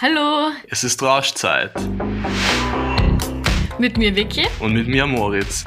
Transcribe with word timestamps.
Hallo. 0.00 0.52
Es 0.68 0.84
ist 0.84 1.02
Rauschzeit. 1.02 1.72
Mit 3.80 3.98
mir 3.98 4.14
Vicky. 4.14 4.46
Und 4.60 4.74
mit 4.74 4.86
mir 4.86 5.08
Moritz. 5.08 5.64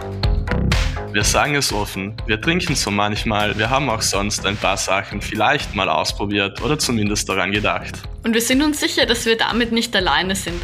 Wir 1.11 1.25
sagen 1.25 1.55
es 1.55 1.73
offen, 1.73 2.15
wir 2.27 2.39
trinken 2.39 2.73
so 2.75 2.91
manchmal, 2.91 3.57
wir 3.57 3.69
haben 3.69 3.89
auch 3.89 4.01
sonst 4.01 4.45
ein 4.45 4.55
paar 4.55 4.77
Sachen 4.77 5.21
vielleicht 5.21 5.75
mal 5.75 5.89
ausprobiert 5.89 6.61
oder 6.61 6.79
zumindest 6.79 7.27
daran 7.27 7.51
gedacht. 7.51 8.03
Und 8.23 8.33
wir 8.33 8.39
sind 8.39 8.61
uns 8.61 8.79
sicher, 8.79 9.05
dass 9.05 9.25
wir 9.25 9.35
damit 9.35 9.73
nicht 9.73 9.93
alleine 9.97 10.33
sind. 10.33 10.61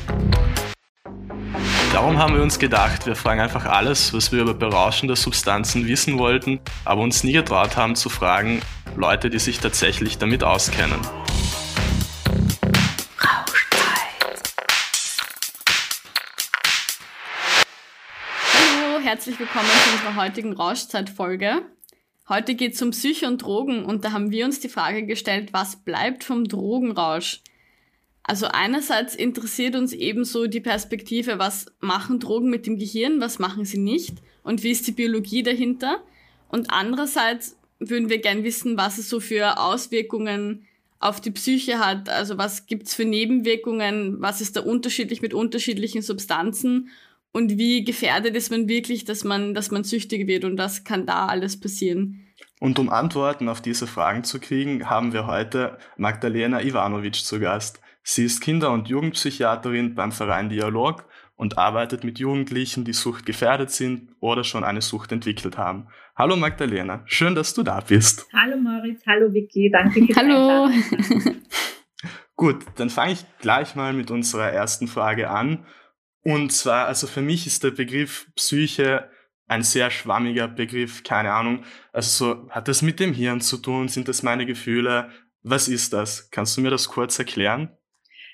Darum 1.92 2.18
haben 2.18 2.36
wir 2.36 2.44
uns 2.44 2.60
gedacht, 2.60 3.06
wir 3.06 3.18
fragen 3.18 3.42
einfach 3.42 3.66
alles, 3.66 4.14
was 4.14 4.32
wir 4.32 4.44
über 4.44 4.54
berauschende 4.54 5.18
Substanzen 5.18 5.86
wissen 5.88 6.18
wollten, 6.18 6.62
aber 6.86 7.02
uns 7.02 7.26
nie 7.26 7.34
getraut 7.34 7.76
haben 7.76 7.98
zu 7.98 8.08
fragen, 8.08 8.62
Leute, 8.96 9.30
die 9.30 9.40
sich 9.40 9.60
tatsächlich 9.60 10.18
damit 10.18 10.42
auskennen. 10.42 11.02
Herzlich 19.08 19.40
willkommen 19.40 19.70
zu 19.70 19.94
unserer 19.94 20.22
heutigen 20.22 20.52
Rauschzeit-Folge. 20.52 21.62
Heute 22.28 22.56
geht 22.56 22.74
es 22.74 22.82
um 22.82 22.90
Psyche 22.90 23.28
und 23.28 23.42
Drogen 23.42 23.86
und 23.86 24.04
da 24.04 24.12
haben 24.12 24.32
wir 24.32 24.44
uns 24.44 24.60
die 24.60 24.68
Frage 24.68 25.06
gestellt, 25.06 25.54
was 25.54 25.78
bleibt 25.78 26.26
vom 26.26 26.44
Drogenrausch? 26.44 27.40
Also 28.22 28.48
einerseits 28.48 29.16
interessiert 29.16 29.78
uns 29.78 29.94
ebenso 29.94 30.48
die 30.48 30.60
Perspektive, 30.60 31.40
was 31.40 31.68
machen 31.80 32.20
Drogen 32.20 32.50
mit 32.50 32.68
dem 32.68 32.78
Gehirn, 32.78 33.22
was 33.22 33.40
machen 33.40 33.64
sie 33.64 33.78
nicht 33.78 34.18
und 34.44 34.64
wie 34.64 34.72
ist 34.72 34.86
die 34.88 34.92
Biologie 34.92 35.42
dahinter. 35.42 36.04
Und 36.50 36.72
andererseits 36.72 37.56
würden 37.80 38.10
wir 38.10 38.18
gern 38.18 38.44
wissen, 38.44 38.76
was 38.76 38.98
es 38.98 39.08
so 39.08 39.22
für 39.22 39.58
Auswirkungen 39.58 40.68
auf 41.00 41.22
die 41.22 41.32
Psyche 41.32 41.80
hat. 41.80 42.10
Also 42.10 42.38
was 42.38 42.66
gibt's 42.66 42.94
für 42.94 43.06
Nebenwirkungen, 43.06 44.18
was 44.20 44.42
ist 44.42 44.58
da 44.58 44.64
unterschiedlich 44.64 45.22
mit 45.22 45.34
unterschiedlichen 45.34 46.02
Substanzen 46.02 46.90
und 47.38 47.60
wie 47.60 47.84
gefährdet 47.84 48.36
ist 48.36 48.50
man 48.50 48.68
wirklich, 48.68 49.06
dass 49.06 49.24
man, 49.24 49.54
dass 49.54 49.70
man 49.70 49.84
süchtig 49.84 50.26
wird 50.28 50.44
und 50.44 50.58
was 50.58 50.84
kann 50.84 51.06
da 51.06 51.28
alles 51.28 51.60
passieren. 51.60 52.26
Und 52.60 52.80
um 52.80 52.90
Antworten 52.90 53.48
auf 53.48 53.62
diese 53.62 53.86
Fragen 53.86 54.24
zu 54.24 54.40
kriegen, 54.40 54.90
haben 54.90 55.14
wir 55.14 55.28
heute 55.28 55.78
Magdalena 55.98 56.64
Ivanovic 56.64 57.14
zu 57.14 57.40
Gast. 57.40 57.80
Sie 58.02 58.26
ist 58.26 58.42
Kinder- 58.42 58.72
und 58.72 58.90
Jugendpsychiaterin 58.90 59.94
beim 59.94 60.12
Verein 60.12 60.50
Dialog 60.50 61.06
und 61.36 61.60
arbeitet 61.60 62.04
mit 62.04 62.18
Jugendlichen, 62.18 62.86
die 62.86 62.94
suchtgefährdet 62.94 63.70
sind 63.70 64.10
oder 64.20 64.44
schon 64.44 64.64
eine 64.64 64.82
Sucht 64.82 65.12
entwickelt 65.12 65.60
haben. 65.60 65.90
Hallo 66.16 66.36
Magdalena, 66.38 67.04
schön, 67.06 67.36
dass 67.36 67.54
du 67.54 67.62
da 67.62 67.82
bist. 67.82 68.26
Hallo 68.34 68.58
Moritz, 68.58 69.04
hallo 69.06 69.32
Vicky, 69.32 69.70
danke 69.72 70.08
für 70.08 70.16
Hallo. 70.16 70.72
Gut, 72.36 72.66
dann 72.78 72.90
fange 72.90 73.14
ich 73.14 73.26
gleich 73.40 73.76
mal 73.76 73.94
mit 73.94 74.10
unserer 74.10 74.50
ersten 74.50 74.88
Frage 74.88 75.30
an. 75.30 75.66
Und 76.28 76.52
zwar, 76.52 76.88
also 76.88 77.08
für 77.08 77.22
mich 77.22 77.48
ist 77.48 77.64
der 77.64 77.72
Begriff 77.72 78.28
Psyche 78.36 79.10
ein 79.48 79.64
sehr 79.64 79.90
schwammiger 79.90 80.50
Begriff, 80.50 81.04
keine 81.04 81.32
Ahnung. 81.32 81.64
Also 81.94 82.26
so, 82.26 82.50
hat 82.50 82.68
das 82.68 82.82
mit 82.82 83.00
dem 83.00 83.14
Hirn 83.14 83.40
zu 83.40 83.56
tun? 83.56 83.88
Sind 83.88 84.10
das 84.10 84.24
meine 84.24 84.46
Gefühle? 84.46 85.10
Was 85.42 85.70
ist 85.70 85.94
das? 85.94 86.30
Kannst 86.30 86.58
du 86.58 86.62
mir 86.62 86.70
das 86.70 86.90
kurz 86.90 87.18
erklären? 87.18 87.70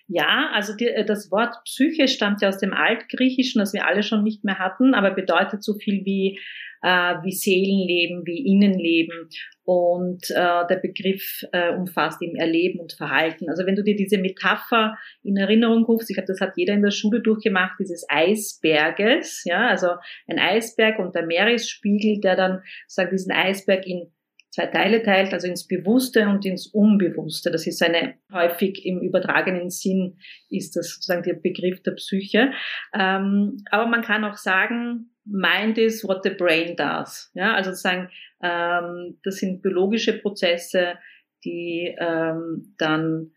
Ja, 0.07 0.49
also 0.53 0.75
die, 0.75 0.87
äh, 0.87 1.05
das 1.05 1.29
Wort 1.29 1.55
Psyche 1.65 2.07
stammt 2.07 2.41
ja 2.41 2.49
aus 2.49 2.57
dem 2.57 2.73
Altgriechischen, 2.73 3.59
das 3.59 3.73
wir 3.73 3.85
alle 3.85 4.01
schon 4.01 4.23
nicht 4.23 4.43
mehr 4.43 4.57
hatten, 4.57 4.95
aber 4.95 5.11
bedeutet 5.11 5.63
so 5.63 5.75
viel 5.77 6.03
wie, 6.03 6.39
äh, 6.83 7.15
wie 7.23 7.31
Seelenleben, 7.31 8.25
wie 8.25 8.45
Innenleben. 8.45 9.29
Und 9.65 10.29
äh, 10.29 10.67
der 10.69 10.79
Begriff 10.81 11.43
äh, 11.53 11.73
umfasst 11.73 12.21
eben 12.21 12.35
Erleben 12.35 12.81
und 12.81 12.91
Verhalten. 12.91 13.49
Also 13.49 13.65
wenn 13.65 13.75
du 13.75 13.83
dir 13.83 13.95
diese 13.95 14.17
Metapher 14.17 14.97
in 15.23 15.37
Erinnerung 15.37 15.85
rufst, 15.85 16.09
ich 16.09 16.17
glaube, 16.17 16.27
das 16.27 16.41
hat 16.41 16.57
jeder 16.57 16.73
in 16.73 16.81
der 16.81 16.91
Schule 16.91 17.21
durchgemacht, 17.21 17.79
dieses 17.79 18.05
Eisberges, 18.09 19.43
ja, 19.45 19.69
also 19.69 19.87
ein 20.27 20.37
Eisberg 20.37 20.99
und 20.99 21.15
der 21.15 21.25
Meeresspiegel, 21.25 22.19
der 22.19 22.35
dann 22.35 22.61
sagt, 22.87 23.13
diesen 23.13 23.31
Eisberg 23.31 23.87
in 23.87 24.11
zwei 24.53 24.67
Teile 24.67 25.01
teilt, 25.01 25.33
also 25.33 25.47
ins 25.47 25.65
Bewusste 25.65 26.27
und 26.27 26.45
ins 26.45 26.67
Unbewusste. 26.67 27.49
Das 27.49 27.65
ist 27.65 27.81
eine 27.81 28.15
häufig 28.31 28.85
im 28.85 28.99
übertragenen 28.99 29.69
Sinn 29.69 30.17
ist 30.49 30.75
das 30.75 30.93
sozusagen 30.93 31.23
der 31.23 31.35
Begriff 31.35 31.81
der 31.81 31.93
Psyche. 31.93 32.51
Ähm, 32.93 33.63
aber 33.71 33.87
man 33.87 34.03
kann 34.03 34.25
auch 34.25 34.37
sagen, 34.37 35.12
Mind 35.25 35.77
is 35.77 36.03
what 36.03 36.21
the 36.23 36.31
brain 36.31 36.75
does. 36.75 37.31
Ja, 37.33 37.53
also 37.53 37.71
sozusagen, 37.71 38.09
ähm, 38.41 39.19
das 39.23 39.37
sind 39.37 39.61
biologische 39.61 40.13
Prozesse, 40.13 40.95
die 41.43 41.95
ähm, 41.97 42.75
dann 42.77 43.31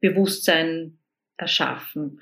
Bewusstsein 0.00 0.98
erschaffen. 1.36 2.20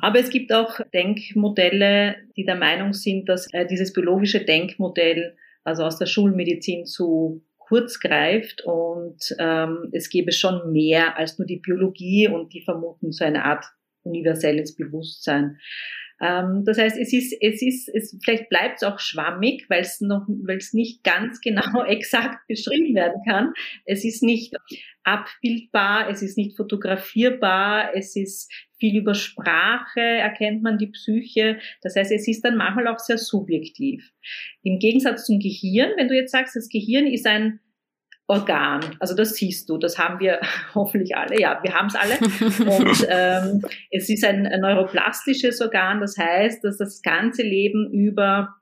Aber 0.00 0.18
es 0.18 0.30
gibt 0.30 0.52
auch 0.52 0.80
Denkmodelle, 0.92 2.16
die 2.36 2.44
der 2.44 2.56
Meinung 2.56 2.92
sind, 2.92 3.28
dass 3.28 3.52
äh, 3.52 3.66
dieses 3.66 3.92
biologische 3.92 4.44
Denkmodell 4.44 5.36
also 5.64 5.84
aus 5.84 5.98
der 5.98 6.06
Schulmedizin 6.06 6.86
zu 6.86 7.44
kurz 7.58 8.00
greift 8.00 8.62
und 8.64 9.18
ähm, 9.38 9.90
es 9.92 10.08
gäbe 10.08 10.32
schon 10.32 10.72
mehr 10.72 11.18
als 11.18 11.38
nur 11.38 11.46
die 11.46 11.58
Biologie 11.58 12.28
und 12.28 12.54
die 12.54 12.62
vermuten 12.62 13.12
so 13.12 13.24
eine 13.24 13.44
Art 13.44 13.66
universelles 14.02 14.74
Bewusstsein. 14.74 15.58
Ähm, 16.20 16.64
das 16.64 16.78
heißt, 16.78 16.96
es 16.98 17.12
ist, 17.12 17.34
es 17.40 17.62
ist, 17.62 17.88
es, 17.88 18.16
vielleicht 18.22 18.48
bleibt 18.48 18.76
es 18.76 18.82
auch 18.82 18.98
schwammig, 18.98 19.66
weil 19.68 19.82
es 19.82 20.00
noch, 20.00 20.26
weil 20.28 20.58
es 20.58 20.72
nicht 20.72 21.04
ganz 21.04 21.40
genau 21.42 21.84
exakt 21.84 22.46
beschrieben 22.48 22.94
werden 22.94 23.22
kann. 23.28 23.52
Es 23.84 24.04
ist 24.04 24.22
nicht 24.22 24.54
abbildbar, 25.04 26.10
es 26.10 26.22
ist 26.22 26.36
nicht 26.36 26.56
fotografierbar, 26.56 27.94
es 27.94 28.16
ist 28.16 28.52
viel 28.78 28.96
über 28.96 29.14
Sprache 29.14 30.00
erkennt 30.00 30.62
man 30.62 30.78
die 30.78 30.88
Psyche. 30.88 31.58
Das 31.82 31.96
heißt, 31.96 32.12
es 32.12 32.28
ist 32.28 32.44
dann 32.44 32.56
manchmal 32.56 32.86
auch 32.88 32.98
sehr 32.98 33.18
subjektiv. 33.18 34.12
Im 34.62 34.78
Gegensatz 34.78 35.26
zum 35.26 35.40
Gehirn, 35.40 35.90
wenn 35.96 36.08
du 36.08 36.14
jetzt 36.14 36.32
sagst, 36.32 36.54
das 36.54 36.68
Gehirn 36.68 37.06
ist 37.06 37.26
ein 37.26 37.60
Organ. 38.28 38.80
Also 39.00 39.16
das 39.16 39.34
siehst 39.34 39.68
du, 39.68 39.78
das 39.78 39.98
haben 39.98 40.20
wir 40.20 40.38
hoffentlich 40.74 41.16
alle. 41.16 41.40
Ja, 41.40 41.58
wir 41.62 41.74
haben 41.74 41.88
es 41.88 41.94
alle. 41.96 42.18
Und 42.18 43.06
ähm, 43.08 43.62
es 43.90 44.08
ist 44.08 44.24
ein, 44.24 44.46
ein 44.46 44.60
neuroplastisches 44.60 45.60
Organ, 45.60 46.00
das 46.00 46.16
heißt, 46.16 46.62
dass 46.62 46.76
das 46.76 47.02
ganze 47.02 47.42
Leben 47.42 47.90
über 47.90 48.57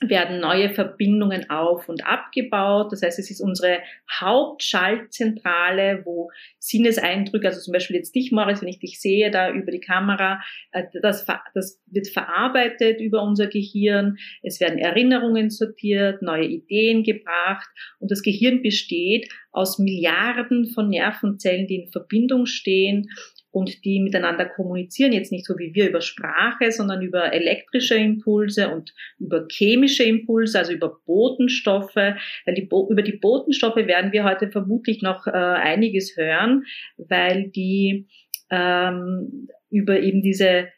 werden 0.00 0.40
neue 0.40 0.70
Verbindungen 0.70 1.50
auf 1.50 1.88
und 1.88 2.06
abgebaut. 2.06 2.90
Das 2.90 3.02
heißt, 3.02 3.18
es 3.18 3.30
ist 3.30 3.40
unsere 3.40 3.80
Hauptschaltzentrale, 4.10 6.02
wo 6.04 6.30
Sinneseindrücke, 6.58 7.48
also 7.48 7.60
zum 7.60 7.72
Beispiel 7.72 7.96
jetzt 7.96 8.14
dich, 8.14 8.32
Morris, 8.32 8.62
wenn 8.62 8.68
ich 8.68 8.78
dich 8.78 9.00
sehe, 9.00 9.30
da 9.30 9.50
über 9.50 9.70
die 9.70 9.80
Kamera, 9.80 10.40
äh, 10.72 10.84
das, 11.02 11.26
das 11.54 11.82
wird 11.86 12.08
verarbeitet 12.08 13.00
über 13.00 13.22
unser 13.22 13.46
Gehirn. 13.46 14.16
Es 14.42 14.58
werden 14.58 14.78
Erinnerungen 14.78 15.50
sortiert, 15.50 16.22
neue 16.22 16.46
Ideen 16.46 17.02
gebracht 17.02 17.68
und 17.98 18.10
das 18.10 18.22
Gehirn 18.22 18.62
besteht 18.62 19.30
aus 19.52 19.78
Milliarden 19.78 20.66
von 20.66 20.88
Nervenzellen, 20.88 21.66
die 21.66 21.76
in 21.76 21.88
Verbindung 21.88 22.46
stehen 22.46 23.08
und 23.52 23.84
die 23.84 24.00
miteinander 24.00 24.44
kommunizieren, 24.46 25.12
jetzt 25.12 25.32
nicht 25.32 25.44
so 25.44 25.58
wie 25.58 25.74
wir 25.74 25.88
über 25.88 26.00
Sprache, 26.00 26.70
sondern 26.70 27.02
über 27.02 27.32
elektrische 27.32 27.96
Impulse 27.96 28.68
und 28.68 28.94
über 29.18 29.46
chemische 29.50 30.04
Impulse, 30.04 30.58
also 30.58 30.72
über 30.72 31.00
Botenstoffe. 31.04 31.96
Weil 31.96 32.54
die, 32.54 32.68
über 32.88 33.02
die 33.02 33.18
Botenstoffe 33.18 33.76
werden 33.76 34.12
wir 34.12 34.24
heute 34.24 34.50
vermutlich 34.50 35.02
noch 35.02 35.26
äh, 35.26 35.30
einiges 35.30 36.16
hören, 36.16 36.64
weil 36.96 37.48
die 37.48 38.06
ähm, 38.50 39.48
über 39.70 40.00
eben 40.00 40.22
diese 40.22 40.68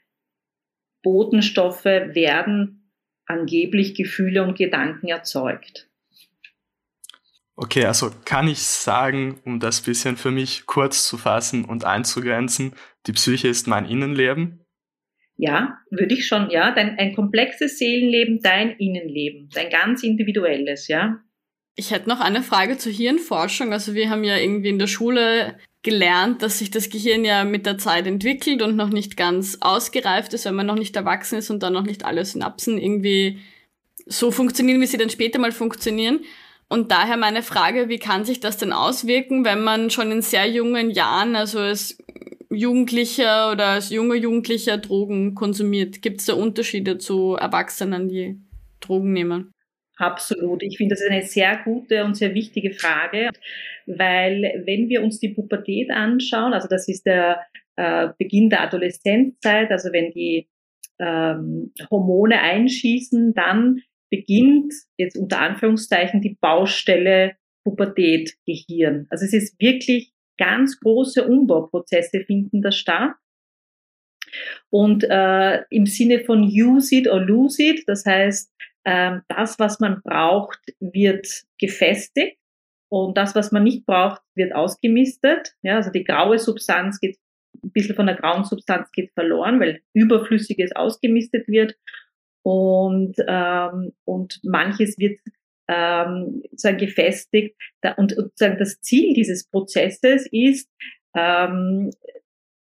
Botenstoffe 1.03 1.85
werden 1.85 2.91
angeblich 3.27 3.95
Gefühle 3.95 4.43
und 4.45 4.57
Gedanken 4.57 5.09
erzeugt. 5.09 5.89
Okay, 7.57 7.85
also 7.85 8.11
kann 8.25 8.49
ich 8.49 8.63
sagen, 8.63 9.41
um 9.45 9.61
das 9.61 9.83
bisschen 9.83 10.17
für 10.17 10.31
mich 10.31 10.67
kurz 10.67 11.07
zu 11.07 11.19
fassen 11.19 11.65
und 11.65 11.85
einzugrenzen, 11.85 12.75
die 13.07 13.13
Psyche 13.13 13.49
ist 13.49 13.67
mein 13.67 13.85
Innenleben? 13.85 14.65
Ja, 15.37 15.79
würde 15.91 16.15
ich 16.15 16.27
schon, 16.27 16.51
ja. 16.51 16.73
Dein, 16.73 16.99
ein 16.99 17.15
komplexes 17.15 17.79
Seelenleben, 17.79 18.41
dein 18.43 18.71
Innenleben, 18.71 19.49
dein 19.53 19.71
ganz 19.71 20.03
individuelles, 20.03 20.89
ja. 20.89 21.19
Ich 21.75 21.91
hätte 21.91 22.09
noch 22.09 22.21
eine 22.21 22.43
Frage 22.43 22.77
zur 22.77 22.93
Hirnforschung. 22.93 23.73
Also 23.73 23.95
wir 23.95 24.11
haben 24.11 24.25
ja 24.25 24.37
irgendwie 24.37 24.69
in 24.69 24.79
der 24.79 24.87
Schule 24.87 25.59
gelernt, 25.83 26.43
dass 26.43 26.59
sich 26.59 26.71
das 26.71 26.91
Gehirn 26.91 27.25
ja 27.25 27.45
mit 27.45 27.67
der 27.67 27.79
Zeit 27.79 28.07
entwickelt 28.07 28.63
und 28.63 28.77
noch 28.77 28.91
nicht 28.91 29.17
ganz 29.17 29.59
ausgereift 29.61 30.33
ist, 30.33 30.45
wenn 30.45 30.55
man 30.55 30.67
noch 30.67 30.77
nicht 30.77 30.95
erwachsen 30.95 31.39
ist 31.39 31.51
und 31.51 31.63
dann 31.63 31.73
noch 31.73 31.85
nicht 31.85 32.05
alle 32.05 32.25
Synapsen 32.25 32.79
irgendwie 32.79 33.41
so 34.07 34.31
funktionieren, 34.31 34.81
wie 34.81 34.87
sie 34.87 34.99
dann 34.99 35.11
später 35.11 35.39
mal 35.39 35.53
funktionieren. 35.53 36.21
Und 36.73 36.91
daher 36.91 37.19
meine 37.19 37.43
Frage, 37.43 37.91
wie 37.91 37.99
kann 37.99 38.25
sich 38.25 38.41
das 38.41 38.57
denn 38.57 38.73
auswirken, 38.73 39.45
wenn 39.45 39.63
man 39.63 39.91
schon 39.91 40.11
in 40.11 40.23
sehr 40.23 40.49
jungen 40.49 40.91
Jahren, 40.91 41.37
also 41.37 41.59
als 41.59 41.99
Jugendlicher 42.49 43.53
oder 43.53 43.67
als 43.67 43.91
junger 43.91 44.15
Jugendlicher 44.15 44.79
Drogen 44.79 45.35
konsumiert? 45.35 46.01
Gibt 46.01 46.21
es 46.21 46.27
da 46.27 46.33
Unterschiede 46.33 46.97
zu 46.97 47.35
Erwachsenen, 47.35 48.09
die 48.09 48.41
Drogen 48.81 49.13
nehmen? 49.13 49.53
Absolut. 49.99 50.63
Ich 50.63 50.79
finde, 50.79 50.95
das 50.95 51.03
ist 51.03 51.11
eine 51.11 51.25
sehr 51.25 51.61
gute 51.63 52.07
und 52.07 52.15
sehr 52.15 52.33
wichtige 52.33 52.73
Frage, 52.73 53.29
weil 53.85 54.63
wenn 54.65 54.89
wir 54.89 55.03
uns 55.03 55.21
die 55.21 55.35
Pubertät 55.35 55.91
anschauen, 55.91 56.55
also 56.55 56.69
das 56.69 56.89
ist 56.89 57.05
der 57.05 57.43
äh, 57.77 58.09
Beginn 58.17 58.49
der 58.49 58.63
Adoleszenzzeit, 58.63 59.71
also 59.71 59.93
wenn 59.93 60.11
die 60.13 60.49
ähm, 60.99 61.75
Hormone 61.91 62.41
einschießen, 62.41 63.35
dann 63.35 63.83
beginnt 64.13 64.75
jetzt 64.99 65.17
unter 65.17 65.41
Anführungszeichen 65.41 66.21
die 66.21 66.37
Baustelle 66.39 67.37
Pubertät, 67.65 68.35
Gehirn. 68.47 69.07
Also 69.09 69.25
es 69.25 69.33
ist 69.33 69.59
wirklich 69.59 70.13
ganz 70.39 70.79
große 70.81 71.27
Umbauprozesse 71.27 72.21
finden 72.27 72.61
da 72.61 72.71
statt. 72.71 73.15
Und 74.71 75.05
äh, 75.05 75.63
im 75.71 75.87
Sinne 75.87 76.21
von 76.25 76.43
use 76.43 76.95
it 76.95 77.09
or 77.09 77.21
lose 77.21 77.63
it, 77.63 77.85
das 77.87 78.05
heißt, 78.05 78.53
äh, 78.85 79.19
das, 79.29 79.59
was 79.59 79.81
man 79.81 80.03
braucht, 80.03 80.61
wird 80.81 81.27
gefestigt 81.59 82.39
und 82.91 83.17
das, 83.17 83.35
was 83.35 83.53
man 83.53 83.63
nicht 83.63 83.87
braucht, 83.87 84.21
wird 84.35 84.55
ausgemistet. 84.55 85.55
Ja, 85.63 85.77
also 85.77 85.91
die 85.91 86.05
graue 86.05 86.39
Substanz 86.39 87.01
geht, 87.01 87.19
ein 87.63 87.73
bisschen 87.73 87.95
von 87.95 88.07
der 88.07 88.17
grauen 88.17 88.45
Substanz 88.45 88.91
geht 88.93 89.13
verloren, 89.13 89.61
weil 89.61 89.81
Überflüssiges 89.95 90.73
ausgemistet 90.75 91.49
wird 91.49 91.77
und, 92.43 93.15
ähm, 93.27 93.93
und 94.05 94.41
manches 94.43 94.99
wird 94.99 95.19
ähm, 95.69 96.43
sozusagen 96.51 96.79
gefestigt. 96.79 97.57
Und, 97.97 98.17
und 98.17 98.31
sozusagen 98.31 98.59
das 98.59 98.81
Ziel 98.81 99.15
dieses 99.15 99.49
Prozesses 99.49 100.27
ist, 100.31 100.69
ähm, 101.17 101.91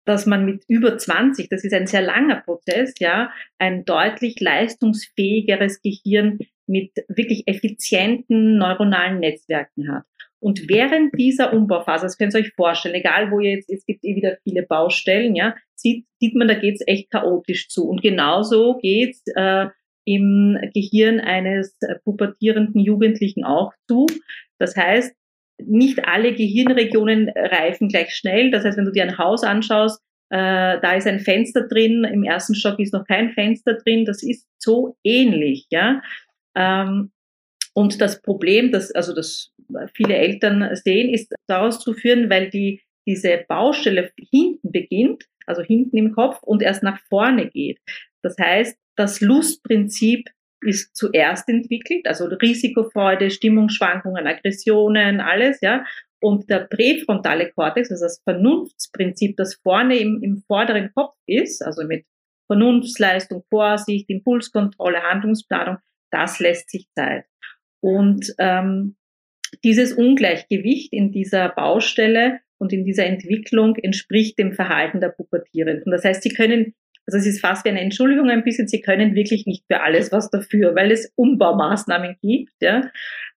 dass 0.04 0.24
man 0.24 0.44
mit 0.44 0.64
über 0.68 0.96
20, 0.96 1.48
das 1.48 1.64
ist 1.64 1.74
ein 1.74 1.88
sehr 1.88 2.02
langer 2.02 2.40
Prozess, 2.40 2.94
ja, 3.00 3.30
ein 3.58 3.84
deutlich 3.84 4.40
leistungsfähigeres 4.40 5.82
Gehirn 5.82 6.38
mit 6.66 6.92
wirklich 7.08 7.42
effizienten 7.46 8.56
neuronalen 8.56 9.18
Netzwerken 9.18 9.92
hat. 9.92 10.04
Und 10.40 10.68
während 10.68 11.18
dieser 11.18 11.52
Umbauphase, 11.52 12.06
das 12.06 12.18
könnt 12.18 12.34
ihr 12.34 12.40
euch 12.40 12.52
vorstellen, 12.54 12.94
egal 12.94 13.30
wo 13.30 13.40
ihr 13.40 13.52
jetzt, 13.52 13.70
es 13.70 13.84
gibt 13.86 14.04
eh 14.04 14.14
wieder 14.16 14.36
viele 14.44 14.62
Baustellen, 14.62 15.34
ja, 15.34 15.54
sieht, 15.74 16.06
sieht 16.20 16.34
man, 16.34 16.48
da 16.48 16.54
geht's 16.54 16.82
echt 16.86 17.10
chaotisch 17.10 17.68
zu. 17.68 17.88
Und 17.88 18.02
genauso 18.02 18.78
geht's 18.78 19.22
äh, 19.34 19.66
im 20.04 20.58
Gehirn 20.72 21.20
eines 21.20 21.76
pubertierenden 22.04 22.80
Jugendlichen 22.80 23.44
auch 23.44 23.72
zu. 23.88 24.06
Das 24.58 24.76
heißt, 24.76 25.14
nicht 25.58 26.04
alle 26.06 26.34
Gehirnregionen 26.34 27.30
reifen 27.30 27.88
gleich 27.88 28.14
schnell. 28.14 28.50
Das 28.50 28.64
heißt, 28.64 28.76
wenn 28.76 28.84
du 28.84 28.92
dir 28.92 29.02
ein 29.02 29.18
Haus 29.18 29.42
anschaust, 29.42 30.00
äh, 30.30 30.80
da 30.80 30.94
ist 30.94 31.06
ein 31.06 31.20
Fenster 31.20 31.66
drin, 31.66 32.04
im 32.04 32.24
ersten 32.24 32.54
Stock 32.54 32.78
ist 32.78 32.92
noch 32.92 33.06
kein 33.06 33.30
Fenster 33.30 33.74
drin. 33.74 34.04
Das 34.04 34.22
ist 34.22 34.46
so 34.58 34.96
ähnlich, 35.02 35.66
ja. 35.70 36.02
Ähm, 36.54 37.10
und 37.74 38.00
das 38.00 38.22
Problem, 38.22 38.72
das 38.72 38.90
also 38.92 39.14
das 39.14 39.52
viele 39.94 40.16
Eltern 40.16 40.74
sehen, 40.74 41.12
ist 41.12 41.32
daraus 41.46 41.80
zu 41.80 41.92
führen, 41.94 42.30
weil 42.30 42.50
die 42.50 42.82
diese 43.06 43.44
Baustelle 43.48 44.10
hinten 44.32 44.72
beginnt, 44.72 45.24
also 45.46 45.62
hinten 45.62 45.96
im 45.96 46.12
Kopf 46.12 46.42
und 46.42 46.62
erst 46.62 46.82
nach 46.82 47.00
vorne 47.08 47.48
geht. 47.48 47.78
Das 48.22 48.36
heißt, 48.38 48.76
das 48.96 49.20
Lustprinzip 49.20 50.28
ist 50.62 50.96
zuerst 50.96 51.48
entwickelt, 51.48 52.06
also 52.06 52.24
Risikofreude, 52.24 53.30
Stimmungsschwankungen, 53.30 54.26
Aggressionen, 54.26 55.20
alles, 55.20 55.60
ja. 55.60 55.84
Und 56.20 56.48
der 56.50 56.60
präfrontale 56.60 57.52
Kortex, 57.52 57.90
also 57.90 58.06
das 58.06 58.22
Vernunftsprinzip, 58.24 59.36
das 59.36 59.54
vorne 59.54 59.98
im, 59.98 60.20
im 60.22 60.42
vorderen 60.46 60.90
Kopf 60.94 61.14
ist, 61.26 61.62
also 61.62 61.84
mit 61.84 62.06
Vernunftsleistung, 62.46 63.44
Vorsicht, 63.50 64.08
Impulskontrolle, 64.08 65.02
Handlungsplanung, 65.02 65.76
das 66.10 66.40
lässt 66.40 66.70
sich 66.70 66.88
Zeit. 66.96 67.26
Und 67.80 68.34
ähm, 68.38 68.96
dieses 69.64 69.92
Ungleichgewicht 69.92 70.92
in 70.92 71.12
dieser 71.12 71.48
Baustelle 71.50 72.40
und 72.58 72.72
in 72.72 72.84
dieser 72.84 73.06
Entwicklung 73.06 73.76
entspricht 73.76 74.38
dem 74.38 74.52
Verhalten 74.52 75.00
der 75.00 75.10
Pubertierenden. 75.10 75.90
Das 75.90 76.04
heißt, 76.04 76.22
sie 76.22 76.30
können 76.30 76.74
also 77.06 77.18
es 77.18 77.26
ist 77.26 77.40
fast 77.40 77.64
wie 77.64 77.68
eine 77.68 77.80
Entschuldigung 77.80 78.30
ein 78.30 78.42
bisschen, 78.42 78.66
sie 78.66 78.80
können 78.80 79.14
wirklich 79.14 79.46
nicht 79.46 79.64
für 79.70 79.80
alles 79.80 80.10
was 80.10 80.28
dafür, 80.30 80.74
weil 80.74 80.90
es 80.90 81.12
Umbaumaßnahmen 81.14 82.16
gibt. 82.20 82.54
Ja. 82.60 82.90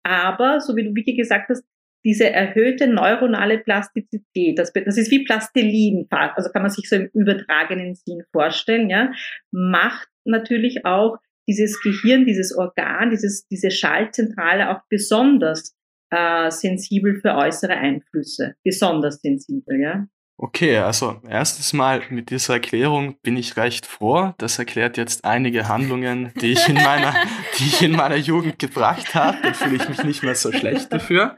Aber, 0.03 0.59
so 0.59 0.75
wie 0.75 0.83
du 0.83 0.95
Vicky 0.95 1.15
gesagt 1.15 1.49
hast, 1.49 1.63
diese 2.03 2.29
erhöhte 2.29 2.87
neuronale 2.87 3.59
Plastizität, 3.59 4.57
das, 4.57 4.71
das 4.73 4.97
ist 4.97 5.11
wie 5.11 5.23
Plastilin, 5.23 6.07
also 6.09 6.49
kann 6.49 6.61
man 6.61 6.71
sich 6.71 6.87
so 6.87 6.95
im 6.95 7.09
übertragenen 7.13 7.93
Sinn 7.93 8.23
vorstellen, 8.31 8.89
ja, 8.89 9.11
macht 9.51 10.07
natürlich 10.23 10.85
auch 10.85 11.17
dieses 11.47 11.79
Gehirn, 11.81 12.25
dieses 12.25 12.55
Organ, 12.55 13.09
dieses, 13.09 13.47
diese 13.47 13.69
Schaltzentrale 13.69 14.69
auch 14.69 14.81
besonders 14.89 15.75
äh, 16.09 16.49
sensibel 16.51 17.19
für 17.21 17.35
äußere 17.35 17.73
Einflüsse, 17.73 18.55
besonders 18.63 19.21
sensibel, 19.21 19.79
ja. 19.79 20.07
Okay, 20.41 20.77
also 20.77 21.21
erstens 21.27 21.73
mal 21.73 22.01
mit 22.11 22.29
dieser 22.29 22.53
Erklärung 22.53 23.19
bin 23.21 23.35
ich 23.35 23.57
recht 23.57 23.85
froh. 23.85 24.33
Das 24.37 24.57
erklärt 24.57 24.95
jetzt 24.95 25.25
einige 25.25 25.67
Handlungen, 25.67 26.31
die 26.39 26.53
ich 26.53 26.69
in 26.69 26.75
meiner, 26.75 27.13
die 27.59 27.65
ich 27.65 27.81
in 27.81 27.91
meiner 27.91 28.15
Jugend 28.15 28.57
gebracht 28.57 29.15
habe. 29.15 29.37
Da 29.43 29.53
fühle 29.53 29.75
ich 29.75 29.89
mich 29.89 30.01
nicht 30.05 30.23
mehr 30.23 30.35
so 30.35 30.53
schlecht 30.53 30.93
dafür. 30.93 31.35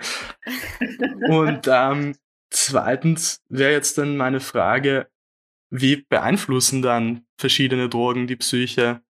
Und 1.30 1.68
ähm, 1.68 2.16
zweitens 2.52 3.42
wäre 3.50 3.72
jetzt 3.72 3.98
dann 3.98 4.18
meine 4.18 4.40
Frage, 4.40 5.08
wie 5.72 6.06
beeinflussen 6.08 6.84
dann 6.84 7.26
verschiedene 7.40 7.90
Drogen 7.90 8.28
die 8.28 8.36
Psyche? 8.36 9.02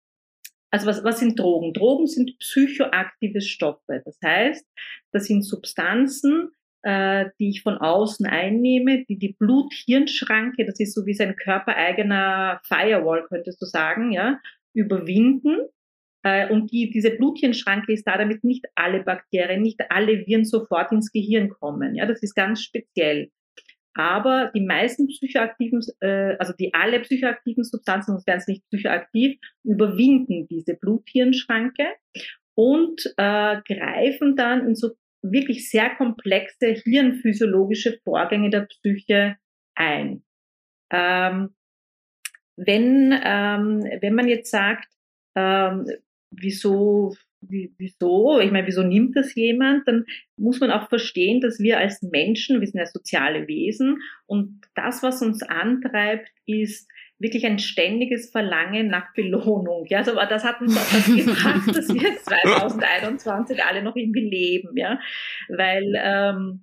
Also 0.70 0.86
was, 0.86 1.02
was 1.02 1.18
sind 1.18 1.38
Drogen? 1.38 1.72
Drogen 1.72 2.06
sind 2.06 2.38
psychoaktive 2.38 3.40
Stoffe. 3.40 4.02
Das 4.04 4.18
heißt, 4.24 4.66
das 5.12 5.24
sind 5.24 5.42
Substanzen, 5.42 6.50
äh, 6.82 7.26
die 7.38 7.50
ich 7.50 7.62
von 7.62 7.76
außen 7.76 8.26
einnehme, 8.26 9.04
die 9.04 9.18
die 9.18 9.34
Blut-Hirn-Schranke, 9.38 10.64
das 10.64 10.78
ist 10.80 10.94
so 10.94 11.06
wie 11.06 11.14
sein 11.14 11.36
körpereigener 11.36 12.60
Firewall, 12.64 13.26
könntest 13.28 13.60
du 13.60 13.66
sagen, 13.66 14.12
ja, 14.12 14.38
überwinden. 14.72 15.58
Äh, 16.22 16.50
und 16.52 16.70
die, 16.70 16.90
diese 16.90 17.10
Blut-Hirn-Schranke 17.10 17.92
ist 17.92 18.06
da, 18.06 18.16
damit 18.16 18.44
nicht 18.44 18.66
alle 18.74 19.02
Bakterien, 19.02 19.62
nicht 19.62 19.80
alle 19.90 20.26
Viren 20.26 20.44
sofort 20.44 20.92
ins 20.92 21.10
Gehirn 21.10 21.50
kommen. 21.50 21.96
Ja, 21.96 22.06
das 22.06 22.22
ist 22.22 22.34
ganz 22.34 22.62
speziell. 22.62 23.30
Aber 23.94 24.50
die 24.54 24.64
meisten 24.64 25.08
psychoaktiven, 25.08 25.80
äh, 26.00 26.36
also 26.38 26.52
die 26.52 26.72
alle 26.74 27.00
psychoaktiven 27.00 27.64
Substanzen, 27.64 28.12
sonst 28.12 28.26
wären 28.26 28.38
es 28.38 28.46
nicht 28.46 28.64
psychoaktiv, 28.68 29.38
überwinden 29.64 30.46
diese 30.48 30.74
Blut-Hirn-Schranke 30.74 31.86
und 32.54 33.04
äh, 33.16 33.60
greifen 33.66 34.36
dann 34.36 34.66
in 34.66 34.74
so 34.74 34.90
wirklich 35.22 35.68
sehr 35.68 35.90
komplexe 35.96 36.68
hirnphysiologische 36.68 37.98
Vorgänge 38.04 38.50
der 38.50 38.62
Psyche 38.62 39.36
ein. 39.74 40.22
Ähm, 40.90 41.54
wenn, 42.56 43.18
ähm, 43.24 43.82
wenn 44.00 44.14
man 44.14 44.28
jetzt 44.28 44.50
sagt, 44.50 44.88
ähm, 45.34 45.86
wieso, 46.30 47.16
wieso, 47.40 48.40
ich 48.40 48.50
meine, 48.50 48.66
wieso 48.66 48.82
nimmt 48.82 49.16
das 49.16 49.34
jemand, 49.34 49.86
dann 49.88 50.04
muss 50.36 50.60
man 50.60 50.70
auch 50.70 50.88
verstehen, 50.88 51.40
dass 51.40 51.58
wir 51.58 51.78
als 51.78 52.02
Menschen, 52.02 52.60
wir 52.60 52.66
sind 52.66 52.78
ja 52.78 52.86
soziale 52.86 53.48
Wesen 53.48 53.98
und 54.26 54.60
das, 54.74 55.02
was 55.02 55.22
uns 55.22 55.42
antreibt, 55.42 56.28
ist 56.46 56.88
wirklich 57.18 57.44
ein 57.44 57.58
ständiges 57.58 58.30
Verlangen 58.30 58.88
nach 58.88 59.12
Belohnung. 59.14 59.84
Ja, 59.88 59.98
also 59.98 60.14
das 60.14 60.42
hat 60.42 60.60
uns 60.60 60.76
auch 60.76 60.92
dazu 60.92 61.16
gebracht, 61.16 61.68
dass 61.68 61.88
wir 61.92 62.16
2021 62.16 63.62
alle 63.62 63.82
noch 63.82 63.94
irgendwie 63.94 64.28
leben, 64.28 64.76
ja, 64.76 64.98
weil 65.48 65.92
ähm, 66.02 66.62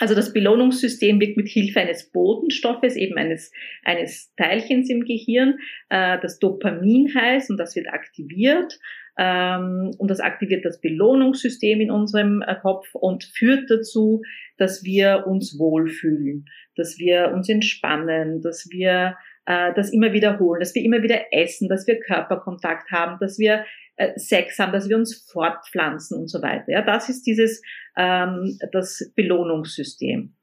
also 0.00 0.14
das 0.14 0.32
Belohnungssystem 0.32 1.18
wird 1.20 1.36
mit 1.36 1.48
Hilfe 1.48 1.80
eines 1.80 2.10
Botenstoffes, 2.10 2.96
eben 2.96 3.16
eines, 3.16 3.50
eines 3.82 4.32
Teilchens 4.36 4.90
im 4.90 5.04
Gehirn, 5.04 5.58
äh, 5.88 6.18
das 6.20 6.38
Dopamin 6.38 7.12
heißt, 7.14 7.50
und 7.50 7.56
das 7.56 7.74
wird 7.74 7.88
aktiviert. 7.88 8.78
Ähm, 9.18 9.90
und 9.98 10.08
das 10.08 10.20
aktiviert 10.20 10.64
das 10.64 10.80
Belohnungssystem 10.80 11.80
in 11.80 11.90
unserem 11.90 12.40
äh, 12.40 12.54
Kopf 12.54 12.94
und 12.94 13.24
führt 13.24 13.68
dazu, 13.68 14.22
dass 14.58 14.84
wir 14.84 15.24
uns 15.26 15.58
wohlfühlen, 15.58 16.46
dass 16.76 16.98
wir 16.98 17.32
uns 17.34 17.48
entspannen, 17.48 18.40
dass 18.42 18.68
wir 18.70 19.16
äh, 19.46 19.74
das 19.74 19.92
immer 19.92 20.12
wiederholen, 20.12 20.60
dass 20.60 20.74
wir 20.74 20.84
immer 20.84 21.02
wieder 21.02 21.32
essen, 21.32 21.68
dass 21.68 21.86
wir 21.88 21.98
Körperkontakt 21.98 22.92
haben, 22.92 23.18
dass 23.18 23.40
wir 23.40 23.64
äh, 23.96 24.16
Sex 24.16 24.58
haben, 24.60 24.72
dass 24.72 24.88
wir 24.88 24.96
uns 24.96 25.28
fortpflanzen 25.32 26.16
und 26.16 26.28
so 26.28 26.40
weiter. 26.40 26.70
Ja, 26.70 26.82
das 26.82 27.08
ist 27.08 27.22
dieses 27.22 27.60
ähm, 27.96 28.56
das 28.70 29.12
Belohnungssystem. 29.16 30.34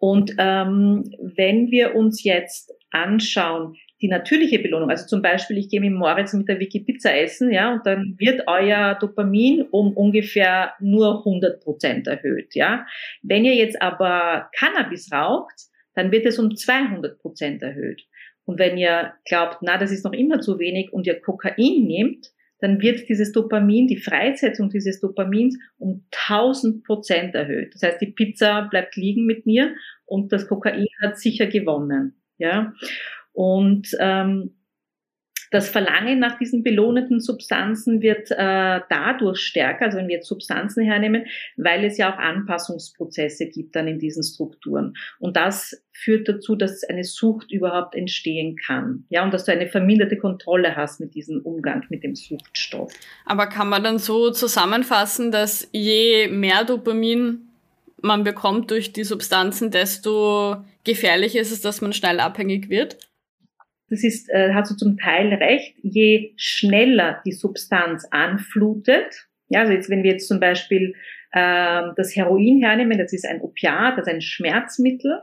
Und 0.00 0.34
ähm, 0.36 1.10
wenn 1.18 1.70
wir 1.70 1.94
uns 1.94 2.22
jetzt 2.24 2.74
anschauen, 2.90 3.76
die 4.04 4.08
natürliche 4.10 4.58
Belohnung, 4.58 4.90
also 4.90 5.06
zum 5.06 5.22
Beispiel, 5.22 5.56
ich 5.56 5.70
gehe 5.70 5.80
mit 5.80 5.94
Moritz 5.94 6.34
mit 6.34 6.46
der 6.46 6.60
Wiki 6.60 6.80
Pizza 6.80 7.16
essen, 7.16 7.50
ja, 7.50 7.72
und 7.72 7.86
dann 7.86 8.16
wird 8.18 8.42
euer 8.46 8.98
Dopamin 9.00 9.62
um 9.70 9.96
ungefähr 9.96 10.74
nur 10.78 11.20
100 11.20 11.64
Prozent 11.64 12.06
erhöht, 12.06 12.54
ja. 12.54 12.84
Wenn 13.22 13.46
ihr 13.46 13.54
jetzt 13.54 13.80
aber 13.80 14.50
Cannabis 14.58 15.10
raucht, 15.10 15.54
dann 15.94 16.12
wird 16.12 16.26
es 16.26 16.38
um 16.38 16.54
200 16.54 17.18
Prozent 17.18 17.62
erhöht. 17.62 18.02
Und 18.44 18.58
wenn 18.58 18.76
ihr 18.76 19.14
glaubt, 19.24 19.60
na, 19.62 19.78
das 19.78 19.90
ist 19.90 20.04
noch 20.04 20.12
immer 20.12 20.38
zu 20.40 20.58
wenig 20.58 20.92
und 20.92 21.06
ihr 21.06 21.18
Kokain 21.18 21.86
nehmt, 21.86 22.26
dann 22.58 22.82
wird 22.82 23.08
dieses 23.08 23.32
Dopamin, 23.32 23.86
die 23.86 23.96
Freisetzung 23.96 24.68
dieses 24.68 25.00
Dopamins 25.00 25.58
um 25.78 26.04
1000 26.28 26.84
Prozent 26.84 27.34
erhöht. 27.34 27.74
Das 27.74 27.82
heißt, 27.82 28.02
die 28.02 28.12
Pizza 28.12 28.68
bleibt 28.70 28.96
liegen 28.96 29.24
mit 29.24 29.46
mir 29.46 29.74
und 30.04 30.30
das 30.30 30.46
Kokain 30.46 30.86
hat 31.00 31.18
sicher 31.18 31.46
gewonnen. 31.46 32.20
Ja, 32.36 32.74
und 33.34 33.88
ähm, 33.98 34.54
das 35.54 35.68
Verlangen 35.68 36.18
nach 36.18 36.36
diesen 36.36 36.64
belohnenden 36.64 37.20
Substanzen 37.20 38.02
wird 38.02 38.28
äh, 38.32 38.80
dadurch 38.88 39.38
stärker, 39.38 39.84
also 39.84 39.98
wenn 39.98 40.08
wir 40.08 40.16
jetzt 40.16 40.26
Substanzen 40.26 40.82
hernehmen, 40.82 41.26
weil 41.56 41.84
es 41.84 41.96
ja 41.96 42.12
auch 42.12 42.18
Anpassungsprozesse 42.18 43.46
gibt 43.46 43.76
dann 43.76 43.86
in 43.86 44.00
diesen 44.00 44.24
Strukturen. 44.24 44.96
Und 45.20 45.36
das 45.36 45.80
führt 45.92 46.28
dazu, 46.28 46.56
dass 46.56 46.82
eine 46.82 47.04
Sucht 47.04 47.52
überhaupt 47.52 47.94
entstehen 47.94 48.56
kann. 48.56 49.04
Ja, 49.10 49.22
und 49.22 49.32
dass 49.32 49.44
du 49.44 49.52
eine 49.52 49.68
verminderte 49.68 50.18
Kontrolle 50.18 50.74
hast 50.74 50.98
mit 50.98 51.14
diesem 51.14 51.40
Umgang 51.42 51.84
mit 51.88 52.02
dem 52.02 52.16
Suchtstoff. 52.16 52.92
Aber 53.24 53.46
kann 53.46 53.68
man 53.68 53.84
dann 53.84 53.98
so 53.98 54.32
zusammenfassen, 54.32 55.30
dass 55.30 55.68
je 55.70 56.26
mehr 56.26 56.64
Dopamin 56.64 57.48
man 58.02 58.24
bekommt 58.24 58.72
durch 58.72 58.92
die 58.92 59.04
Substanzen, 59.04 59.70
desto 59.70 60.56
gefährlicher 60.82 61.40
ist 61.40 61.52
es, 61.52 61.60
dass 61.60 61.80
man 61.80 61.92
schnell 61.92 62.18
abhängig 62.18 62.68
wird? 62.68 62.98
Das 63.90 64.02
ist, 64.02 64.30
äh, 64.30 64.52
hast 64.54 64.70
du 64.70 64.76
zum 64.76 64.96
Teil 64.96 65.32
recht, 65.34 65.76
je 65.82 66.32
schneller 66.36 67.20
die 67.24 67.32
Substanz 67.32 68.06
anflutet, 68.10 69.28
ja, 69.48 69.60
also 69.60 69.72
jetzt, 69.72 69.90
wenn 69.90 70.02
wir 70.02 70.12
jetzt 70.12 70.28
zum 70.28 70.40
Beispiel 70.40 70.94
äh, 71.32 71.82
das 71.96 72.16
Heroin 72.16 72.60
hernehmen, 72.60 72.98
das 72.98 73.12
ist 73.12 73.26
ein 73.26 73.40
Opiat, 73.40 73.98
das 73.98 74.06
ist 74.06 74.12
ein 74.12 74.20
Schmerzmittel, 74.20 75.20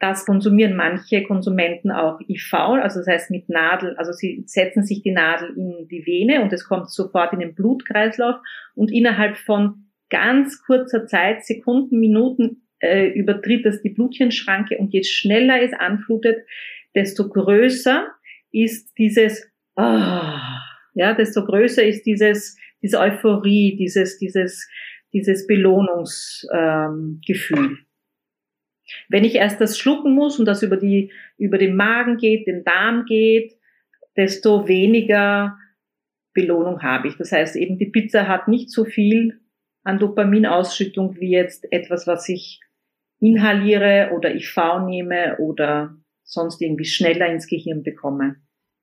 das 0.00 0.26
konsumieren 0.26 0.76
manche 0.76 1.22
Konsumenten 1.22 1.90
auch 1.90 2.20
IV, 2.28 2.52
also 2.54 3.00
das 3.00 3.06
heißt 3.06 3.30
mit 3.30 3.48
Nadel, 3.48 3.96
also 3.96 4.12
sie 4.12 4.42
setzen 4.46 4.84
sich 4.84 5.02
die 5.02 5.12
Nadel 5.12 5.56
in 5.56 5.88
die 5.88 6.04
Vene 6.04 6.42
und 6.42 6.52
es 6.52 6.64
kommt 6.64 6.90
sofort 6.90 7.32
in 7.32 7.38
den 7.38 7.54
Blutkreislauf 7.54 8.36
und 8.74 8.90
innerhalb 8.90 9.36
von 9.36 9.86
ganz 10.10 10.62
kurzer 10.62 11.06
Zeit, 11.06 11.44
Sekunden, 11.44 12.00
Minuten, 12.00 12.62
äh, 12.80 13.06
übertritt 13.06 13.64
das 13.64 13.80
die 13.82 13.90
Blutchenschranke 13.90 14.78
und 14.78 14.92
je 14.92 15.04
schneller 15.04 15.62
es 15.62 15.72
anflutet, 15.72 16.44
desto 16.94 17.28
größer 17.28 18.08
ist 18.52 18.96
dieses, 18.98 19.50
ah, 19.76 20.60
ja, 20.94 21.14
desto 21.14 21.44
größer 21.44 21.84
ist 21.84 22.04
dieses, 22.04 22.56
diese 22.82 23.00
Euphorie, 23.00 23.76
dieses, 23.76 24.18
dieses, 24.18 24.68
dieses 25.12 25.46
Belohnungsgefühl. 25.46 27.58
Ähm, 27.58 27.78
Wenn 29.08 29.24
ich 29.24 29.36
erst 29.36 29.60
das 29.60 29.78
schlucken 29.78 30.14
muss 30.14 30.38
und 30.38 30.46
das 30.46 30.62
über 30.62 30.76
die, 30.76 31.12
über 31.36 31.58
den 31.58 31.76
Magen 31.76 32.16
geht, 32.16 32.46
den 32.46 32.64
Darm 32.64 33.04
geht, 33.06 33.54
desto 34.16 34.68
weniger 34.68 35.58
Belohnung 36.32 36.82
habe 36.82 37.08
ich. 37.08 37.16
Das 37.16 37.32
heißt 37.32 37.56
eben, 37.56 37.78
die 37.78 37.86
Pizza 37.86 38.28
hat 38.28 38.48
nicht 38.48 38.70
so 38.70 38.84
viel 38.84 39.40
an 39.84 39.98
Dopaminausschüttung 39.98 41.20
wie 41.20 41.30
jetzt 41.30 41.70
etwas, 41.72 42.06
was 42.06 42.28
ich 42.28 42.60
inhaliere 43.20 44.10
oder 44.14 44.34
IV 44.34 44.56
nehme 44.86 45.36
oder 45.38 45.96
sonst 46.24 46.60
irgendwie 46.60 46.84
schneller 46.84 47.28
ins 47.28 47.46
Gehirn 47.46 47.82
bekomme. 47.82 48.36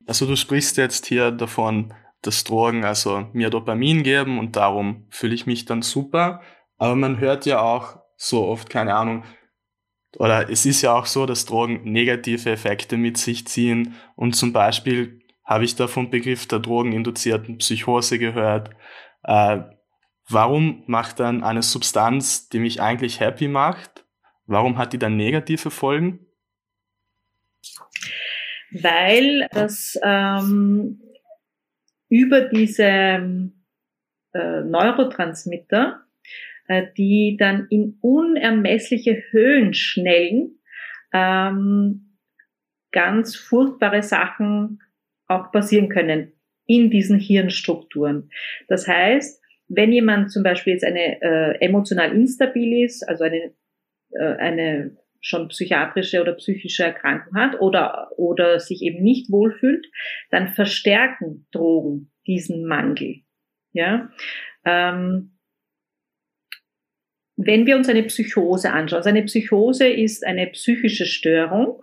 Also 0.07 0.25
du 0.25 0.35
sprichst 0.35 0.77
jetzt 0.77 1.05
hier 1.05 1.31
davon, 1.31 1.93
dass 2.21 2.43
Drogen 2.43 2.85
also 2.85 3.27
mir 3.33 3.49
Dopamin 3.49 4.03
geben 4.03 4.39
und 4.39 4.55
darum 4.55 5.05
fühle 5.09 5.33
ich 5.33 5.45
mich 5.45 5.65
dann 5.65 5.81
super. 5.81 6.41
Aber 6.77 6.95
man 6.95 7.19
hört 7.19 7.45
ja 7.45 7.61
auch 7.61 7.99
so 8.15 8.45
oft, 8.45 8.69
keine 8.69 8.95
Ahnung, 8.95 9.23
oder 10.17 10.49
es 10.49 10.65
ist 10.65 10.81
ja 10.81 10.93
auch 10.93 11.05
so, 11.05 11.25
dass 11.25 11.45
Drogen 11.45 11.83
negative 11.83 12.49
Effekte 12.49 12.97
mit 12.97 13.17
sich 13.17 13.47
ziehen. 13.47 13.95
Und 14.15 14.35
zum 14.35 14.51
Beispiel 14.51 15.21
habe 15.45 15.63
ich 15.63 15.75
da 15.75 15.87
vom 15.87 16.09
Begriff 16.09 16.47
der 16.47 16.59
drogeninduzierten 16.59 17.57
Psychose 17.57 18.19
gehört. 18.19 18.71
Äh, 19.23 19.61
warum 20.27 20.83
macht 20.87 21.19
dann 21.19 21.43
eine 21.43 21.63
Substanz, 21.63 22.49
die 22.49 22.59
mich 22.59 22.81
eigentlich 22.81 23.19
happy 23.19 23.47
macht, 23.47 24.05
warum 24.45 24.77
hat 24.77 24.93
die 24.93 24.99
dann 24.99 25.15
negative 25.15 25.71
Folgen? 25.71 26.25
Weil 28.71 29.47
das 29.51 29.99
ähm, 30.03 31.01
über 32.09 32.41
diese 32.41 32.83
äh, 34.33 34.61
Neurotransmitter, 34.61 36.01
äh, 36.67 36.87
die 36.97 37.37
dann 37.39 37.67
in 37.69 37.97
unermessliche 38.01 39.23
Höhen 39.31 39.73
schnellen, 39.73 40.59
ähm, 41.13 42.17
ganz 42.91 43.35
furchtbare 43.35 44.03
Sachen 44.03 44.81
auch 45.27 45.51
passieren 45.51 45.89
können 45.89 46.33
in 46.65 46.89
diesen 46.89 47.19
Hirnstrukturen. 47.19 48.29
Das 48.67 48.87
heißt, 48.87 49.41
wenn 49.67 49.91
jemand 49.91 50.31
zum 50.31 50.43
Beispiel 50.43 50.73
jetzt 50.73 50.83
eine 50.83 51.21
äh, 51.21 51.57
emotional 51.61 52.11
instabil 52.11 52.85
ist, 52.85 53.07
also 53.07 53.23
eine, 53.23 53.53
äh, 54.11 54.35
eine 54.37 54.97
schon 55.21 55.47
psychiatrische 55.49 56.21
oder 56.21 56.33
psychische 56.33 56.83
Erkrankung 56.83 57.35
hat 57.35 57.61
oder, 57.61 58.09
oder 58.17 58.59
sich 58.59 58.81
eben 58.81 59.03
nicht 59.03 59.31
wohlfühlt, 59.31 59.87
dann 60.31 60.49
verstärken 60.49 61.47
Drogen 61.51 62.11
diesen 62.27 62.65
Mangel. 62.65 63.21
Ja, 63.73 64.09
ähm, 64.65 65.37
wenn 67.37 67.65
wir 67.65 67.77
uns 67.77 67.89
eine 67.89 68.03
Psychose 68.03 68.71
anschauen, 68.71 68.97
also 68.97 69.09
eine 69.09 69.23
Psychose 69.23 69.87
ist 69.87 70.25
eine 70.25 70.47
psychische 70.47 71.05
Störung, 71.05 71.81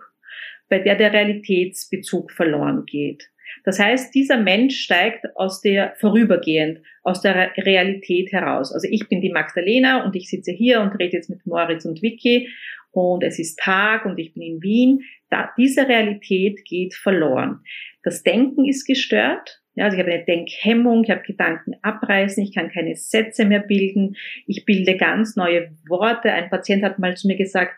bei 0.69 0.79
der 0.79 0.95
der 0.95 1.11
Realitätsbezug 1.11 2.31
verloren 2.31 2.85
geht. 2.85 3.29
Das 3.63 3.79
heißt, 3.79 4.13
dieser 4.13 4.37
Mensch 4.37 4.79
steigt 4.79 5.25
aus 5.35 5.61
der 5.61 5.95
vorübergehend 5.97 6.81
aus 7.03 7.21
der 7.21 7.51
Realität 7.57 8.31
heraus. 8.31 8.71
Also 8.71 8.87
ich 8.89 9.09
bin 9.09 9.21
die 9.21 9.31
Magdalena 9.31 10.03
und 10.05 10.15
ich 10.15 10.29
sitze 10.29 10.51
hier 10.51 10.81
und 10.81 10.91
rede 10.99 11.17
jetzt 11.17 11.29
mit 11.29 11.45
Moritz 11.45 11.85
und 11.85 12.01
Vicky 12.01 12.49
und 12.91 13.23
es 13.23 13.39
ist 13.39 13.59
Tag 13.59 14.05
und 14.05 14.17
ich 14.17 14.33
bin 14.33 14.43
in 14.43 14.61
Wien. 14.61 15.01
Da, 15.29 15.49
diese 15.57 15.87
Realität 15.87 16.63
geht 16.65 16.95
verloren. 16.95 17.61
Das 18.03 18.23
Denken 18.23 18.65
ist 18.65 18.85
gestört. 18.85 19.61
Ja, 19.75 19.85
also 19.85 19.95
ich 19.95 20.03
habe 20.03 20.11
eine 20.11 20.25
Denkhemmung, 20.25 21.03
ich 21.03 21.11
habe 21.11 21.21
Gedanken 21.21 21.73
abreißen, 21.83 22.43
ich 22.43 22.53
kann 22.53 22.69
keine 22.69 22.95
Sätze 22.95 23.45
mehr 23.45 23.61
bilden, 23.61 24.15
ich 24.45 24.65
bilde 24.65 24.97
ganz 24.97 25.35
neue 25.35 25.71
Worte. 25.87 26.33
Ein 26.33 26.49
Patient 26.49 26.83
hat 26.83 26.99
mal 26.99 27.15
zu 27.15 27.27
mir 27.27 27.37
gesagt, 27.37 27.75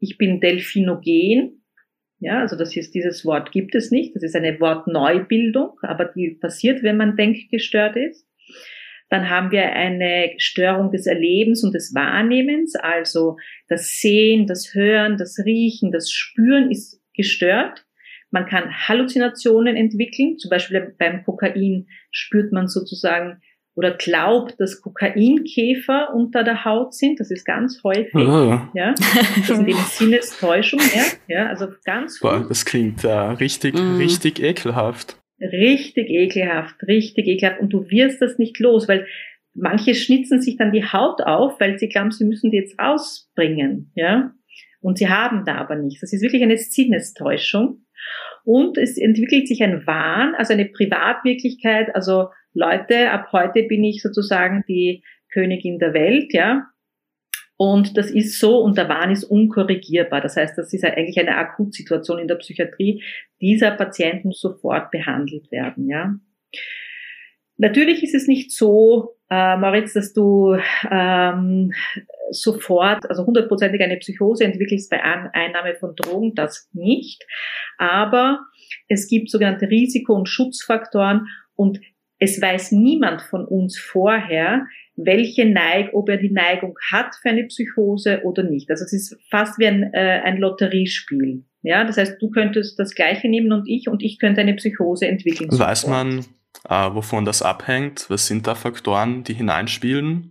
ich 0.00 0.18
bin 0.18 0.40
delphinogen. 0.40 1.62
Ja, 2.18 2.40
also 2.40 2.56
das 2.56 2.74
ist 2.74 2.94
dieses 2.94 3.24
Wort 3.24 3.52
gibt 3.52 3.74
es 3.74 3.90
nicht. 3.90 4.16
Das 4.16 4.22
ist 4.22 4.34
eine 4.34 4.58
Wortneubildung, 4.58 5.78
aber 5.82 6.06
die 6.06 6.38
passiert, 6.40 6.82
wenn 6.82 6.96
man 6.96 7.16
denkgestört 7.16 7.96
ist. 7.96 8.26
Dann 9.10 9.30
haben 9.30 9.50
wir 9.50 9.72
eine 9.72 10.32
Störung 10.38 10.90
des 10.90 11.06
Erlebens 11.06 11.62
und 11.62 11.74
des 11.74 11.94
Wahrnehmens, 11.94 12.74
also 12.74 13.36
das 13.68 13.98
Sehen, 14.00 14.46
das 14.46 14.74
Hören, 14.74 15.16
das 15.18 15.38
Riechen, 15.44 15.92
das 15.92 16.10
Spüren 16.10 16.70
ist 16.70 17.00
gestört. 17.14 17.84
Man 18.30 18.46
kann 18.46 18.70
Halluzinationen 18.88 19.76
entwickeln, 19.76 20.38
zum 20.38 20.50
Beispiel 20.50 20.94
beim 20.98 21.22
Kokain 21.24 21.86
spürt 22.10 22.52
man 22.52 22.66
sozusagen 22.66 23.40
oder 23.76 23.92
glaubt, 23.92 24.54
dass 24.58 24.80
Kokainkäfer 24.80 26.14
unter 26.14 26.44
der 26.44 26.64
Haut 26.64 26.94
sind. 26.94 27.18
Das 27.18 27.30
ist 27.30 27.44
ganz 27.44 27.82
häufig. 27.82 28.14
Oh. 28.14 28.60
Ja, 28.72 28.94
das 29.36 29.46
sind 29.48 29.68
eben 29.68 29.78
Sinnestäuschungen. 29.78 30.86
Ja, 30.94 31.02
ja 31.36 31.46
also 31.48 31.68
ganz. 31.84 32.20
Boah, 32.20 32.44
das 32.48 32.64
klingt 32.64 33.04
äh, 33.04 33.08
richtig, 33.08 33.74
mm. 33.74 33.96
richtig 33.96 34.40
ekelhaft 34.40 35.16
richtig 35.52 36.08
ekelhaft, 36.08 36.76
richtig 36.86 37.26
ekelhaft. 37.26 37.60
Und 37.60 37.72
du 37.72 37.88
wirst 37.90 38.20
das 38.22 38.38
nicht 38.38 38.58
los, 38.58 38.88
weil 38.88 39.06
manche 39.54 39.94
schnitzen 39.94 40.40
sich 40.40 40.56
dann 40.56 40.72
die 40.72 40.84
Haut 40.84 41.20
auf, 41.22 41.60
weil 41.60 41.78
sie 41.78 41.88
glauben, 41.88 42.10
sie 42.10 42.24
müssen 42.24 42.50
die 42.50 42.58
jetzt 42.58 42.78
rausbringen, 42.78 43.92
ja. 43.94 44.32
Und 44.80 44.98
sie 44.98 45.08
haben 45.08 45.44
da 45.46 45.54
aber 45.56 45.76
nichts. 45.76 46.00
Das 46.00 46.12
ist 46.12 46.22
wirklich 46.22 46.42
eine 46.42 46.58
Sinnestäuschung. 46.58 47.84
Und 48.44 48.76
es 48.76 48.98
entwickelt 48.98 49.48
sich 49.48 49.62
ein 49.62 49.86
Wahn, 49.86 50.34
also 50.34 50.52
eine 50.52 50.66
Privatwirklichkeit. 50.66 51.94
Also 51.94 52.28
Leute, 52.52 53.10
ab 53.10 53.28
heute 53.32 53.62
bin 53.62 53.82
ich 53.82 54.02
sozusagen 54.02 54.62
die 54.68 55.02
Königin 55.32 55.78
der 55.78 55.94
Welt, 55.94 56.34
ja. 56.34 56.66
Und 57.56 57.96
das 57.96 58.10
ist 58.10 58.40
so 58.40 58.58
und 58.58 58.76
der 58.76 58.88
Wahn 58.88 59.10
ist 59.10 59.24
unkorrigierbar. 59.24 60.20
Das 60.20 60.36
heißt, 60.36 60.58
das 60.58 60.72
ist 60.72 60.84
eigentlich 60.84 61.18
eine 61.18 61.36
Akutsituation 61.36 62.18
in 62.18 62.28
der 62.28 62.34
Psychiatrie. 62.36 63.02
Dieser 63.40 63.70
Patient 63.70 64.24
muss 64.24 64.40
sofort 64.40 64.90
behandelt 64.90 65.50
werden, 65.52 65.88
ja. 65.88 66.16
Natürlich 67.56 68.02
ist 68.02 68.14
es 68.14 68.26
nicht 68.26 68.50
so, 68.50 69.16
äh, 69.30 69.56
Moritz, 69.56 69.92
dass 69.92 70.12
du 70.12 70.56
ähm, 70.90 71.72
sofort, 72.30 73.08
also 73.08 73.24
hundertprozentig 73.24 73.80
eine 73.80 73.98
Psychose 73.98 74.44
entwickelst 74.44 74.90
bei 74.90 75.02
An 75.02 75.30
Einnahme 75.32 75.76
von 75.76 75.94
Drogen, 75.94 76.34
das 76.34 76.68
nicht. 76.72 77.24
Aber 77.78 78.40
es 78.88 79.08
gibt 79.08 79.30
sogenannte 79.30 79.68
Risiko- 79.68 80.14
und 80.14 80.28
Schutzfaktoren 80.28 81.28
und 81.54 81.80
es 82.18 82.40
weiß 82.40 82.72
niemand 82.72 83.22
von 83.22 83.44
uns 83.44 83.78
vorher, 83.78 84.66
welche 84.96 85.44
Neig, 85.44 85.90
ob 85.92 86.08
er 86.08 86.16
die 86.16 86.30
Neigung 86.30 86.76
hat 86.92 87.14
für 87.20 87.30
eine 87.30 87.44
Psychose 87.44 88.22
oder 88.22 88.44
nicht. 88.44 88.70
Also 88.70 88.84
es 88.84 88.92
ist 88.92 89.18
fast 89.30 89.58
wie 89.58 89.66
ein, 89.66 89.92
äh, 89.92 90.20
ein 90.24 90.38
Lotteriespiel. 90.38 91.44
Ja, 91.62 91.84
das 91.84 91.96
heißt, 91.96 92.20
du 92.20 92.30
könntest 92.30 92.78
das 92.78 92.94
Gleiche 92.94 93.28
nehmen 93.28 93.52
und 93.52 93.68
ich 93.68 93.88
und 93.88 94.02
ich 94.02 94.18
könnte 94.18 94.40
eine 94.40 94.54
Psychose 94.54 95.08
entwickeln. 95.08 95.50
Weiß 95.50 95.82
sofort. 95.82 96.04
man, 96.04 96.24
äh, 96.68 96.94
wovon 96.94 97.24
das 97.24 97.42
abhängt? 97.42 98.06
Was 98.08 98.26
sind 98.26 98.46
da 98.46 98.54
Faktoren, 98.54 99.24
die 99.24 99.34
hineinspielen? 99.34 100.30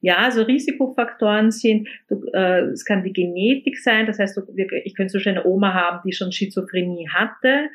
Ja, 0.00 0.18
also 0.18 0.42
Risikofaktoren 0.42 1.50
sind, 1.50 1.88
du, 2.08 2.22
äh, 2.32 2.66
es 2.70 2.84
kann 2.84 3.02
die 3.02 3.12
Genetik 3.12 3.78
sein, 3.78 4.06
das 4.06 4.20
heißt, 4.20 4.36
du, 4.36 4.42
ich 4.84 4.94
könnte 4.94 5.18
so 5.18 5.28
eine 5.28 5.44
Oma 5.44 5.74
haben, 5.74 6.00
die 6.06 6.12
schon 6.12 6.30
Schizophrenie 6.30 7.08
hatte, 7.08 7.68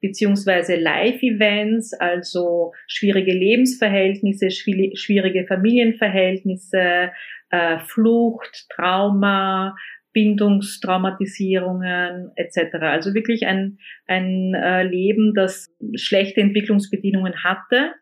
beziehungsweise 0.00 0.76
Live-Events, 0.76 1.92
also 1.94 2.72
schwierige 2.86 3.32
Lebensverhältnisse, 3.32 4.50
schwierige 4.50 5.46
Familienverhältnisse, 5.46 7.10
äh, 7.50 7.78
Flucht, 7.80 8.66
Trauma, 8.74 9.74
Bindungstraumatisierungen 10.12 12.30
etc. 12.36 12.76
Also 12.80 13.14
wirklich 13.14 13.46
ein, 13.46 13.78
ein 14.06 14.54
äh, 14.54 14.82
Leben, 14.82 15.34
das 15.34 15.68
schlechte 15.96 16.40
Entwicklungsbedingungen 16.40 17.44
hatte, 17.44 17.92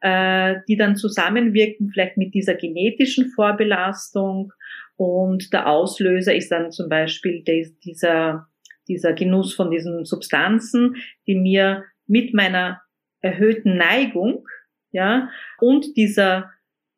äh, 0.00 0.54
die 0.68 0.76
dann 0.76 0.94
zusammenwirken 0.96 1.90
vielleicht 1.92 2.16
mit 2.16 2.32
dieser 2.34 2.54
genetischen 2.54 3.28
Vorbelastung 3.30 4.52
und 4.96 5.52
der 5.52 5.68
Auslöser 5.68 6.34
ist 6.34 6.50
dann 6.52 6.70
zum 6.70 6.88
Beispiel 6.88 7.42
dieser, 7.84 8.46
dieser 8.88 9.12
Genuss 9.12 9.54
von 9.54 9.70
diesen 9.70 10.04
Substanzen, 10.04 10.96
die 11.26 11.34
mir 11.34 11.84
mit 12.06 12.34
meiner 12.34 12.82
erhöhten 13.20 13.76
Neigung 13.76 14.46
ja, 14.92 15.30
und 15.58 15.96
dieser 15.96 16.50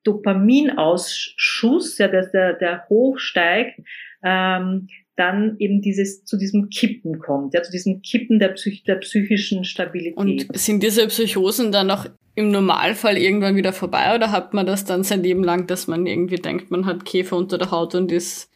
Dopaminausschuss, 0.02 1.98
ja, 1.98 2.08
der, 2.08 2.26
der, 2.26 2.54
der 2.54 2.84
hochsteigt, 2.88 3.80
ähm, 4.22 4.88
dann 5.16 5.56
eben 5.58 5.80
dieses 5.80 6.24
zu 6.24 6.36
diesem 6.36 6.68
Kippen 6.70 7.20
kommt, 7.20 7.54
ja, 7.54 7.62
zu 7.62 7.70
diesem 7.70 8.02
Kippen 8.02 8.40
der, 8.40 8.48
Psych 8.48 8.82
der 8.82 8.96
psychischen 8.96 9.64
Stabilität. 9.64 10.16
Und 10.16 10.46
sind 10.58 10.82
diese 10.82 11.06
Psychosen 11.06 11.70
dann 11.70 11.90
auch 11.90 12.06
im 12.34 12.50
Normalfall 12.50 13.16
irgendwann 13.16 13.54
wieder 13.54 13.72
vorbei 13.72 14.14
oder 14.14 14.32
hat 14.32 14.54
man 14.54 14.66
das 14.66 14.84
dann 14.84 15.04
sein 15.04 15.22
Leben 15.22 15.44
lang, 15.44 15.68
dass 15.68 15.86
man 15.86 16.04
irgendwie 16.04 16.36
denkt, 16.36 16.72
man 16.72 16.84
hat 16.84 17.04
Käfer 17.04 17.36
unter 17.36 17.58
der 17.58 17.70
Haut 17.70 17.94
und 17.94 18.10
ist 18.10 18.50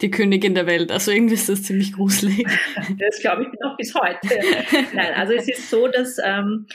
die 0.00 0.10
Königin 0.10 0.54
der 0.54 0.66
Welt. 0.66 0.90
Also 0.90 1.10
irgendwie 1.10 1.34
ist 1.34 1.48
das 1.48 1.62
ziemlich 1.62 1.92
gruselig. 1.92 2.46
Das 2.98 3.20
glaube 3.20 3.42
ich 3.42 3.48
noch 3.60 3.76
bis 3.76 3.94
heute. 3.94 4.28
Nein, 4.94 5.14
also 5.14 5.32
es 5.32 5.48
ist 5.48 5.70
so, 5.70 5.88
dass 5.88 6.18
ähm, 6.24 6.66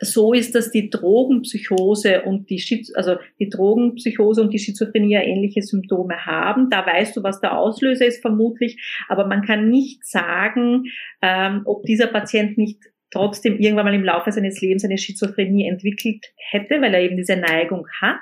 so 0.00 0.32
ist, 0.32 0.54
dass 0.54 0.72
die 0.72 0.90
Drogenpsychose 0.90 2.22
und 2.22 2.50
die 2.50 2.58
Schiz 2.58 2.92
also 2.94 3.16
die 3.38 3.48
Drogenpsychose 3.48 4.42
und 4.42 4.52
die 4.52 4.58
Schizophrenie 4.58 5.14
ähnliche 5.14 5.62
Symptome 5.62 6.26
haben. 6.26 6.70
Da 6.70 6.84
weißt 6.84 7.16
du, 7.16 7.22
was 7.22 7.40
der 7.40 7.56
Auslöser 7.56 8.06
ist 8.06 8.20
vermutlich, 8.20 8.82
aber 9.08 9.26
man 9.26 9.42
kann 9.42 9.68
nicht 9.68 10.04
sagen, 10.04 10.84
ähm, 11.22 11.62
ob 11.66 11.84
dieser 11.84 12.08
Patient 12.08 12.58
nicht 12.58 12.80
trotzdem 13.12 13.58
irgendwann 13.58 13.84
mal 13.84 13.94
im 13.94 14.04
Laufe 14.04 14.32
seines 14.32 14.60
Lebens 14.60 14.84
eine 14.84 14.98
Schizophrenie 14.98 15.68
entwickelt 15.68 16.32
hätte, 16.36 16.80
weil 16.80 16.94
er 16.94 17.02
eben 17.02 17.16
diese 17.16 17.36
Neigung 17.36 17.86
hat. 18.00 18.20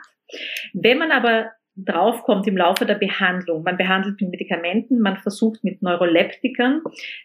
Wenn 0.74 0.98
man 0.98 1.12
aber 1.12 1.50
draufkommt 1.84 2.46
im 2.46 2.56
Laufe 2.56 2.86
der 2.86 2.94
Behandlung. 2.94 3.62
Man 3.62 3.76
behandelt 3.76 4.20
mit 4.20 4.30
Medikamenten, 4.30 5.00
man 5.00 5.16
versucht 5.16 5.62
mit 5.64 5.82
Neuroleptikern 5.82 6.82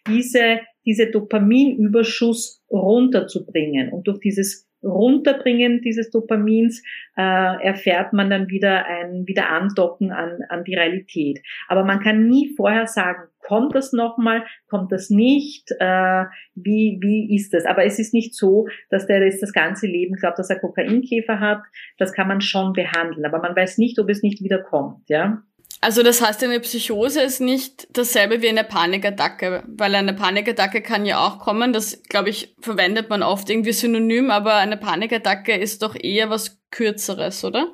diese, 0.07 0.59
diese 0.85 1.11
Dopaminüberschuss 1.11 2.63
runterzubringen. 2.69 3.91
Und 3.91 4.07
durch 4.07 4.19
dieses 4.19 4.64
Runterbringen 4.85 5.81
dieses 5.81 6.11
Dopamins 6.11 6.83
äh, 7.17 7.21
erfährt 7.21 8.13
man 8.13 8.29
dann 8.29 8.49
wieder 8.49 8.85
ein 8.85 9.27
wieder 9.27 9.49
Andocken 9.49 10.11
an, 10.11 10.39
an 10.49 10.63
die 10.63 10.75
Realität. 10.75 11.41
Aber 11.67 11.83
man 11.83 11.99
kann 11.99 12.27
nie 12.27 12.53
vorher 12.55 12.87
sagen, 12.87 13.23
kommt 13.41 13.75
das 13.75 13.93
nochmal, 13.93 14.45
kommt 14.69 14.91
das 14.91 15.09
nicht, 15.09 15.71
äh, 15.79 16.25
wie, 16.55 16.97
wie 17.01 17.35
ist 17.35 17.53
das? 17.53 17.65
Aber 17.65 17.85
es 17.85 17.99
ist 17.99 18.13
nicht 18.13 18.35
so, 18.35 18.67
dass 18.89 19.07
der 19.07 19.23
das, 19.23 19.39
das 19.39 19.53
ganze 19.53 19.87
Leben 19.87 20.15
glaubt, 20.15 20.39
dass 20.39 20.49
er 20.49 20.59
Kokainkäfer 20.59 21.39
hat. 21.39 21.61
Das 21.97 22.13
kann 22.13 22.27
man 22.27 22.41
schon 22.41 22.73
behandeln, 22.73 23.25
aber 23.25 23.39
man 23.39 23.55
weiß 23.55 23.77
nicht, 23.77 23.99
ob 23.99 24.09
es 24.09 24.23
nicht 24.23 24.43
wieder 24.43 24.61
kommt, 24.61 25.09
ja. 25.09 25.43
Also 25.85 26.01
das 26.01 26.19
heißt, 26.19 26.43
eine 26.43 26.59
Psychose 26.61 27.21
ist 27.21 27.41
nicht 27.41 27.87
dasselbe 27.95 28.41
wie 28.41 28.49
eine 28.49 28.63
Panikattacke, 28.63 29.63
weil 29.67 29.93
eine 29.93 30.15
Panikattacke 30.15 30.81
kann 30.81 31.05
ja 31.05 31.19
auch 31.19 31.37
kommen, 31.37 31.73
das 31.73 32.01
glaube 32.09 32.31
ich 32.31 32.55
verwendet 32.59 33.11
man 33.11 33.21
oft 33.21 33.47
irgendwie 33.51 33.71
synonym, 33.71 34.31
aber 34.31 34.55
eine 34.55 34.77
Panikattacke 34.77 35.55
ist 35.55 35.83
doch 35.83 35.95
eher 35.95 36.31
was 36.31 36.59
Kürzeres, 36.71 37.45
oder? 37.45 37.71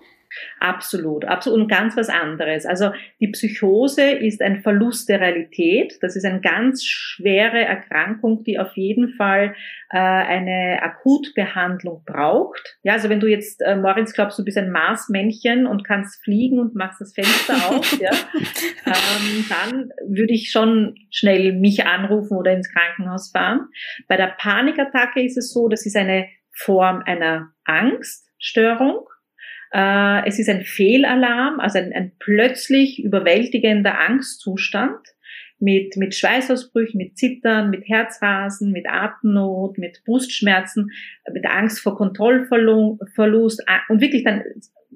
Absolut, 0.60 1.26
absolut 1.26 1.62
und 1.62 1.67
ganz 1.67 1.98
was 1.98 2.10
anderes. 2.10 2.65
Also 2.65 2.91
die 3.20 3.28
Psychose 3.30 4.12
ist 4.12 4.41
ein 4.41 4.62
Verlust 4.62 5.10
der 5.10 5.20
Realität. 5.20 5.98
Das 6.02 6.15
ist 6.15 6.26
eine 6.26 6.39
ganz 6.39 6.86
schwere 6.86 7.60
Erkrankung, 7.60 8.44
die 8.44 8.60
auf 8.60 8.76
jeden 8.78 9.13
Fall 9.15 9.56
äh, 9.89 9.98
eine 9.98 10.80
Akutbehandlung 10.82 12.04
braucht. 12.06 12.78
Ja, 12.84 12.94
also 12.94 13.10
wenn 13.10 13.20
du 13.20 13.28
jetzt, 13.28 13.62
äh, 13.62 13.76
Moritz, 13.76 14.13
glaubst, 14.13 14.39
du 14.39 14.46
bist 14.46 14.58
ein 14.58 14.72
Marsmännchen 14.72 15.67
und 15.67 15.84
kannst 15.84 16.24
fliegen 16.24 16.60
und 16.60 16.76
machst 16.76 17.02
das 17.02 17.13
Fenster 17.13 17.56
auf, 17.70 18.00
ja, 18.00 18.12
ähm, 18.86 19.46
dann 19.50 19.89
würde 20.08 20.34
ich 20.34 20.52
schon 20.52 20.96
schnell 21.10 21.54
mich 21.54 21.86
anrufen 21.86 22.38
oder 22.38 22.54
ins 22.54 22.72
Krankenhaus 22.72 23.32
fahren. 23.32 23.67
Bei 24.08 24.17
der 24.17 24.34
Panikattacke 24.38 25.22
ist 25.22 25.38
es 25.38 25.52
so, 25.52 25.67
das 25.67 25.86
ist 25.86 25.98
eine 25.98 26.28
Form 26.54 27.02
einer 27.06 27.52
Angststörung 27.65 29.08
äh, 29.73 30.27
es 30.27 30.39
ist 30.39 30.49
ein 30.49 30.63
Fehlalarm, 30.63 31.60
also 31.60 31.79
ein, 31.79 31.93
ein 31.93 32.12
plötzlich 32.19 33.03
überwältigender 33.03 33.99
Angstzustand 33.99 34.99
mit, 35.60 35.95
mit 35.95 36.15
Schweißausbrüchen, 36.15 36.97
mit 36.97 37.17
Zittern, 37.17 37.69
mit 37.69 37.88
Herzrasen, 37.88 38.71
mit 38.71 38.89
Atemnot, 38.89 39.77
mit 39.77 40.03
Brustschmerzen, 40.05 40.91
mit 41.31 41.45
Angst 41.45 41.79
vor 41.79 41.95
Kontrollverlust 41.95 43.63
und 43.89 44.01
wirklich 44.01 44.23
dann, 44.23 44.43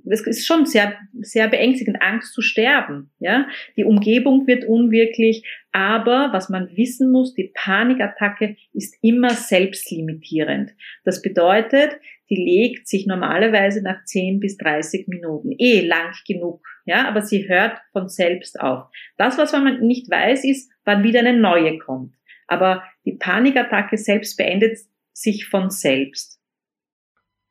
es 0.09 0.21
ist 0.21 0.45
schon 0.45 0.65
sehr, 0.65 0.97
sehr 1.21 1.47
beängstigend, 1.47 2.01
Angst 2.01 2.33
zu 2.33 2.41
sterben, 2.41 3.11
ja. 3.19 3.47
Die 3.77 3.85
Umgebung 3.85 4.47
wird 4.47 4.65
unwirklich, 4.65 5.45
aber 5.71 6.29
was 6.31 6.49
man 6.49 6.69
wissen 6.75 7.11
muss, 7.11 7.33
die 7.33 7.51
Panikattacke 7.53 8.57
ist 8.73 8.95
immer 9.01 9.29
selbstlimitierend. 9.29 10.71
Das 11.03 11.21
bedeutet, 11.21 11.97
die 12.29 12.35
legt 12.35 12.87
sich 12.87 13.05
normalerweise 13.05 13.83
nach 13.83 14.03
10 14.03 14.39
bis 14.39 14.57
30 14.57 15.07
Minuten. 15.07 15.51
Eh 15.57 15.81
lang 15.81 16.13
genug, 16.27 16.65
ja, 16.85 17.07
aber 17.07 17.21
sie 17.21 17.47
hört 17.47 17.79
von 17.91 18.09
selbst 18.09 18.59
auf. 18.59 18.89
Das, 19.17 19.37
was 19.37 19.53
man 19.53 19.81
nicht 19.81 20.09
weiß, 20.09 20.43
ist, 20.43 20.71
wann 20.83 21.03
wieder 21.03 21.19
eine 21.19 21.39
neue 21.39 21.77
kommt. 21.77 22.15
Aber 22.47 22.83
die 23.05 23.13
Panikattacke 23.13 23.97
selbst 23.97 24.37
beendet 24.37 24.77
sich 25.13 25.47
von 25.47 25.69
selbst. 25.69 26.39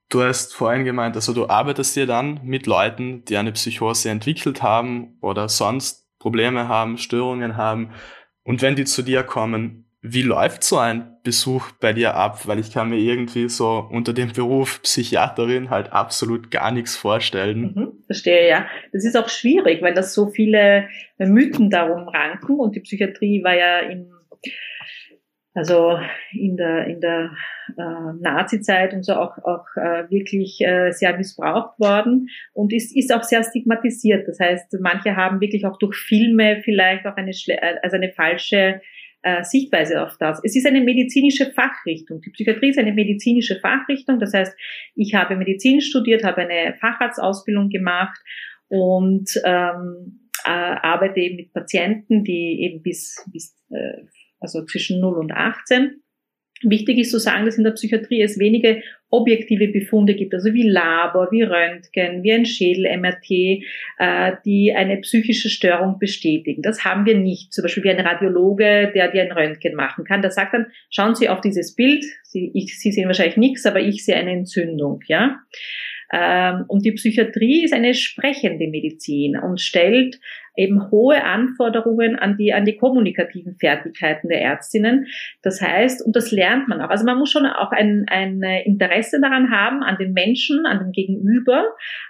Du 0.09 0.23
hast 0.23 0.55
vorhin 0.55 0.85
gemeint, 0.85 1.17
also 1.17 1.33
du 1.33 1.49
arbeitest 1.49 1.97
dir 1.97 2.07
dann 2.07 2.41
mit 2.45 2.67
Leuten, 2.67 3.25
die 3.25 3.37
eine 3.37 3.53
Psychose 3.53 4.11
entwickelt 4.11 4.63
haben 4.63 5.17
oder 5.21 5.49
sonst 5.49 6.07
Probleme 6.19 6.69
haben, 6.69 6.99
Störungen 6.99 7.57
haben. 7.57 7.91
Und 8.45 8.63
wenn 8.63 8.77
die 8.77 8.85
zu 8.85 9.03
dir 9.03 9.23
kommen, 9.23 9.85
wie 10.07 10.23
läuft 10.23 10.65
so 10.65 10.77
ein 10.77 11.17
Besuch 11.23 11.71
bei 11.81 11.95
dir 11.95 12.15
ab? 12.15 12.47
Weil 12.47 12.59
ich 12.59 12.71
kann 12.71 12.91
mir 12.91 12.99
irgendwie 12.99 13.49
so 13.49 13.89
unter 13.91 14.13
dem 14.13 14.33
Beruf 14.33 14.83
Psychiaterin 14.83 15.71
halt 15.71 15.93
absolut 15.95 16.51
gar 16.51 16.71
nichts 16.71 16.95
vorstellen. 16.95 17.73
Mhm, 17.75 17.93
verstehe, 18.05 18.47
ja. 18.47 18.67
Das 18.93 19.05
ist 19.05 19.17
auch 19.17 19.31
schwierig, 19.31 19.81
weil 19.81 19.95
das 19.95 20.13
so 20.13 20.27
viele 20.27 20.89
Mythen 21.17 21.71
darum 21.71 22.07
ranken 22.07 22.61
und 22.61 22.77
die 22.77 22.81
Psychiatrie 22.81 23.43
war 23.43 23.55
ja 23.55 23.79
in, 23.79 24.13
also 25.55 25.99
in 26.33 26.57
der, 26.57 26.87
in 26.89 27.01
der 27.01 27.31
äh, 27.79 28.13
Nazi-Zeit 28.21 28.93
und 28.93 29.05
so 29.05 29.15
auch, 29.15 29.39
auch 29.39 29.67
äh, 29.77 30.11
wirklich 30.11 30.61
äh, 30.61 30.91
sehr 30.91 31.17
missbraucht 31.17 31.79
worden 31.79 32.29
und 32.53 32.73
ist, 32.73 32.95
ist 32.95 33.15
auch 33.15 33.23
sehr 33.23 33.45
stigmatisiert. 33.45 34.27
Das 34.27 34.41
heißt, 34.41 34.77
manche 34.81 35.15
haben 35.15 35.41
wirklich 35.41 35.65
auch 35.65 35.79
durch 35.79 35.97
Filme 35.97 36.61
vielleicht 36.65 37.07
auch 37.07 37.17
eine, 37.17 37.31
also 37.83 37.97
eine 37.97 38.11
falsche 38.11 38.81
äh, 39.23 39.43
Sichtweise 39.45 40.03
auf 40.03 40.17
das. 40.19 40.41
Es 40.45 40.57
ist 40.57 40.67
eine 40.67 40.81
medizinische 40.81 41.51
Fachrichtung. 41.53 42.21
Die 42.21 42.31
Psychiatrie 42.31 42.71
ist 42.71 42.79
eine 42.79 42.93
medizinische 42.93 43.61
Fachrichtung. 43.61 44.19
Das 44.19 44.35
heißt, 44.35 44.55
ich 44.97 45.15
habe 45.15 45.37
Medizin 45.37 45.81
studiert, 45.81 46.25
habe 46.25 46.43
eine 46.43 46.75
Facharztausbildung 46.81 47.71
gemacht 47.71 48.19
und 48.69 49.31
ähm, 49.45 50.29
äh, 50.45 50.51
arbeite 50.51 51.21
eben 51.21 51.37
mit 51.37 51.53
Patienten, 51.53 52.25
die 52.25 52.65
eben 52.65 52.83
bis, 52.83 53.25
bis 53.33 53.57
äh, 53.71 54.03
also 54.45 54.65
zwischen 54.65 55.01
0 55.01 55.19
und 55.19 55.33
18 55.33 56.03
Wichtig 56.63 56.99
ist 56.99 57.11
zu 57.11 57.19
sagen, 57.19 57.45
dass 57.45 57.59
in 57.59 57.65
der 57.65 57.73
Psychiatrie 57.73 58.23
es 58.23 58.39
wenige 58.39 58.83
objektive 59.11 59.69
Befunde 59.69 60.15
gibt, 60.15 60.35
also 60.35 60.53
wie 60.55 60.69
Labor, 60.69 61.29
wie 61.31 61.43
Röntgen, 61.43 62.23
wie 62.23 62.33
ein 62.33 62.47
Schädel-MRT, 62.47 63.31
äh, 63.99 64.33
die 64.45 64.73
eine 64.75 64.99
psychische 64.99 65.51
Störung 65.51 65.99
bestätigen. 65.99 66.63
Das 66.63 66.85
haben 66.85 67.07
wir 67.07 67.17
nicht. 67.17 67.53
Zum 67.53 67.63
Beispiel 67.63 67.85
wie 67.85 67.91
ein 67.91 68.01
Radiologe, 68.01 68.93
der 68.95 69.11
dir 69.11 69.23
ein 69.23 69.33
Röntgen 69.33 69.75
machen 69.75 70.05
kann. 70.05 70.23
Der 70.23 70.31
sagt 70.31 70.55
dann, 70.55 70.67
schauen 70.91 71.15
Sie 71.15 71.29
auf 71.29 71.41
dieses 71.41 71.75
Bild, 71.75 72.05
Sie, 72.23 72.51
ich, 72.55 72.79
Sie 72.79 72.93
sehen 72.93 73.07
wahrscheinlich 73.07 73.37
nichts, 73.37 73.67
aber 73.67 73.81
ich 73.81 74.05
sehe 74.05 74.17
eine 74.17 74.33
Entzündung. 74.33 75.01
Ja. 75.07 75.41
Ähm, 76.13 76.65
und 76.69 76.85
die 76.85 76.93
Psychiatrie 76.93 77.65
ist 77.65 77.73
eine 77.73 77.95
sprechende 77.95 78.69
Medizin 78.69 79.37
und 79.37 79.61
stellt 79.61 80.21
eben 80.57 80.91
hohe 80.91 81.25
Anforderungen 81.25 82.17
an 82.17 82.37
die, 82.37 82.53
an 82.53 82.65
die 82.65 82.77
kommunikativen 82.77 83.57
Fertigkeiten 83.57 84.29
der 84.29 84.41
Ärztinnen. 84.41 85.07
Das 85.43 85.61
heißt, 85.61 86.05
und 86.05 86.15
das 86.15 86.31
lernt 86.31 86.69
man 86.69 86.81
auch. 86.81 86.91
Also 86.91 87.05
man 87.05 87.19
muss 87.19 87.31
schon 87.31 87.47
auch 87.47 87.73
ein, 87.73 88.05
ein 88.09 88.43
Interesse 88.43 89.21
daran 89.21 89.51
haben, 89.51 89.83
an 89.83 89.97
den 89.99 90.13
Menschen, 90.13 90.67
an 90.67 90.79
dem 90.79 90.93
Gegenüber, 90.93 91.65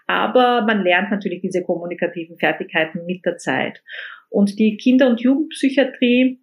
aber 0.07 0.63
man 0.67 0.83
lernt 0.83 1.11
natürlich 1.11 1.41
diese 1.41 1.63
kommunikativen 1.63 2.37
Fertigkeiten 2.37 3.07
mit 3.07 3.25
der 3.25 3.39
Zeit. 3.39 3.83
Und 4.29 4.59
die 4.59 4.77
Kinder- 4.77 5.09
und 5.09 5.21
Jugendpsychiatrie 5.21 6.41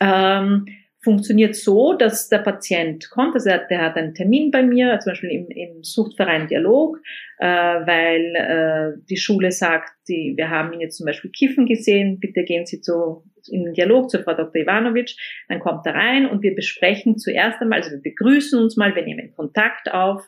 ähm, 0.00 0.64
funktioniert 1.02 1.56
so, 1.56 1.94
dass 1.94 2.28
der 2.28 2.38
Patient 2.38 3.08
kommt, 3.10 3.34
also 3.34 3.48
der 3.48 3.80
hat 3.80 3.96
einen 3.96 4.14
Termin 4.14 4.50
bei 4.50 4.62
mir, 4.62 4.98
zum 5.00 5.12
Beispiel 5.12 5.30
im, 5.30 5.48
im 5.48 5.82
Suchtverein 5.82 6.46
Dialog, 6.46 6.98
äh, 7.38 7.46
weil 7.46 8.34
äh, 8.36 9.02
die 9.08 9.16
Schule 9.16 9.50
sagt, 9.50 9.90
die, 10.08 10.34
wir 10.36 10.50
haben 10.50 10.72
ihn 10.74 10.80
jetzt 10.80 10.98
zum 10.98 11.06
Beispiel 11.06 11.30
kiffen 11.30 11.64
gesehen, 11.66 12.20
bitte 12.20 12.44
gehen 12.44 12.66
Sie 12.66 12.82
zu, 12.82 13.24
in 13.50 13.64
den 13.64 13.72
Dialog 13.72 14.10
zu 14.10 14.22
Frau 14.22 14.34
Dr. 14.34 14.62
Ivanovic, 14.62 15.16
dann 15.48 15.60
kommt 15.60 15.86
er 15.86 15.94
rein 15.94 16.26
und 16.26 16.42
wir 16.42 16.54
besprechen 16.54 17.16
zuerst 17.16 17.60
einmal, 17.62 17.78
also 17.78 17.92
wir 17.92 18.02
begrüßen 18.02 18.60
uns 18.60 18.76
mal, 18.76 18.94
wir 18.94 19.04
nehmen 19.04 19.32
Kontakt 19.34 19.90
auf, 19.90 20.22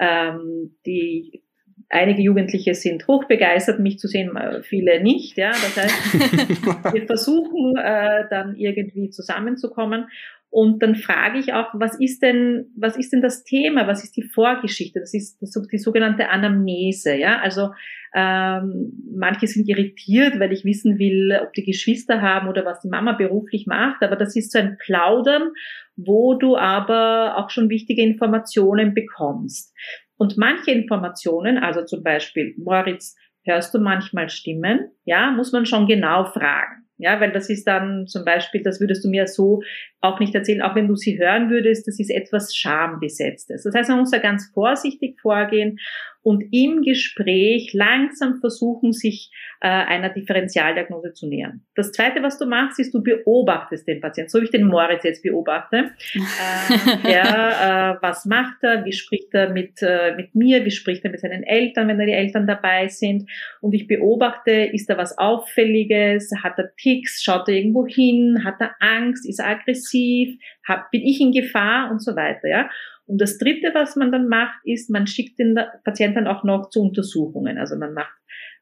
ähm, 0.00 0.76
die 0.86 1.43
Einige 1.88 2.22
Jugendliche 2.22 2.74
sind 2.74 3.06
hochbegeistert, 3.06 3.80
mich 3.80 3.98
zu 3.98 4.08
sehen, 4.08 4.36
äh, 4.36 4.62
viele 4.62 5.02
nicht. 5.02 5.36
Ja, 5.36 5.50
das 5.50 5.76
heißt, 5.76 6.94
wir 6.94 7.06
versuchen 7.06 7.76
äh, 7.76 8.24
dann 8.30 8.56
irgendwie 8.56 9.10
zusammenzukommen. 9.10 10.06
Und 10.50 10.84
dann 10.84 10.94
frage 10.94 11.40
ich 11.40 11.52
auch, 11.52 11.66
was 11.72 11.98
ist 11.98 12.22
denn, 12.22 12.66
was 12.76 12.96
ist 12.96 13.12
denn 13.12 13.20
das 13.20 13.42
Thema? 13.42 13.88
Was 13.88 14.04
ist 14.04 14.16
die 14.16 14.22
Vorgeschichte? 14.22 15.00
Das 15.00 15.12
ist 15.12 15.40
die 15.42 15.78
sogenannte 15.78 16.28
Anamnese. 16.28 17.16
Ja, 17.16 17.40
also 17.40 17.70
ähm, 18.14 18.92
manche 19.12 19.48
sind 19.48 19.68
irritiert, 19.68 20.38
weil 20.38 20.52
ich 20.52 20.64
wissen 20.64 21.00
will, 21.00 21.36
ob 21.42 21.52
die 21.54 21.64
Geschwister 21.64 22.22
haben 22.22 22.48
oder 22.48 22.64
was 22.64 22.78
die 22.78 22.88
Mama 22.88 23.14
beruflich 23.14 23.66
macht. 23.66 24.04
Aber 24.04 24.14
das 24.14 24.36
ist 24.36 24.52
so 24.52 24.60
ein 24.60 24.78
Plaudern, 24.78 25.50
wo 25.96 26.34
du 26.34 26.56
aber 26.56 27.36
auch 27.36 27.50
schon 27.50 27.68
wichtige 27.68 28.02
Informationen 28.02 28.94
bekommst. 28.94 29.74
Und 30.16 30.36
manche 30.36 30.70
Informationen, 30.70 31.58
also 31.58 31.84
zum 31.84 32.02
Beispiel, 32.02 32.54
Moritz, 32.58 33.16
hörst 33.44 33.74
du 33.74 33.78
manchmal 33.78 34.28
Stimmen? 34.28 34.90
Ja, 35.04 35.30
muss 35.30 35.52
man 35.52 35.66
schon 35.66 35.86
genau 35.86 36.24
fragen. 36.24 36.84
Ja, 36.96 37.20
weil 37.20 37.32
das 37.32 37.50
ist 37.50 37.66
dann 37.66 38.06
zum 38.06 38.24
Beispiel, 38.24 38.62
das 38.62 38.80
würdest 38.80 39.04
du 39.04 39.08
mir 39.08 39.26
so 39.26 39.60
auch 40.04 40.20
nicht 40.20 40.34
erzählen, 40.34 40.62
auch 40.62 40.74
wenn 40.74 40.88
du 40.88 40.96
sie 40.96 41.18
hören 41.18 41.50
würdest, 41.50 41.88
das 41.88 41.98
ist 41.98 42.10
etwas 42.10 42.54
Schambesetztes. 42.54 43.64
Das 43.64 43.74
heißt, 43.74 43.90
man 43.90 44.00
muss 44.00 44.10
da 44.10 44.18
ganz 44.18 44.50
vorsichtig 44.52 45.18
vorgehen 45.20 45.78
und 46.24 46.42
im 46.52 46.80
Gespräch 46.80 47.74
langsam 47.74 48.40
versuchen, 48.40 48.92
sich 48.92 49.30
äh, 49.60 49.68
einer 49.68 50.08
Differentialdiagnose 50.08 51.12
zu 51.12 51.28
nähern. 51.28 51.60
Das 51.74 51.92
Zweite, 51.92 52.22
was 52.22 52.38
du 52.38 52.46
machst, 52.46 52.80
ist, 52.80 52.94
du 52.94 53.02
beobachtest 53.02 53.86
den 53.86 54.00
Patienten, 54.00 54.30
so 54.30 54.40
wie 54.40 54.44
ich 54.44 54.50
den 54.50 54.66
Moritz 54.66 55.04
jetzt 55.04 55.22
beobachte. 55.22 55.90
Äh, 56.14 57.02
der, 57.06 57.98
äh, 58.00 58.02
was 58.02 58.24
macht 58.24 58.62
er, 58.62 58.86
wie 58.86 58.92
spricht 58.92 59.34
er 59.34 59.50
mit, 59.50 59.82
äh, 59.82 60.14
mit 60.16 60.34
mir, 60.34 60.64
wie 60.64 60.70
spricht 60.70 61.04
er 61.04 61.10
mit 61.10 61.20
seinen 61.20 61.42
Eltern, 61.42 61.88
wenn 61.88 61.98
da 61.98 62.06
die 62.06 62.12
Eltern 62.12 62.46
dabei 62.46 62.88
sind. 62.88 63.30
Und 63.60 63.74
ich 63.74 63.86
beobachte, 63.86 64.50
ist 64.50 64.88
da 64.88 64.96
was 64.96 65.18
Auffälliges, 65.18 66.30
hat 66.42 66.58
er 66.58 66.74
Ticks, 66.76 67.22
schaut 67.22 67.48
er 67.48 67.54
irgendwo 67.54 67.86
hin, 67.86 68.44
hat 68.44 68.60
er 68.60 68.74
Angst, 68.80 69.28
ist 69.28 69.40
er 69.40 69.46
aggressiv, 69.94 70.38
hab, 70.66 70.90
bin 70.90 71.02
ich 71.02 71.20
in 71.20 71.32
Gefahr 71.32 71.90
und 71.90 72.02
so 72.02 72.16
weiter. 72.16 72.48
Ja? 72.48 72.70
Und 73.06 73.20
das 73.20 73.38
Dritte, 73.38 73.70
was 73.74 73.96
man 73.96 74.12
dann 74.12 74.28
macht, 74.28 74.58
ist, 74.64 74.90
man 74.90 75.06
schickt 75.06 75.38
den 75.38 75.58
Patienten 75.84 76.26
auch 76.26 76.42
noch 76.42 76.70
zu 76.70 76.80
Untersuchungen. 76.80 77.58
Also 77.58 77.76
man 77.76 77.92
macht 77.92 78.12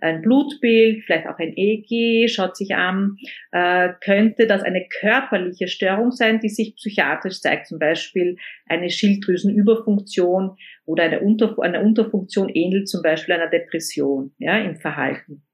ein 0.00 0.20
Blutbild, 0.20 1.04
vielleicht 1.04 1.28
auch 1.28 1.38
ein 1.38 1.52
EEG, 1.56 2.28
schaut 2.28 2.56
sich 2.56 2.74
an, 2.74 3.18
äh, 3.52 3.90
könnte 4.04 4.48
das 4.48 4.64
eine 4.64 4.84
körperliche 5.00 5.68
Störung 5.68 6.10
sein, 6.10 6.40
die 6.40 6.48
sich 6.48 6.74
psychiatrisch 6.74 7.40
zeigt, 7.40 7.68
zum 7.68 7.78
Beispiel 7.78 8.36
eine 8.66 8.90
Schilddrüsenüberfunktion 8.90 10.56
oder 10.86 11.04
eine, 11.04 11.20
Unter 11.20 11.56
eine 11.60 11.80
Unterfunktion 11.82 12.48
ähnelt 12.48 12.88
zum 12.88 13.02
Beispiel 13.02 13.36
einer 13.36 13.48
Depression 13.48 14.32
ja, 14.38 14.58
im 14.58 14.74
Verhalten. 14.74 15.44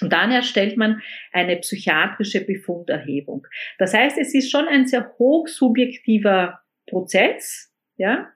Und 0.00 0.12
dann 0.12 0.30
erstellt 0.30 0.76
man 0.76 1.00
eine 1.32 1.56
psychiatrische 1.56 2.44
Befunderhebung. 2.44 3.46
Das 3.78 3.94
heißt, 3.94 4.18
es 4.18 4.34
ist 4.34 4.50
schon 4.50 4.68
ein 4.68 4.86
sehr 4.86 5.12
hochsubjektiver 5.18 6.60
Prozess, 6.88 7.72
ja. 7.96 8.28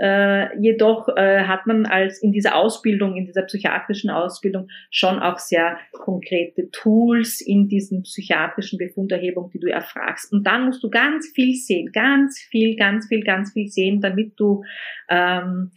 Äh, 0.00 0.56
jedoch 0.60 1.08
äh, 1.16 1.42
hat 1.42 1.66
man 1.66 1.84
als 1.84 2.22
in 2.22 2.30
dieser 2.30 2.54
Ausbildung, 2.54 3.16
in 3.16 3.26
dieser 3.26 3.42
psychiatrischen 3.42 4.10
Ausbildung 4.10 4.68
schon 4.92 5.18
auch 5.18 5.38
sehr 5.38 5.76
konkrete 5.90 6.70
Tools 6.70 7.40
in 7.40 7.68
diesen 7.68 8.04
psychiatrischen 8.04 8.78
Befunderhebung, 8.78 9.50
die 9.50 9.58
du 9.58 9.66
erfragst. 9.66 10.32
Und 10.32 10.46
dann 10.46 10.66
musst 10.66 10.84
du 10.84 10.90
ganz 10.90 11.28
viel 11.34 11.56
sehen, 11.56 11.90
ganz 11.90 12.38
viel, 12.38 12.76
ganz 12.76 13.08
viel, 13.08 13.24
ganz 13.24 13.52
viel 13.52 13.66
sehen, 13.66 14.00
damit 14.00 14.34
du 14.36 14.62
ähm, 15.08 15.72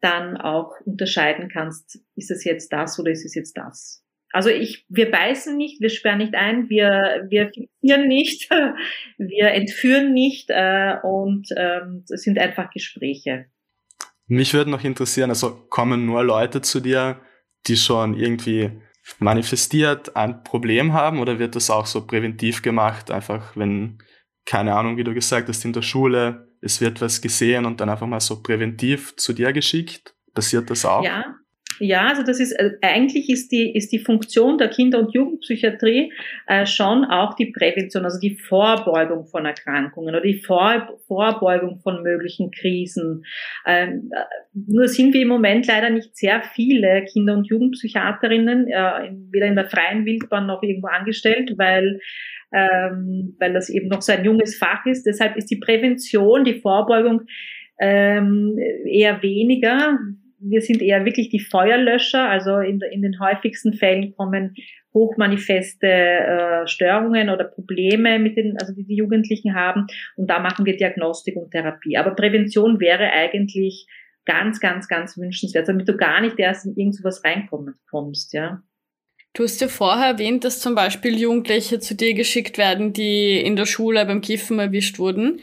dann 0.00 0.36
auch 0.36 0.80
unterscheiden 0.84 1.48
kannst, 1.48 1.98
ist 2.14 2.30
es 2.30 2.44
jetzt 2.44 2.72
das 2.72 3.00
oder 3.00 3.10
ist 3.10 3.24
es 3.24 3.34
jetzt 3.34 3.56
das. 3.56 4.03
Also 4.34 4.50
ich, 4.50 4.84
wir 4.88 5.12
beißen 5.12 5.56
nicht, 5.56 5.80
wir 5.80 5.90
sperren 5.90 6.18
nicht 6.18 6.34
ein, 6.34 6.68
wir, 6.68 7.24
wir 7.28 7.52
fixieren 7.52 8.08
nicht, 8.08 8.50
wir 9.16 9.52
entführen 9.52 10.12
nicht 10.12 10.50
äh, 10.50 10.96
und 11.04 11.50
ähm, 11.56 12.04
es 12.12 12.22
sind 12.22 12.40
einfach 12.40 12.70
Gespräche. 12.70 13.46
Mich 14.26 14.52
würde 14.52 14.72
noch 14.72 14.82
interessieren, 14.82 15.30
also 15.30 15.54
kommen 15.70 16.04
nur 16.04 16.24
Leute 16.24 16.62
zu 16.62 16.80
dir, 16.80 17.20
die 17.68 17.76
schon 17.76 18.18
irgendwie 18.18 18.72
manifestiert 19.20 20.16
ein 20.16 20.42
Problem 20.42 20.94
haben 20.94 21.20
oder 21.20 21.38
wird 21.38 21.54
das 21.54 21.70
auch 21.70 21.86
so 21.86 22.04
präventiv 22.04 22.60
gemacht, 22.60 23.12
einfach 23.12 23.56
wenn, 23.56 23.98
keine 24.46 24.74
Ahnung, 24.74 24.96
wie 24.96 25.04
du 25.04 25.14
gesagt 25.14 25.48
hast, 25.48 25.64
in 25.64 25.72
der 25.72 25.82
Schule, 25.82 26.48
es 26.60 26.80
wird 26.80 27.00
was 27.00 27.20
gesehen 27.20 27.66
und 27.66 27.80
dann 27.80 27.88
einfach 27.88 28.08
mal 28.08 28.18
so 28.18 28.42
präventiv 28.42 29.14
zu 29.14 29.32
dir 29.32 29.52
geschickt? 29.52 30.16
Passiert 30.34 30.70
das 30.70 30.84
auch? 30.84 31.04
Ja, 31.04 31.36
ja, 31.80 32.08
also 32.08 32.22
das 32.22 32.40
ist 32.40 32.52
äh, 32.52 32.72
eigentlich 32.82 33.28
ist 33.28 33.50
die 33.50 33.74
ist 33.74 33.92
die 33.92 33.98
Funktion 33.98 34.58
der 34.58 34.68
Kinder- 34.68 35.00
und 35.00 35.14
Jugendpsychiatrie 35.14 36.12
äh, 36.46 36.66
schon 36.66 37.04
auch 37.04 37.34
die 37.34 37.46
Prävention, 37.46 38.04
also 38.04 38.18
die 38.20 38.36
Vorbeugung 38.36 39.26
von 39.26 39.44
Erkrankungen 39.44 40.14
oder 40.14 40.22
die 40.22 40.40
Vor 40.40 40.98
Vorbeugung 41.06 41.80
von 41.80 42.02
möglichen 42.02 42.50
Krisen. 42.50 43.24
Ähm, 43.66 44.10
äh, 44.12 44.24
nur 44.52 44.88
sind 44.88 45.14
wir 45.14 45.22
im 45.22 45.28
Moment 45.28 45.66
leider 45.66 45.90
nicht 45.90 46.16
sehr 46.16 46.42
viele 46.42 47.04
Kinder- 47.04 47.34
und 47.34 47.48
Jugendpsychiaterinnen, 47.48 48.68
äh, 48.68 49.10
weder 49.30 49.46
in 49.46 49.56
der 49.56 49.68
freien 49.68 50.04
Wildbahn 50.04 50.46
noch 50.46 50.62
irgendwo 50.62 50.88
angestellt, 50.88 51.54
weil 51.56 52.00
ähm, 52.52 53.34
weil 53.40 53.52
das 53.52 53.68
eben 53.68 53.88
noch 53.88 54.02
so 54.02 54.12
ein 54.12 54.24
junges 54.24 54.56
Fach 54.56 54.86
ist. 54.86 55.04
Deshalb 55.06 55.36
ist 55.36 55.50
die 55.50 55.58
Prävention, 55.58 56.44
die 56.44 56.60
Vorbeugung 56.60 57.22
ähm, 57.80 58.56
eher 58.86 59.22
weniger 59.22 59.98
wir 60.44 60.60
sind 60.60 60.82
eher 60.82 61.04
wirklich 61.04 61.28
die 61.28 61.40
Feuerlöscher. 61.40 62.28
Also 62.28 62.58
in, 62.58 62.80
in 62.80 63.02
den 63.02 63.18
häufigsten 63.20 63.72
Fällen 63.72 64.14
kommen 64.14 64.54
hochmanifeste 64.92 65.86
äh, 65.86 66.66
Störungen 66.66 67.30
oder 67.30 67.44
Probleme 67.44 68.18
mit 68.18 68.36
den, 68.36 68.56
also 68.60 68.72
die 68.72 68.84
die 68.84 68.96
Jugendlichen 68.96 69.54
haben. 69.54 69.86
Und 70.16 70.28
da 70.28 70.38
machen 70.38 70.64
wir 70.64 70.76
Diagnostik 70.76 71.36
und 71.36 71.50
Therapie. 71.50 71.96
Aber 71.96 72.14
Prävention 72.14 72.80
wäre 72.80 73.10
eigentlich 73.10 73.86
ganz, 74.24 74.60
ganz, 74.60 74.88
ganz 74.88 75.18
wünschenswert, 75.18 75.68
damit 75.68 75.88
du 75.88 75.96
gar 75.96 76.20
nicht 76.20 76.38
erst 76.38 76.66
in 76.66 76.76
irgend 76.76 76.96
sowas 76.96 77.22
reinkommst, 77.24 78.32
ja. 78.32 78.62
Du 79.36 79.42
hast 79.42 79.60
ja 79.60 79.66
vorher 79.66 80.12
erwähnt, 80.12 80.44
dass 80.44 80.60
zum 80.60 80.76
Beispiel 80.76 81.18
Jugendliche 81.18 81.80
zu 81.80 81.96
dir 81.96 82.14
geschickt 82.14 82.56
werden, 82.56 82.92
die 82.92 83.40
in 83.40 83.56
der 83.56 83.66
Schule 83.66 84.06
beim 84.06 84.20
Kiffen 84.20 84.60
erwischt 84.60 85.00
wurden. 85.00 85.40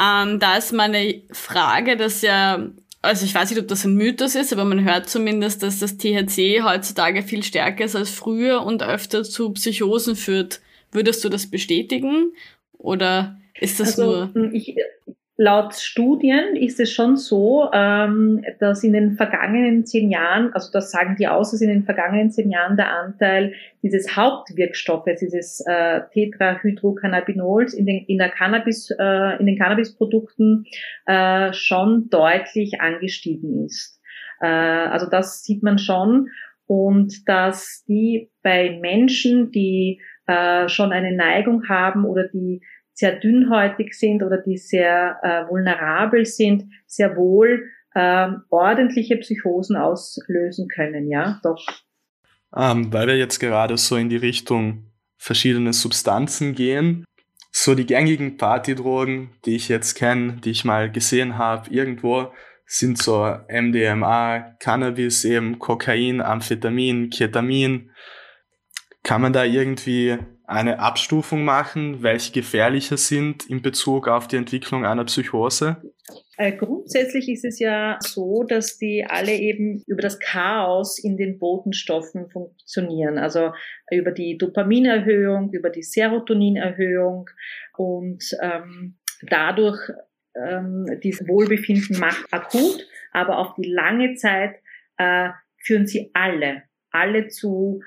Ähm, 0.00 0.40
da 0.40 0.56
ist 0.56 0.72
meine 0.72 1.22
Frage, 1.30 1.96
dass 1.96 2.22
ja 2.22 2.68
also 3.00 3.24
ich 3.24 3.34
weiß 3.34 3.50
nicht, 3.50 3.60
ob 3.60 3.68
das 3.68 3.84
ein 3.84 3.94
Mythos 3.94 4.34
ist, 4.34 4.52
aber 4.52 4.64
man 4.64 4.84
hört 4.84 5.08
zumindest, 5.08 5.62
dass 5.62 5.78
das 5.78 5.98
THC 5.98 6.62
heutzutage 6.62 7.22
viel 7.22 7.42
stärker 7.42 7.84
ist 7.84 7.96
als 7.96 8.10
früher 8.10 8.62
und 8.62 8.82
öfter 8.82 9.22
zu 9.24 9.52
Psychosen 9.52 10.16
führt. 10.16 10.60
Würdest 10.90 11.22
du 11.24 11.28
das 11.28 11.48
bestätigen? 11.48 12.32
Oder 12.72 13.38
ist 13.60 13.78
das 13.80 13.98
also, 13.98 14.26
nur. 14.34 14.52
Ich, 14.52 14.74
Laut 15.40 15.72
Studien 15.76 16.56
ist 16.56 16.80
es 16.80 16.92
schon 16.92 17.16
so, 17.16 17.70
ähm, 17.72 18.44
dass 18.58 18.82
in 18.82 18.92
den 18.92 19.12
vergangenen 19.12 19.86
zehn 19.86 20.10
Jahren, 20.10 20.52
also 20.52 20.72
das 20.72 20.90
sagen 20.90 21.14
die 21.16 21.28
aus, 21.28 21.52
dass 21.52 21.60
in 21.60 21.68
den 21.68 21.84
vergangenen 21.84 22.32
zehn 22.32 22.50
Jahren 22.50 22.76
der 22.76 22.90
Anteil 22.90 23.54
dieses 23.80 24.16
Hauptwirkstoffes, 24.16 25.20
dieses 25.20 25.64
äh, 25.64 26.00
Tetrahydrocannabinols 26.12 27.72
in 27.72 27.86
den, 27.86 28.04
in 28.06 28.18
der 28.18 28.30
Cannabis, 28.30 28.90
äh, 28.98 29.38
in 29.38 29.46
den 29.46 29.56
Cannabisprodukten 29.56 30.66
äh, 31.06 31.52
schon 31.52 32.10
deutlich 32.10 32.80
angestiegen 32.80 33.64
ist. 33.64 33.96
Also 34.40 35.10
das 35.10 35.42
sieht 35.42 35.64
man 35.64 35.78
schon 35.78 36.28
und 36.68 37.28
dass 37.28 37.84
die 37.88 38.30
bei 38.44 38.78
Menschen, 38.80 39.50
die 39.50 40.00
schon 40.68 40.92
eine 40.92 41.16
Neigung 41.16 41.68
haben 41.68 42.04
oder 42.04 42.28
die 42.28 42.60
sehr 42.98 43.12
dünnhäutig 43.12 43.94
sind 43.94 44.24
oder 44.24 44.38
die 44.38 44.56
sehr 44.56 45.20
äh, 45.22 45.48
vulnerabel 45.48 46.26
sind, 46.26 46.64
sehr 46.84 47.16
wohl 47.16 47.70
äh, 47.94 48.28
ordentliche 48.50 49.16
Psychosen 49.18 49.76
auslösen 49.76 50.66
können, 50.66 51.08
ja, 51.08 51.38
doch. 51.44 51.64
Ähm, 52.56 52.92
weil 52.92 53.06
wir 53.06 53.16
jetzt 53.16 53.38
gerade 53.38 53.76
so 53.76 53.94
in 53.94 54.08
die 54.08 54.16
Richtung 54.16 54.90
verschiedene 55.16 55.72
Substanzen 55.72 56.56
gehen, 56.56 57.04
so 57.52 57.76
die 57.76 57.86
gängigen 57.86 58.36
Partydrogen, 58.36 59.30
die 59.44 59.54
ich 59.54 59.68
jetzt 59.68 59.94
kenne, 59.94 60.38
die 60.44 60.50
ich 60.50 60.64
mal 60.64 60.90
gesehen 60.90 61.38
habe, 61.38 61.70
irgendwo, 61.70 62.32
sind 62.66 62.98
so 62.98 63.32
MDMA, 63.48 64.56
Cannabis, 64.58 65.24
eben 65.24 65.60
Kokain, 65.60 66.20
Amphetamin, 66.20 67.10
Ketamin. 67.10 67.92
Kann 69.04 69.22
man 69.22 69.32
da 69.32 69.44
irgendwie 69.44 70.18
eine 70.48 70.78
Abstufung 70.78 71.44
machen, 71.44 72.02
welche 72.02 72.32
gefährlicher 72.32 72.96
sind 72.96 73.48
in 73.50 73.60
Bezug 73.60 74.08
auf 74.08 74.28
die 74.28 74.36
Entwicklung 74.36 74.86
einer 74.86 75.04
Psychose? 75.04 75.76
Äh, 76.38 76.52
grundsätzlich 76.52 77.28
ist 77.28 77.44
es 77.44 77.58
ja 77.58 77.98
so, 78.00 78.44
dass 78.44 78.78
die 78.78 79.04
alle 79.06 79.34
eben 79.34 79.82
über 79.86 80.00
das 80.00 80.18
Chaos 80.18 80.98
in 80.98 81.18
den 81.18 81.38
Botenstoffen 81.38 82.30
funktionieren. 82.30 83.18
Also 83.18 83.52
über 83.90 84.10
die 84.10 84.38
Dopaminerhöhung, 84.38 85.52
über 85.52 85.68
die 85.68 85.82
Serotoninerhöhung 85.82 87.28
und 87.76 88.24
ähm, 88.40 88.96
dadurch 89.20 89.80
ähm, 90.34 90.86
dieses 91.02 91.28
Wohlbefinden 91.28 91.98
macht 91.98 92.32
akut, 92.32 92.86
aber 93.12 93.36
auf 93.36 93.54
die 93.56 93.70
lange 93.70 94.14
Zeit 94.14 94.56
äh, 94.96 95.28
führen 95.58 95.86
sie 95.86 96.10
alle, 96.14 96.62
alle 96.90 97.28
zu 97.28 97.80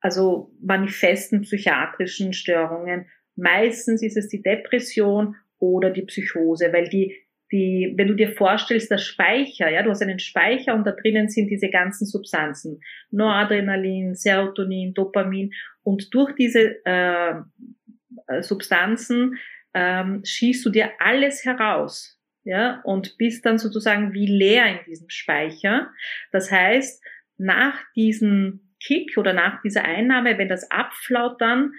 also 0.00 0.52
manifesten 0.60 1.42
psychiatrischen 1.42 2.32
Störungen. 2.32 3.06
Meistens 3.36 4.02
ist 4.02 4.16
es 4.16 4.28
die 4.28 4.42
Depression 4.42 5.36
oder 5.58 5.90
die 5.90 6.02
Psychose, 6.02 6.72
weil 6.72 6.88
die, 6.88 7.16
die, 7.50 7.94
wenn 7.96 8.08
du 8.08 8.14
dir 8.14 8.32
vorstellst, 8.32 8.90
der 8.90 8.98
Speicher, 8.98 9.70
ja, 9.70 9.82
du 9.82 9.90
hast 9.90 10.02
einen 10.02 10.18
Speicher 10.18 10.74
und 10.74 10.86
da 10.86 10.92
drinnen 10.92 11.28
sind 11.28 11.48
diese 11.48 11.70
ganzen 11.70 12.06
Substanzen, 12.06 12.80
Noradrenalin, 13.10 14.14
Serotonin, 14.14 14.94
Dopamin 14.94 15.52
und 15.82 16.12
durch 16.14 16.34
diese 16.34 16.84
äh, 16.84 17.34
Substanzen 18.40 19.36
ähm, 19.74 20.22
schießt 20.24 20.64
du 20.66 20.70
dir 20.70 20.90
alles 20.98 21.44
heraus, 21.44 22.20
ja, 22.44 22.80
und 22.84 23.16
bist 23.18 23.44
dann 23.44 23.58
sozusagen 23.58 24.12
wie 24.12 24.26
leer 24.26 24.66
in 24.66 24.78
diesem 24.86 25.08
Speicher. 25.08 25.90
Das 26.32 26.50
heißt, 26.50 27.02
nach 27.36 27.78
diesen 27.94 28.67
Kick 28.80 29.16
oder 29.16 29.32
nach 29.32 29.60
dieser 29.62 29.84
Einnahme, 29.84 30.38
wenn 30.38 30.48
das 30.48 30.70
abflaut 30.70 31.40
dann, 31.40 31.72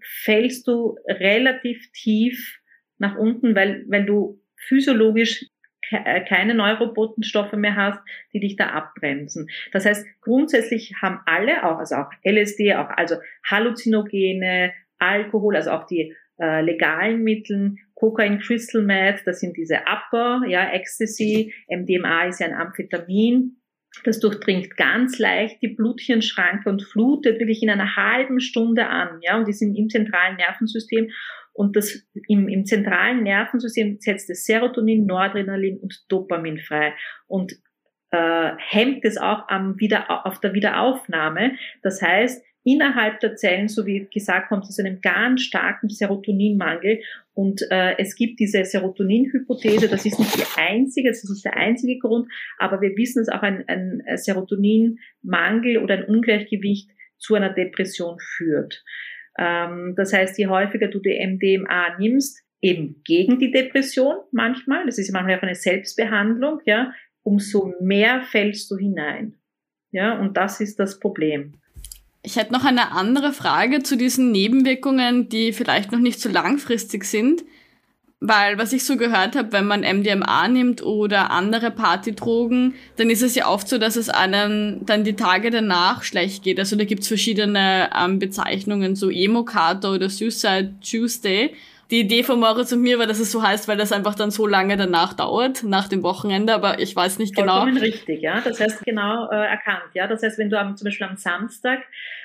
fällst 0.00 0.66
du 0.66 0.96
relativ 1.06 1.90
tief 1.92 2.60
nach 2.98 3.16
unten, 3.16 3.54
weil, 3.54 3.84
weil 3.88 4.04
du 4.04 4.40
physiologisch 4.56 5.46
äh, 5.90 6.24
keine 6.24 6.54
Neurobotenstoffe 6.54 7.52
mehr 7.52 7.76
hast, 7.76 8.00
die 8.32 8.40
dich 8.40 8.56
da 8.56 8.68
abbremsen. 8.68 9.48
Das 9.72 9.84
heißt, 9.84 10.06
grundsätzlich 10.20 10.94
haben 11.02 11.20
alle 11.26 11.64
auch, 11.64 11.78
also 11.78 11.96
auch 11.96 12.10
LSD, 12.24 12.74
auch 12.74 12.88
also 12.88 13.16
Halluzinogene, 13.44 14.72
Alkohol, 14.98 15.56
also 15.56 15.70
auch 15.70 15.86
die 15.86 16.14
äh, 16.40 16.62
legalen 16.62 17.22
Mittel, 17.22 17.76
Cocaine, 17.94 18.38
Crystal 18.38 18.82
Meth, 18.82 19.22
das 19.26 19.40
sind 19.40 19.56
diese 19.56 19.80
Upper, 19.80 20.42
ja, 20.46 20.70
Ecstasy, 20.70 21.52
MDMA 21.68 22.26
ist 22.26 22.40
ja 22.40 22.46
ein 22.46 22.54
Amphetamin, 22.54 23.61
das 24.04 24.20
durchdringt 24.20 24.76
ganz 24.76 25.18
leicht 25.18 25.60
die 25.62 25.68
Blutchenschranke 25.68 26.68
und 26.68 26.82
flutet 26.82 27.38
wirklich 27.38 27.62
in 27.62 27.70
einer 27.70 27.96
halben 27.96 28.40
Stunde 28.40 28.86
an. 28.86 29.20
Ja, 29.22 29.36
und 29.36 29.46
die 29.46 29.52
sind 29.52 29.74
im 29.74 29.88
zentralen 29.88 30.36
Nervensystem. 30.36 31.10
Und 31.52 31.76
das 31.76 32.06
im, 32.28 32.48
im 32.48 32.64
zentralen 32.64 33.22
Nervensystem 33.22 33.98
setzt 34.00 34.30
es 34.30 34.46
Serotonin, 34.46 35.04
Noradrenalin 35.04 35.78
und 35.78 36.04
Dopamin 36.08 36.58
frei 36.58 36.94
und 37.26 37.52
äh, 38.10 38.52
hemmt 38.58 39.04
es 39.04 39.18
auch 39.18 39.48
am 39.48 39.78
wieder, 39.78 40.26
auf 40.26 40.40
der 40.40 40.54
Wiederaufnahme. 40.54 41.52
Das 41.82 42.00
heißt, 42.00 42.42
innerhalb 42.64 43.20
der 43.20 43.36
Zellen, 43.36 43.68
so 43.68 43.86
wie 43.86 44.06
gesagt, 44.12 44.48
kommt 44.48 44.64
es 44.64 44.76
zu 44.76 44.84
einem 44.84 45.00
ganz 45.00 45.42
starken 45.42 45.88
Serotoninmangel. 45.88 47.00
Und 47.34 47.62
äh, 47.70 47.96
es 47.98 48.14
gibt 48.14 48.40
diese 48.40 48.64
Serotonin-Hypothese, 48.64 49.88
das 49.88 50.04
ist 50.04 50.18
nicht 50.18 50.36
die 50.36 50.60
einzige, 50.60 51.08
das 51.08 51.24
ist 51.24 51.30
nicht 51.30 51.44
der 51.44 51.56
einzige 51.56 51.98
Grund, 51.98 52.30
aber 52.58 52.80
wir 52.80 52.96
wissen, 52.96 53.24
dass 53.24 53.34
auch 53.34 53.42
ein, 53.42 53.64
ein 53.68 54.02
Serotoninmangel 54.14 55.78
oder 55.78 55.94
ein 55.94 56.04
Ungleichgewicht 56.04 56.90
zu 57.18 57.34
einer 57.34 57.52
Depression 57.52 58.18
führt. 58.18 58.84
Ähm, 59.38 59.94
das 59.96 60.12
heißt, 60.12 60.38
je 60.38 60.48
häufiger 60.48 60.88
du 60.88 61.00
die 61.00 61.18
MDMA 61.26 61.96
nimmst, 61.98 62.42
eben 62.60 63.02
gegen 63.04 63.38
die 63.38 63.50
Depression 63.50 64.16
manchmal, 64.30 64.86
das 64.86 64.98
ist 64.98 65.12
manchmal 65.12 65.38
auch 65.38 65.42
eine 65.42 65.54
Selbstbehandlung, 65.54 66.60
ja, 66.64 66.92
umso 67.22 67.74
mehr 67.80 68.22
fällst 68.22 68.70
du 68.70 68.76
hinein. 68.76 69.34
Ja, 69.90 70.18
und 70.18 70.36
das 70.36 70.60
ist 70.60 70.78
das 70.78 70.98
Problem. 70.98 71.54
Ich 72.22 72.36
hätte 72.36 72.52
noch 72.52 72.64
eine 72.64 72.92
andere 72.92 73.32
Frage 73.32 73.82
zu 73.82 73.96
diesen 73.96 74.30
Nebenwirkungen, 74.30 75.28
die 75.28 75.52
vielleicht 75.52 75.90
noch 75.90 75.98
nicht 75.98 76.20
so 76.20 76.28
langfristig 76.28 77.04
sind. 77.04 77.42
Weil 78.24 78.56
was 78.56 78.72
ich 78.72 78.84
so 78.84 78.96
gehört 78.96 79.34
habe, 79.34 79.50
wenn 79.50 79.66
man 79.66 79.80
MDMA 79.80 80.46
nimmt 80.46 80.80
oder 80.84 81.32
andere 81.32 81.72
Partydrogen, 81.72 82.74
dann 82.96 83.10
ist 83.10 83.20
es 83.20 83.34
ja 83.34 83.48
oft 83.48 83.68
so, 83.68 83.78
dass 83.78 83.96
es 83.96 84.08
einem 84.08 84.86
dann 84.86 85.02
die 85.02 85.16
Tage 85.16 85.50
danach 85.50 86.04
schlecht 86.04 86.44
geht. 86.44 86.60
Also 86.60 86.76
da 86.76 86.84
gibt's 86.84 87.08
verschiedene 87.08 87.90
ähm, 87.98 88.20
Bezeichnungen, 88.20 88.94
so 88.94 89.10
Emo-Kater 89.10 89.94
oder 89.94 90.08
Suicide 90.08 90.72
Tuesday. 90.88 91.52
Die 91.92 92.00
Idee 92.00 92.22
von 92.22 92.40
Moritz 92.40 92.72
und 92.72 92.80
mir 92.80 92.98
war, 92.98 93.06
dass 93.06 93.20
es 93.20 93.30
so 93.30 93.42
heißt, 93.42 93.68
weil 93.68 93.76
das 93.76 93.92
einfach 93.92 94.14
dann 94.14 94.30
so 94.30 94.46
lange 94.46 94.78
danach 94.78 95.12
dauert, 95.12 95.62
nach 95.62 95.88
dem 95.88 96.02
Wochenende, 96.02 96.54
aber 96.54 96.78
ich 96.78 96.96
weiß 96.96 97.18
nicht 97.18 97.36
genau. 97.36 97.60
Vollkommen 97.60 97.76
richtig, 97.76 98.22
ja. 98.22 98.40
Das 98.40 98.58
heißt 98.58 98.82
genau 98.82 99.30
äh, 99.30 99.36
erkannt, 99.36 99.90
ja. 99.92 100.06
Das 100.06 100.22
heißt, 100.22 100.38
wenn 100.38 100.48
du 100.48 100.58
am, 100.58 100.74
zum 100.74 100.86
Beispiel 100.86 101.06
am 101.06 101.18
Samstag 101.18 101.80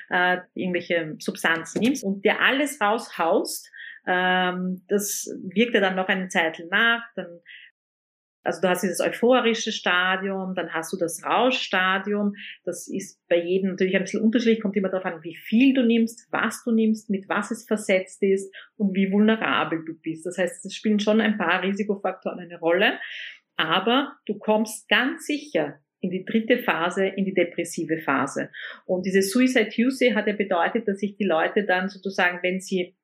äh, 0.08 0.38
irgendwelche 0.54 1.16
Substanzen 1.18 1.82
nimmst 1.82 2.02
und 2.02 2.24
dir 2.24 2.40
alles 2.40 2.80
raushaust, 2.80 3.70
ähm, 4.06 4.80
das 4.88 5.30
wirkt 5.42 5.74
ja 5.74 5.80
dann 5.80 5.96
noch 5.96 6.08
eine 6.08 6.28
Zeit 6.28 6.62
nach, 6.70 7.02
dann 7.14 7.26
also 8.44 8.60
du 8.60 8.68
hast 8.68 8.82
dieses 8.82 9.00
euphorische 9.00 9.72
Stadium, 9.72 10.54
dann 10.54 10.72
hast 10.72 10.92
du 10.92 10.96
das 10.96 11.22
Rauschstadium. 11.24 12.34
Das 12.64 12.88
ist 12.88 13.20
bei 13.28 13.42
jedem 13.42 13.70
natürlich 13.70 13.96
ein 13.96 14.02
bisschen 14.02 14.22
unterschiedlich, 14.22 14.60
kommt 14.60 14.76
immer 14.76 14.88
darauf 14.88 15.04
an, 15.04 15.22
wie 15.22 15.36
viel 15.36 15.74
du 15.74 15.82
nimmst, 15.82 16.28
was 16.30 16.62
du 16.64 16.72
nimmst, 16.72 17.10
mit 17.10 17.28
was 17.28 17.50
es 17.50 17.66
versetzt 17.66 18.22
ist 18.22 18.54
und 18.76 18.94
wie 18.94 19.12
vulnerabel 19.12 19.84
du 19.84 19.94
bist. 20.00 20.24
Das 20.24 20.38
heißt, 20.38 20.64
es 20.64 20.74
spielen 20.74 21.00
schon 21.00 21.20
ein 21.20 21.36
paar 21.36 21.62
Risikofaktoren 21.62 22.38
eine 22.38 22.58
Rolle, 22.58 22.98
aber 23.56 24.16
du 24.26 24.38
kommst 24.38 24.88
ganz 24.88 25.26
sicher 25.26 25.80
in 26.00 26.10
die 26.10 26.24
dritte 26.24 26.58
Phase, 26.58 27.06
in 27.06 27.24
die 27.24 27.34
depressive 27.34 27.98
Phase. 27.98 28.50
Und 28.86 29.04
diese 29.04 29.22
Suicide 29.22 29.68
Tuesday 29.68 30.12
hat 30.12 30.28
ja 30.28 30.32
bedeutet, 30.32 30.86
dass 30.86 31.00
sich 31.00 31.16
die 31.16 31.24
Leute 31.24 31.64
dann 31.64 31.88
sozusagen, 31.88 32.38
wenn 32.42 32.60
sie 32.60 32.94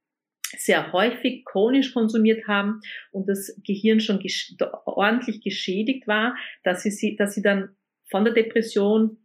sehr 0.59 0.93
häufig 0.93 1.45
chronisch 1.45 1.93
konsumiert 1.93 2.47
haben 2.47 2.81
und 3.13 3.29
das 3.29 3.55
Gehirn 3.65 4.01
schon 4.01 4.19
ges 4.19 4.55
ordentlich 4.85 5.43
geschädigt 5.43 6.07
war, 6.07 6.37
dass 6.63 6.83
sie, 6.83 7.17
dass 7.17 7.35
sie 7.35 7.43
dann 7.43 7.71
von 8.11 8.25
der 8.25 8.35
Depression 8.35 9.19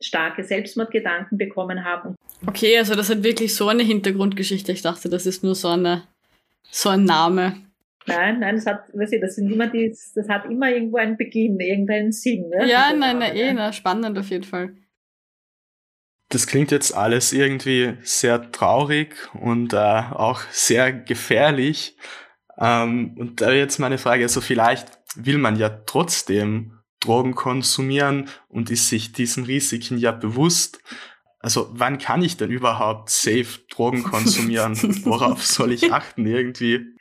starke 0.00 0.44
Selbstmordgedanken 0.44 1.36
bekommen 1.36 1.84
haben. 1.84 2.14
Okay, 2.46 2.78
also 2.78 2.94
das 2.94 3.10
hat 3.10 3.22
wirklich 3.22 3.54
so 3.54 3.68
eine 3.68 3.82
Hintergrundgeschichte. 3.82 4.72
Ich 4.72 4.82
dachte, 4.82 5.10
das 5.10 5.26
ist 5.26 5.44
nur 5.44 5.54
so 5.54 5.68
eine 5.68 6.04
so 6.70 6.88
ein 6.88 7.04
Name. 7.04 7.56
Nein, 8.06 8.40
nein, 8.40 8.56
das 8.56 8.66
hat, 8.66 8.84
weiß 8.92 9.12
ich, 9.12 9.20
das 9.20 9.36
sind 9.36 9.50
immer 9.50 9.66
die, 9.66 9.88
das 9.88 10.28
hat 10.28 10.46
immer 10.46 10.70
irgendwo 10.70 10.96
einen 10.96 11.16
Beginn, 11.16 11.60
irgendeinen 11.60 12.12
Sinn. 12.12 12.48
Ne? 12.48 12.66
Ja, 12.68 12.92
nein, 12.96 13.18
nein, 13.18 13.36
eh, 13.36 13.52
na, 13.52 13.72
spannend 13.72 14.18
auf 14.18 14.30
jeden 14.30 14.44
Fall. 14.44 14.74
Das 16.30 16.46
klingt 16.46 16.70
jetzt 16.70 16.94
alles 16.94 17.32
irgendwie 17.32 17.98
sehr 18.02 18.52
traurig 18.52 19.16
und 19.34 19.72
äh, 19.72 19.76
auch 19.76 20.40
sehr 20.52 20.92
gefährlich. 20.92 21.96
Ähm, 22.56 23.16
und 23.18 23.40
da 23.40 23.50
jetzt 23.50 23.78
meine 23.78 23.98
Frage, 23.98 24.22
also 24.22 24.40
vielleicht 24.40 24.86
will 25.16 25.38
man 25.38 25.56
ja 25.56 25.68
trotzdem 25.68 26.78
Drogen 27.00 27.34
konsumieren 27.34 28.28
und 28.48 28.70
ist 28.70 28.88
sich 28.88 29.12
diesen 29.12 29.44
Risiken 29.44 29.98
ja 29.98 30.12
bewusst. 30.12 30.80
Also 31.40 31.70
wann 31.72 31.98
kann 31.98 32.22
ich 32.22 32.36
denn 32.36 32.50
überhaupt 32.50 33.10
safe 33.10 33.58
Drogen 33.70 34.04
konsumieren? 34.04 34.76
Worauf 35.04 35.44
soll 35.44 35.72
ich 35.72 35.92
achten 35.92 36.26
irgendwie? 36.26 36.94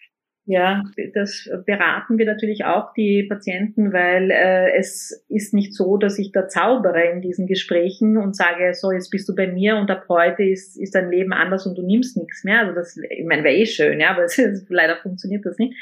Ja, 0.50 0.82
das 1.14 1.48
beraten 1.68 2.18
wir 2.18 2.26
natürlich 2.26 2.66
auch 2.66 2.92
die 2.94 3.22
Patienten, 3.22 3.94
weil 3.94 4.32
äh, 4.32 4.76
es 4.80 5.24
ist 5.30 5.54
nicht 5.54 5.76
so, 5.76 5.98
dass 5.98 6.18
ich 6.18 6.32
da 6.32 6.48
zaubere 6.48 7.04
in 7.04 7.22
diesen 7.22 7.46
Gesprächen 7.46 8.18
und 8.18 8.36
sage, 8.36 8.74
so 8.74 8.92
jetzt 8.92 9.12
bist 9.12 9.30
du 9.30 9.36
bei 9.36 9.46
mir 9.46 9.76
und 9.76 9.92
ab 9.92 10.06
heute 10.10 10.42
ist, 10.42 10.76
ist 10.76 10.96
dein 10.96 11.12
Leben 11.12 11.34
anders 11.34 11.68
und 11.68 11.78
du 11.78 11.84
nimmst 11.84 12.18
nichts 12.18 12.44
mehr. 12.44 12.62
Also 12.62 12.74
das, 12.74 12.98
ich 12.98 13.28
meine, 13.28 13.44
wäre 13.44 13.58
eh 13.58 13.68
schön, 13.68 14.00
ja, 14.00 14.10
aber 14.10 14.24
es, 14.24 14.66
leider 14.70 14.96
funktioniert 14.96 15.46
das 15.46 15.60
nicht. 15.60 15.76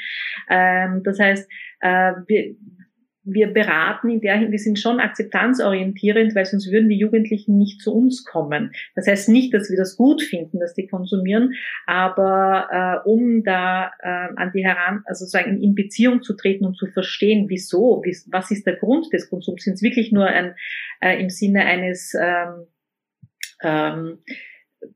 Ähm, 0.50 1.02
das 1.02 1.18
heißt, 1.18 1.50
äh, 1.80 2.12
wir, 2.26 2.54
wir 3.32 3.52
beraten 3.52 4.08
in 4.10 4.20
der 4.20 4.50
wir 4.50 4.58
sind 4.58 4.78
schon 4.78 5.00
akzeptanzorientierend, 5.00 6.34
weil 6.34 6.44
sonst 6.44 6.70
würden 6.70 6.88
die 6.88 6.98
Jugendlichen 6.98 7.58
nicht 7.58 7.80
zu 7.80 7.94
uns 7.94 8.24
kommen. 8.24 8.72
Das 8.94 9.06
heißt 9.06 9.28
nicht, 9.28 9.52
dass 9.52 9.70
wir 9.70 9.76
das 9.76 9.96
gut 9.96 10.22
finden, 10.22 10.60
dass 10.60 10.74
die 10.74 10.86
konsumieren, 10.86 11.54
aber 11.86 13.02
äh, 13.04 13.08
um 13.08 13.42
da 13.42 13.92
äh, 14.00 14.28
an 14.36 14.52
die 14.54 14.64
heran, 14.64 15.02
also 15.06 15.24
sagen 15.24 15.62
in 15.62 15.74
Beziehung 15.74 16.22
zu 16.22 16.34
treten 16.34 16.64
und 16.64 16.76
zu 16.76 16.86
verstehen, 16.86 17.48
wieso, 17.48 18.02
wie, 18.04 18.16
was 18.30 18.50
ist 18.50 18.66
der 18.66 18.76
Grund 18.76 19.12
des 19.12 19.28
Konsums, 19.28 19.64
sind 19.64 19.74
es 19.74 19.82
wirklich 19.82 20.12
nur 20.12 20.26
ein 20.26 20.54
äh, 21.00 21.20
im 21.20 21.30
Sinne 21.30 21.64
eines 21.64 22.14
ähm, 22.20 22.66
ähm, 23.62 24.18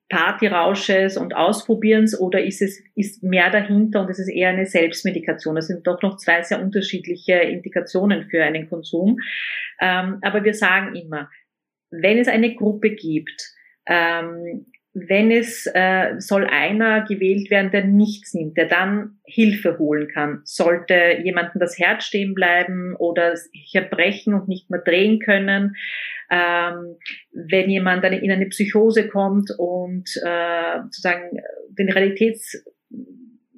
Partyrausches 0.08 1.16
und 1.16 1.34
Ausprobierens 1.34 2.18
oder 2.18 2.42
ist 2.42 2.62
es 2.62 2.82
ist 2.94 3.22
mehr 3.22 3.50
dahinter 3.50 4.02
und 4.02 4.10
es 4.10 4.18
ist 4.18 4.28
eher 4.28 4.50
eine 4.50 4.66
Selbstmedikation? 4.66 5.56
Das 5.56 5.66
sind 5.66 5.86
doch 5.86 6.02
noch 6.02 6.16
zwei 6.18 6.42
sehr 6.42 6.62
unterschiedliche 6.62 7.34
Indikationen 7.34 8.28
für 8.28 8.44
einen 8.44 8.68
Konsum. 8.68 9.18
Ähm, 9.80 10.18
aber 10.22 10.44
wir 10.44 10.54
sagen 10.54 10.94
immer, 10.94 11.30
wenn 11.90 12.18
es 12.18 12.28
eine 12.28 12.54
Gruppe 12.54 12.90
gibt, 12.90 13.54
ähm, 13.86 14.66
wenn 14.94 15.30
es 15.30 15.66
äh, 15.72 16.16
soll 16.18 16.46
einer 16.46 17.06
gewählt 17.06 17.50
werden, 17.50 17.70
der 17.70 17.84
nichts 17.84 18.34
nimmt, 18.34 18.58
der 18.58 18.66
dann 18.66 19.18
Hilfe 19.24 19.78
holen 19.78 20.08
kann. 20.08 20.42
Sollte 20.44 21.18
jemandem 21.24 21.60
das 21.60 21.78
Herz 21.78 22.04
stehen 22.04 22.34
bleiben 22.34 22.94
oder 22.96 23.36
sich 23.36 23.74
erbrechen 23.74 24.34
und 24.34 24.48
nicht 24.48 24.68
mehr 24.68 24.80
drehen 24.80 25.18
können, 25.18 25.76
ähm, 26.32 26.96
wenn 27.32 27.68
jemand 27.68 28.04
in 28.04 28.32
eine 28.32 28.46
Psychose 28.46 29.06
kommt 29.08 29.50
und 29.58 30.08
äh, 30.24 30.80
sozusagen 30.84 31.38
den 31.78 31.90
Realitäts, 31.90 32.64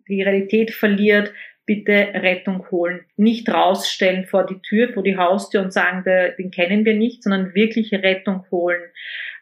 die 0.08 0.22
Realität 0.22 0.72
verliert, 0.72 1.32
bitte 1.66 1.92
Rettung 1.92 2.70
holen. 2.70 3.06
Nicht 3.16 3.48
rausstellen 3.48 4.26
vor 4.26 4.44
die 4.44 4.60
Tür, 4.60 4.92
vor 4.92 5.04
die 5.04 5.16
Haustür 5.16 5.62
und 5.62 5.72
sagen, 5.72 6.04
den 6.36 6.50
kennen 6.50 6.84
wir 6.84 6.94
nicht, 6.94 7.22
sondern 7.22 7.54
wirklich 7.54 7.92
Rettung 7.92 8.44
holen 8.50 8.82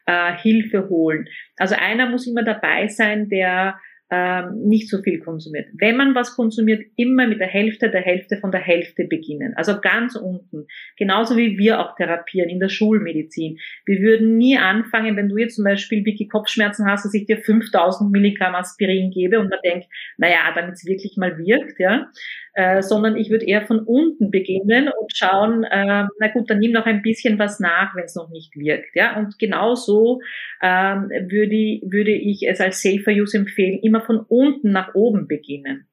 äh, 0.05 0.33
Hilfe 0.37 0.89
holen. 0.89 1.27
Also 1.57 1.75
einer 1.75 2.09
muss 2.09 2.27
immer 2.27 2.43
dabei 2.43 2.87
sein, 2.87 3.29
der 3.29 3.79
ähm, 4.11 4.67
nicht 4.67 4.89
so 4.89 5.01
viel 5.01 5.19
konsumiert. 5.19 5.67
Wenn 5.73 5.97
man 5.97 6.13
was 6.13 6.35
konsumiert, 6.35 6.83
immer 6.97 7.25
mit 7.25 7.39
der 7.39 7.47
Hälfte 7.47 7.89
der 7.89 8.01
Hälfte 8.01 8.37
von 8.37 8.51
der 8.51 8.61
Hälfte 8.61 9.05
beginnen. 9.05 9.53
Also 9.55 9.79
ganz 9.81 10.15
unten. 10.15 10.67
Genauso 10.97 11.37
wie 11.37 11.57
wir 11.57 11.79
auch 11.79 11.95
therapieren 11.95 12.49
in 12.49 12.59
der 12.59 12.69
Schulmedizin. 12.69 13.57
Wir 13.85 13.99
würden 14.01 14.37
nie 14.37 14.57
anfangen, 14.57 15.15
wenn 15.15 15.29
du 15.29 15.37
jetzt 15.37 15.55
zum 15.55 15.63
Beispiel 15.63 16.05
Vicky 16.05 16.27
Kopfschmerzen 16.27 16.85
hast, 16.85 17.05
dass 17.05 17.13
ich 17.13 17.25
dir 17.25 17.37
5000 17.37 18.11
Milligramm 18.11 18.55
Aspirin 18.55 19.09
gebe 19.09 19.39
und 19.39 19.49
man 19.49 19.59
denkt, 19.63 19.87
naja, 20.17 20.51
damit 20.53 20.73
es 20.73 20.85
wirklich 20.85 21.17
mal 21.17 21.37
wirkt, 21.37 21.79
ja. 21.79 22.07
Äh, 22.55 22.83
sondern 22.83 23.15
ich 23.15 23.31
würde 23.31 23.47
eher 23.47 23.65
von 23.65 23.79
unten 23.79 24.29
beginnen 24.29 24.87
und 24.87 25.11
schauen, 25.15 25.63
äh, 25.63 26.05
na 26.19 26.27
gut, 26.33 26.49
dann 26.51 26.59
nimm 26.59 26.71
noch 26.71 26.85
ein 26.85 27.01
bisschen 27.01 27.39
was 27.39 27.59
nach, 27.59 27.95
wenn 27.95 28.05
es 28.05 28.15
noch 28.15 28.29
nicht 28.29 28.55
wirkt, 28.55 28.95
ja. 28.95 29.17
Und 29.17 29.39
genauso 29.39 30.21
ähm, 30.61 31.09
würde, 31.09 31.81
würde 31.91 32.11
ich 32.11 32.47
es 32.47 32.61
als 32.61 32.81
Safer 32.83 33.11
Use 33.11 33.35
empfehlen, 33.37 33.79
immer 33.81 34.01
von 34.01 34.19
unten 34.19 34.71
nach 34.71 34.93
oben 34.93 35.27
beginnen. 35.27 35.87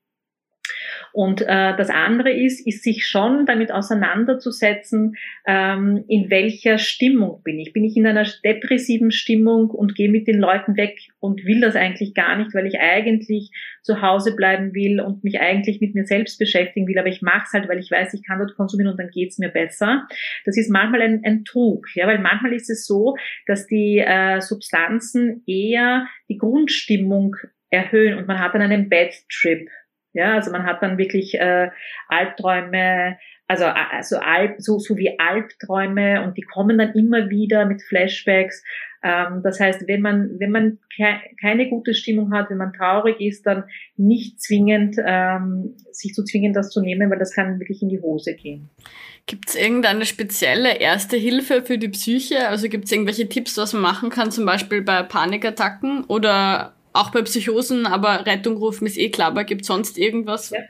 Und 1.12 1.42
äh, 1.42 1.76
das 1.76 1.90
andere 1.90 2.30
ist, 2.30 2.66
ist 2.66 2.82
sich 2.82 3.06
schon 3.06 3.46
damit 3.46 3.72
auseinanderzusetzen, 3.72 5.16
ähm, 5.46 6.04
in 6.08 6.30
welcher 6.30 6.78
Stimmung 6.78 7.42
bin 7.42 7.58
ich. 7.58 7.72
Bin 7.72 7.84
ich 7.84 7.96
in 7.96 8.06
einer 8.06 8.26
depressiven 8.44 9.10
Stimmung 9.10 9.70
und 9.70 9.94
gehe 9.94 10.10
mit 10.10 10.26
den 10.26 10.38
Leuten 10.38 10.76
weg 10.76 10.98
und 11.18 11.44
will 11.44 11.60
das 11.60 11.76
eigentlich 11.76 12.14
gar 12.14 12.36
nicht, 12.36 12.54
weil 12.54 12.66
ich 12.66 12.78
eigentlich 12.78 13.50
zu 13.82 14.02
Hause 14.02 14.36
bleiben 14.36 14.74
will 14.74 15.00
und 15.00 15.24
mich 15.24 15.40
eigentlich 15.40 15.80
mit 15.80 15.94
mir 15.94 16.04
selbst 16.04 16.38
beschäftigen 16.38 16.86
will, 16.86 16.98
aber 16.98 17.08
ich 17.08 17.22
mache 17.22 17.44
es 17.46 17.52
halt, 17.52 17.68
weil 17.68 17.78
ich 17.78 17.90
weiß, 17.90 18.14
ich 18.14 18.26
kann 18.26 18.38
dort 18.38 18.54
konsumieren 18.54 18.92
und 18.92 18.98
dann 18.98 19.10
geht's 19.10 19.38
mir 19.38 19.48
besser. 19.48 20.06
Das 20.44 20.56
ist 20.56 20.70
manchmal 20.70 21.02
ein, 21.02 21.22
ein 21.24 21.44
Trug, 21.44 21.86
ja, 21.94 22.06
weil 22.06 22.18
manchmal 22.18 22.52
ist 22.52 22.70
es 22.70 22.86
so, 22.86 23.16
dass 23.46 23.66
die 23.66 23.98
äh, 23.98 24.40
Substanzen 24.40 25.42
eher 25.46 26.06
die 26.28 26.36
Grundstimmung 26.36 27.36
erhöhen 27.70 28.18
und 28.18 28.26
man 28.26 28.40
hat 28.40 28.54
dann 28.54 28.62
einen 28.62 28.88
Bad 28.88 29.12
Trip. 29.30 29.68
Ja, 30.12 30.34
also 30.34 30.50
man 30.50 30.64
hat 30.64 30.82
dann 30.82 30.98
wirklich 30.98 31.34
äh, 31.34 31.70
Albträume, 32.08 33.18
also, 33.46 33.64
also 33.64 34.16
Alb, 34.16 34.56
so, 34.58 34.78
so 34.78 34.96
wie 34.96 35.18
Albträume 35.18 36.22
und 36.22 36.36
die 36.36 36.42
kommen 36.42 36.78
dann 36.78 36.94
immer 36.94 37.30
wieder 37.30 37.64
mit 37.66 37.82
Flashbacks. 37.82 38.62
Ähm, 39.02 39.40
das 39.42 39.58
heißt, 39.58 39.88
wenn 39.88 40.02
man, 40.02 40.38
wenn 40.38 40.50
man 40.50 40.78
ke 40.94 41.20
keine 41.40 41.68
gute 41.68 41.94
Stimmung 41.94 42.32
hat, 42.32 42.50
wenn 42.50 42.58
man 42.58 42.72
traurig 42.72 43.20
ist, 43.20 43.46
dann 43.46 43.64
nicht 43.96 44.40
zwingend, 44.40 44.96
ähm, 45.04 45.74
sich 45.90 46.12
zu 46.12 46.24
zwingen, 46.24 46.52
das 46.52 46.70
zu 46.70 46.80
nehmen, 46.80 47.10
weil 47.10 47.18
das 47.18 47.34
kann 47.34 47.58
wirklich 47.60 47.82
in 47.82 47.88
die 47.88 48.00
Hose 48.00 48.34
gehen. 48.34 48.68
Gibt 49.26 49.48
es 49.48 49.54
irgendeine 49.54 50.04
spezielle 50.06 50.78
erste 50.78 51.16
Hilfe 51.16 51.62
für 51.62 51.78
die 51.78 51.88
Psyche? 51.88 52.48
Also 52.48 52.68
gibt 52.68 52.86
es 52.86 52.92
irgendwelche 52.92 53.28
Tipps, 53.28 53.56
was 53.56 53.72
man 53.72 53.82
machen 53.82 54.10
kann, 54.10 54.30
zum 54.30 54.44
Beispiel 54.44 54.82
bei 54.82 55.02
Panikattacken 55.02 56.04
oder 56.04 56.74
auch 56.92 57.10
bei 57.10 57.22
Psychosen, 57.22 57.86
aber 57.86 58.26
Rettung 58.26 58.56
rufen 58.56 58.86
ist 58.86 58.98
eh 58.98 59.10
klar, 59.10 59.28
aber 59.28 59.44
gibt 59.44 59.64
sonst 59.64 59.98
irgendwas? 59.98 60.50
Ja. 60.50 60.60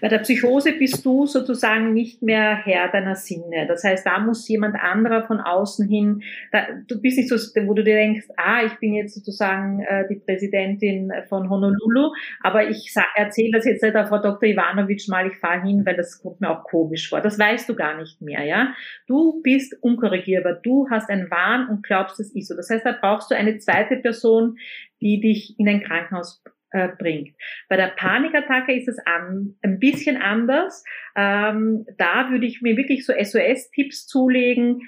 Bei 0.00 0.08
der 0.08 0.18
Psychose 0.18 0.72
bist 0.72 1.04
du 1.04 1.26
sozusagen 1.26 1.92
nicht 1.92 2.22
mehr 2.22 2.56
Herr 2.56 2.88
deiner 2.88 3.16
Sinne. 3.16 3.66
Das 3.66 3.84
heißt, 3.84 4.06
da 4.06 4.18
muss 4.18 4.48
jemand 4.48 4.76
anderer 4.76 5.26
von 5.26 5.40
außen 5.40 5.88
hin, 5.88 6.22
da, 6.52 6.66
du 6.86 7.00
bist 7.00 7.16
nicht 7.16 7.28
so, 7.28 7.36
wo 7.36 7.74
du 7.74 7.82
dir 7.82 7.94
denkst, 7.94 8.26
ah, 8.36 8.64
ich 8.64 8.74
bin 8.74 8.94
jetzt 8.94 9.14
sozusagen 9.14 9.80
äh, 9.80 10.06
die 10.08 10.16
Präsidentin 10.16 11.12
von 11.28 11.48
Honolulu, 11.48 12.12
aber 12.42 12.68
ich 12.68 12.92
erzähle 13.14 13.52
das 13.52 13.64
jetzt 13.64 13.82
der 13.82 14.06
Frau 14.06 14.18
Dr. 14.18 14.48
Ivanovic 14.48 15.08
mal, 15.08 15.26
ich 15.26 15.36
fahre 15.36 15.62
hin, 15.62 15.84
weil 15.86 15.96
das 15.96 16.20
kommt 16.20 16.40
mir 16.40 16.50
auch 16.50 16.64
komisch 16.64 17.08
vor. 17.08 17.20
Das 17.20 17.38
weißt 17.38 17.68
du 17.68 17.74
gar 17.74 17.96
nicht 17.96 18.20
mehr, 18.20 18.44
ja. 18.44 18.74
Du 19.06 19.40
bist 19.42 19.76
unkorrigierbar. 19.80 20.54
Du 20.62 20.88
hast 20.90 21.08
einen 21.10 21.30
Wahn 21.30 21.68
und 21.68 21.82
glaubst, 21.82 22.20
es 22.20 22.34
ist 22.34 22.48
so. 22.48 22.56
Das 22.56 22.70
heißt, 22.70 22.84
da 22.84 22.94
brauchst 22.98 23.30
du 23.30 23.36
eine 23.36 23.58
zweite 23.58 23.96
Person, 23.96 24.58
die 25.00 25.20
dich 25.20 25.58
in 25.58 25.68
ein 25.68 25.82
Krankenhaus 25.82 26.42
äh, 26.70 26.88
bringt. 26.88 27.34
Bei 27.68 27.76
der 27.76 27.88
Panikattacke 27.88 28.74
ist 28.74 28.88
es 28.88 28.98
an, 29.06 29.54
ein 29.62 29.78
bisschen 29.78 30.16
anders. 30.16 30.84
Ähm, 31.14 31.86
da 31.98 32.30
würde 32.30 32.46
ich 32.46 32.62
mir 32.62 32.76
wirklich 32.76 33.06
so 33.06 33.12
SOS-Tipps 33.12 34.06
zulegen. 34.06 34.82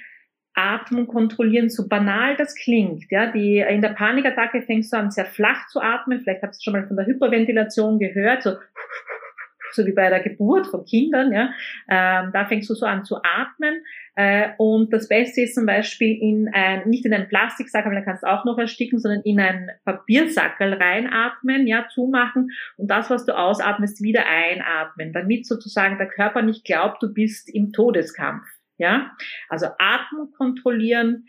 Atmen 0.54 1.06
kontrollieren, 1.06 1.70
so 1.70 1.86
banal 1.86 2.36
das 2.36 2.56
klingt. 2.56 3.04
Ja, 3.10 3.30
die, 3.30 3.58
in 3.58 3.80
der 3.80 3.90
Panikattacke 3.90 4.62
fängst 4.62 4.92
du 4.92 4.96
an, 4.96 5.12
sehr 5.12 5.26
flach 5.26 5.68
zu 5.68 5.80
atmen. 5.80 6.20
Vielleicht 6.20 6.42
hast 6.42 6.58
du 6.58 6.64
schon 6.64 6.72
mal 6.72 6.88
von 6.88 6.96
der 6.96 7.06
Hyperventilation 7.06 8.00
gehört, 8.00 8.42
so 8.42 8.56
so 9.72 9.86
wie 9.86 9.92
bei 9.92 10.08
der 10.08 10.20
Geburt 10.20 10.66
von 10.66 10.84
Kindern, 10.84 11.32
ja, 11.32 11.50
ähm, 11.88 12.30
da 12.32 12.46
fängst 12.46 12.68
du 12.70 12.74
so 12.74 12.86
an 12.86 13.04
zu 13.04 13.16
atmen. 13.22 13.82
Äh, 14.18 14.54
und 14.58 14.92
das 14.92 15.06
Beste 15.06 15.42
ist 15.42 15.54
zum 15.54 15.64
Beispiel 15.64 16.18
in 16.20 16.50
ein, 16.52 16.88
nicht 16.88 17.06
in 17.06 17.14
einen 17.14 17.28
Plastiksackel, 17.28 17.94
da 17.94 18.00
kannst 18.00 18.24
du 18.24 18.26
auch 18.26 18.44
noch 18.44 18.58
ersticken, 18.58 18.98
sondern 18.98 19.22
in 19.22 19.38
einen 19.38 19.70
Papiersackel 19.84 20.74
reinatmen, 20.74 21.68
ja, 21.68 21.86
zumachen 21.88 22.50
und 22.76 22.90
das, 22.90 23.10
was 23.10 23.26
du 23.26 23.38
ausatmest, 23.38 24.02
wieder 24.02 24.24
einatmen, 24.26 25.12
damit 25.12 25.46
sozusagen 25.46 25.98
der 25.98 26.08
Körper 26.08 26.42
nicht 26.42 26.64
glaubt, 26.64 27.00
du 27.00 27.14
bist 27.14 27.48
im 27.48 27.72
Todeskampf, 27.72 28.42
ja. 28.76 29.12
Also 29.48 29.66
Atmen 29.78 30.32
kontrollieren, 30.36 31.28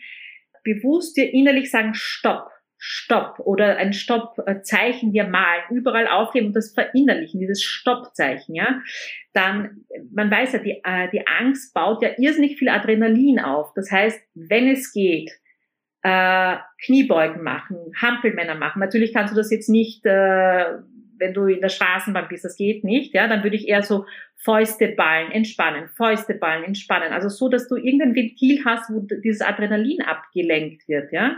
bewusst 0.64 1.16
dir 1.16 1.32
innerlich 1.32 1.70
sagen, 1.70 1.94
stopp 1.94 2.50
Stopp 2.82 3.40
oder 3.40 3.76
ein 3.76 3.92
Stoppzeichen 3.92 5.12
dir 5.12 5.28
malen, 5.28 5.64
überall 5.70 6.08
aufheben 6.08 6.48
und 6.48 6.56
das 6.56 6.74
verinnerlichen, 6.74 7.40
dieses 7.40 7.62
Stoppzeichen, 7.62 8.56
ja, 8.56 8.82
dann, 9.34 9.86
man 10.14 10.32
weiß 10.32 10.54
ja, 10.54 10.60
die, 10.60 10.82
äh, 10.84 11.10
die 11.12 11.28
Angst 11.28 11.74
baut 11.74 12.02
ja 12.02 12.12
irrsinnig 12.18 12.58
viel 12.58 12.70
Adrenalin 12.70 13.40
auf. 13.40 13.74
Das 13.76 13.92
heißt, 13.92 14.20
wenn 14.34 14.70
es 14.70 14.94
geht, 14.94 15.30
äh, 16.04 16.56
Kniebeugen 16.86 17.44
machen, 17.44 17.78
Hampelmänner 18.02 18.56
machen. 18.56 18.80
Natürlich 18.80 19.14
kannst 19.14 19.34
du 19.34 19.38
das 19.38 19.52
jetzt 19.52 19.70
nicht, 19.70 20.06
äh, 20.06 20.66
wenn 21.18 21.34
du 21.34 21.48
in 21.48 21.60
der 21.60 21.68
Straßenbahn 21.68 22.30
bist, 22.30 22.46
das 22.46 22.56
geht 22.56 22.86
nicht, 22.86 23.14
ja, 23.14 23.28
dann 23.28 23.44
würde 23.44 23.58
ich 23.58 23.68
eher 23.68 23.84
so 23.84 24.06
Fäuste 24.38 24.88
ballen, 24.88 25.32
entspannen, 25.32 25.90
Fäuste 25.90 26.34
ballen, 26.34 26.64
entspannen. 26.64 27.12
Also 27.12 27.28
so, 27.28 27.50
dass 27.50 27.68
du 27.68 27.76
irgendein 27.76 28.16
Ventil 28.16 28.64
hast, 28.64 28.90
wo 28.90 29.02
dieses 29.02 29.42
Adrenalin 29.42 30.02
abgelenkt 30.02 30.88
wird, 30.88 31.12
ja. 31.12 31.38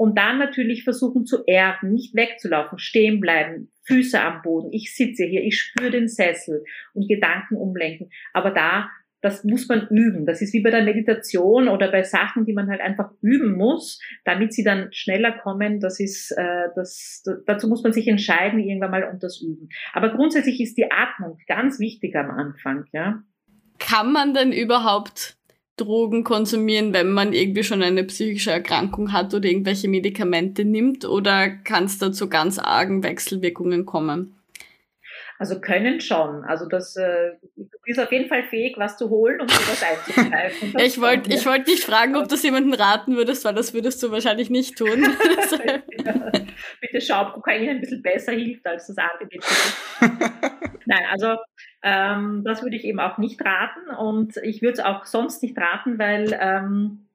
Und 0.00 0.16
dann 0.16 0.38
natürlich 0.38 0.82
versuchen 0.82 1.26
zu 1.26 1.44
erden, 1.46 1.92
nicht 1.92 2.14
wegzulaufen, 2.14 2.78
stehen 2.78 3.20
bleiben, 3.20 3.70
Füße 3.82 4.18
am 4.18 4.40
Boden. 4.40 4.72
Ich 4.72 4.96
sitze 4.96 5.24
hier, 5.24 5.42
ich 5.44 5.60
spüre 5.60 5.90
den 5.90 6.08
Sessel 6.08 6.64
und 6.94 7.06
Gedanken 7.06 7.56
umlenken. 7.56 8.08
Aber 8.32 8.50
da, 8.50 8.88
das 9.20 9.44
muss 9.44 9.68
man 9.68 9.88
üben. 9.88 10.24
Das 10.24 10.40
ist 10.40 10.54
wie 10.54 10.62
bei 10.62 10.70
der 10.70 10.84
Meditation 10.84 11.68
oder 11.68 11.92
bei 11.92 12.02
Sachen, 12.02 12.46
die 12.46 12.54
man 12.54 12.70
halt 12.70 12.80
einfach 12.80 13.10
üben 13.20 13.58
muss, 13.58 14.00
damit 14.24 14.54
sie 14.54 14.64
dann 14.64 14.90
schneller 14.90 15.32
kommen. 15.32 15.80
Das 15.80 16.00
ist, 16.00 16.30
äh, 16.30 16.68
das, 16.74 17.22
dazu 17.44 17.68
muss 17.68 17.82
man 17.82 17.92
sich 17.92 18.08
entscheiden 18.08 18.58
irgendwann 18.58 18.92
mal 18.92 19.04
und 19.04 19.22
das 19.22 19.42
üben. 19.42 19.68
Aber 19.92 20.14
grundsätzlich 20.16 20.62
ist 20.62 20.78
die 20.78 20.90
Atmung 20.90 21.36
ganz 21.46 21.78
wichtig 21.78 22.16
am 22.16 22.30
Anfang, 22.30 22.86
ja. 22.92 23.22
Kann 23.78 24.12
man 24.12 24.32
denn 24.32 24.52
überhaupt 24.52 25.36
Drogen 25.80 26.24
konsumieren, 26.24 26.92
wenn 26.92 27.10
man 27.10 27.32
irgendwie 27.32 27.64
schon 27.64 27.82
eine 27.82 28.04
psychische 28.04 28.50
Erkrankung 28.50 29.12
hat 29.12 29.32
oder 29.34 29.48
irgendwelche 29.48 29.88
Medikamente 29.88 30.64
nimmt 30.64 31.04
oder 31.04 31.48
kann 31.48 31.84
es 31.84 31.98
da 31.98 32.12
zu 32.12 32.28
ganz 32.28 32.58
argen 32.58 33.02
Wechselwirkungen 33.02 33.86
kommen? 33.86 34.36
Also 35.40 35.58
können 35.58 36.02
schon. 36.02 36.44
Also 36.44 36.66
das 36.66 36.96
äh, 36.96 37.30
du 37.56 37.78
bist 37.84 37.98
auf 37.98 38.12
jeden 38.12 38.28
Fall 38.28 38.44
fähig, 38.44 38.74
was 38.76 38.98
zu 38.98 39.08
holen 39.08 39.40
und 39.40 39.50
sowas 39.50 39.82
einzugreifen. 39.82 40.74
ich 40.84 41.00
wollte 41.00 41.32
ich 41.32 41.46
wollte 41.46 41.70
dich 41.70 41.82
fragen, 41.82 42.14
ob 42.14 42.24
du 42.24 42.34
das 42.34 42.42
jemanden 42.42 42.74
raten 42.74 43.16
würdest, 43.16 43.46
weil 43.46 43.54
das 43.54 43.72
würdest 43.72 44.02
du 44.02 44.10
wahrscheinlich 44.10 44.50
nicht 44.50 44.76
tun. 44.76 45.02
ja. 46.04 46.30
Bitte 46.82 47.00
schau, 47.00 47.22
ob 47.22 47.32
Kokain 47.32 47.70
ein 47.70 47.80
bisschen 47.80 48.02
besser 48.02 48.32
hilft 48.32 48.66
als 48.66 48.88
das 48.88 48.98
Antidepressivum. 48.98 50.30
Nein, 50.84 51.04
also 51.10 51.36
ähm, 51.82 52.42
das 52.44 52.62
würde 52.62 52.76
ich 52.76 52.84
eben 52.84 53.00
auch 53.00 53.18
nicht 53.18 53.44
raten 53.44 53.90
und 53.98 54.36
ich 54.38 54.62
würde 54.62 54.74
es 54.74 54.80
auch 54.80 55.06
sonst 55.06 55.42
nicht 55.42 55.58
raten, 55.58 55.98
weil 55.98 56.38
ähm, 56.40 57.06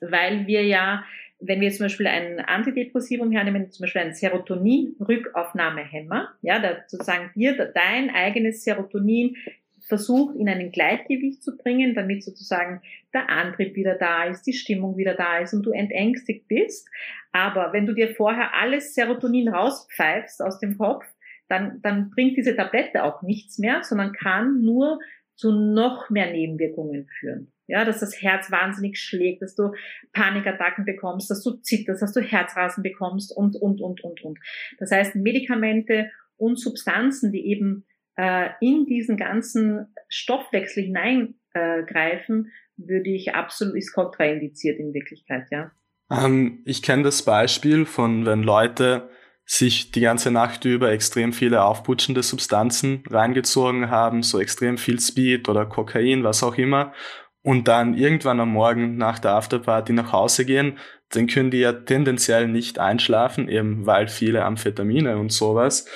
weil 0.00 0.46
wir 0.46 0.64
ja 0.64 1.04
wenn 1.44 1.60
wir 1.60 1.72
zum 1.72 1.86
Beispiel 1.86 2.06
ein 2.06 2.38
Antidepressivum 2.40 3.32
hernehmen, 3.32 3.70
zum 3.70 3.84
Beispiel 3.84 4.02
ein 4.02 4.14
Serotonin-Rückaufnahmehemmer, 4.14 6.28
ja, 6.40 6.60
da 6.60 6.76
sozusagen 6.86 7.32
dir 7.34 7.72
dein 7.74 8.10
eigenes 8.10 8.62
Serotonin 8.64 9.36
versucht 9.80 10.36
in 10.36 10.48
einen 10.48 10.70
Gleichgewicht 10.70 11.42
zu 11.42 11.56
bringen, 11.56 11.94
damit 11.94 12.22
sozusagen 12.22 12.80
der 13.12 13.28
Antrieb 13.28 13.74
wieder 13.74 13.96
da 13.96 14.22
ist, 14.24 14.46
die 14.46 14.52
Stimmung 14.52 14.96
wieder 14.96 15.14
da 15.14 15.38
ist 15.38 15.52
und 15.52 15.66
du 15.66 15.72
entängstigt 15.72 16.46
bist. 16.46 16.88
Aber 17.32 17.72
wenn 17.72 17.86
du 17.86 17.92
dir 17.92 18.14
vorher 18.14 18.54
alles 18.54 18.94
Serotonin 18.94 19.48
rauspfeifst 19.48 20.40
aus 20.40 20.60
dem 20.60 20.78
Kopf, 20.78 21.04
dann, 21.52 21.80
dann 21.82 22.10
bringt 22.10 22.36
diese 22.36 22.56
Tablette 22.56 23.04
auch 23.04 23.22
nichts 23.22 23.58
mehr, 23.58 23.82
sondern 23.82 24.12
kann 24.12 24.62
nur 24.62 24.98
zu 25.36 25.52
noch 25.52 26.10
mehr 26.10 26.32
Nebenwirkungen 26.32 27.06
führen 27.20 27.52
ja, 27.72 27.86
dass 27.86 28.00
das 28.00 28.20
Herz 28.20 28.50
wahnsinnig 28.50 28.98
schlägt, 28.98 29.40
dass 29.40 29.54
du 29.54 29.72
Panikattacken 30.12 30.84
bekommst, 30.84 31.30
dass 31.30 31.42
du 31.42 31.52
zitterst, 31.52 32.02
dass 32.02 32.12
du 32.12 32.20
Herzrasen 32.20 32.82
bekommst 32.82 33.34
und, 33.34 33.56
und, 33.56 33.80
und, 33.80 34.04
und, 34.04 34.22
und. 34.22 34.38
Das 34.78 34.90
heißt, 34.90 35.16
Medikamente 35.16 36.10
und 36.36 36.58
Substanzen, 36.60 37.32
die 37.32 37.46
eben 37.46 37.86
äh, 38.16 38.50
in 38.60 38.84
diesen 38.84 39.16
ganzen 39.16 39.94
Stoffwechsel 40.08 40.82
hineingreifen, 40.82 42.52
würde 42.76 43.10
ich 43.10 43.34
absolut, 43.34 43.74
ist 43.74 43.94
kontraindiziert 43.94 44.78
in 44.78 44.92
Wirklichkeit, 44.92 45.46
ja. 45.50 45.70
Ähm, 46.10 46.62
ich 46.66 46.82
kenne 46.82 47.04
das 47.04 47.22
Beispiel 47.22 47.86
von, 47.86 48.26
wenn 48.26 48.42
Leute 48.42 49.08
sich 49.52 49.90
die 49.90 50.00
ganze 50.00 50.30
Nacht 50.30 50.64
über 50.64 50.92
extrem 50.92 51.34
viele 51.34 51.62
aufputschende 51.62 52.22
Substanzen 52.22 53.04
reingezogen 53.10 53.90
haben, 53.90 54.22
so 54.22 54.40
extrem 54.40 54.78
viel 54.78 54.98
Speed 54.98 55.46
oder 55.46 55.66
Kokain, 55.66 56.24
was 56.24 56.42
auch 56.42 56.56
immer, 56.56 56.94
und 57.42 57.68
dann 57.68 57.94
irgendwann 57.94 58.40
am 58.40 58.48
Morgen 58.48 58.96
nach 58.96 59.18
der 59.18 59.32
Afterparty 59.32 59.92
nach 59.92 60.10
Hause 60.10 60.46
gehen, 60.46 60.78
dann 61.10 61.26
können 61.26 61.50
die 61.50 61.58
ja 61.58 61.74
tendenziell 61.74 62.48
nicht 62.48 62.78
einschlafen, 62.78 63.46
eben 63.48 63.84
weil 63.84 64.08
viele 64.08 64.46
Amphetamine 64.46 65.18
und 65.18 65.32
sowas. 65.32 65.86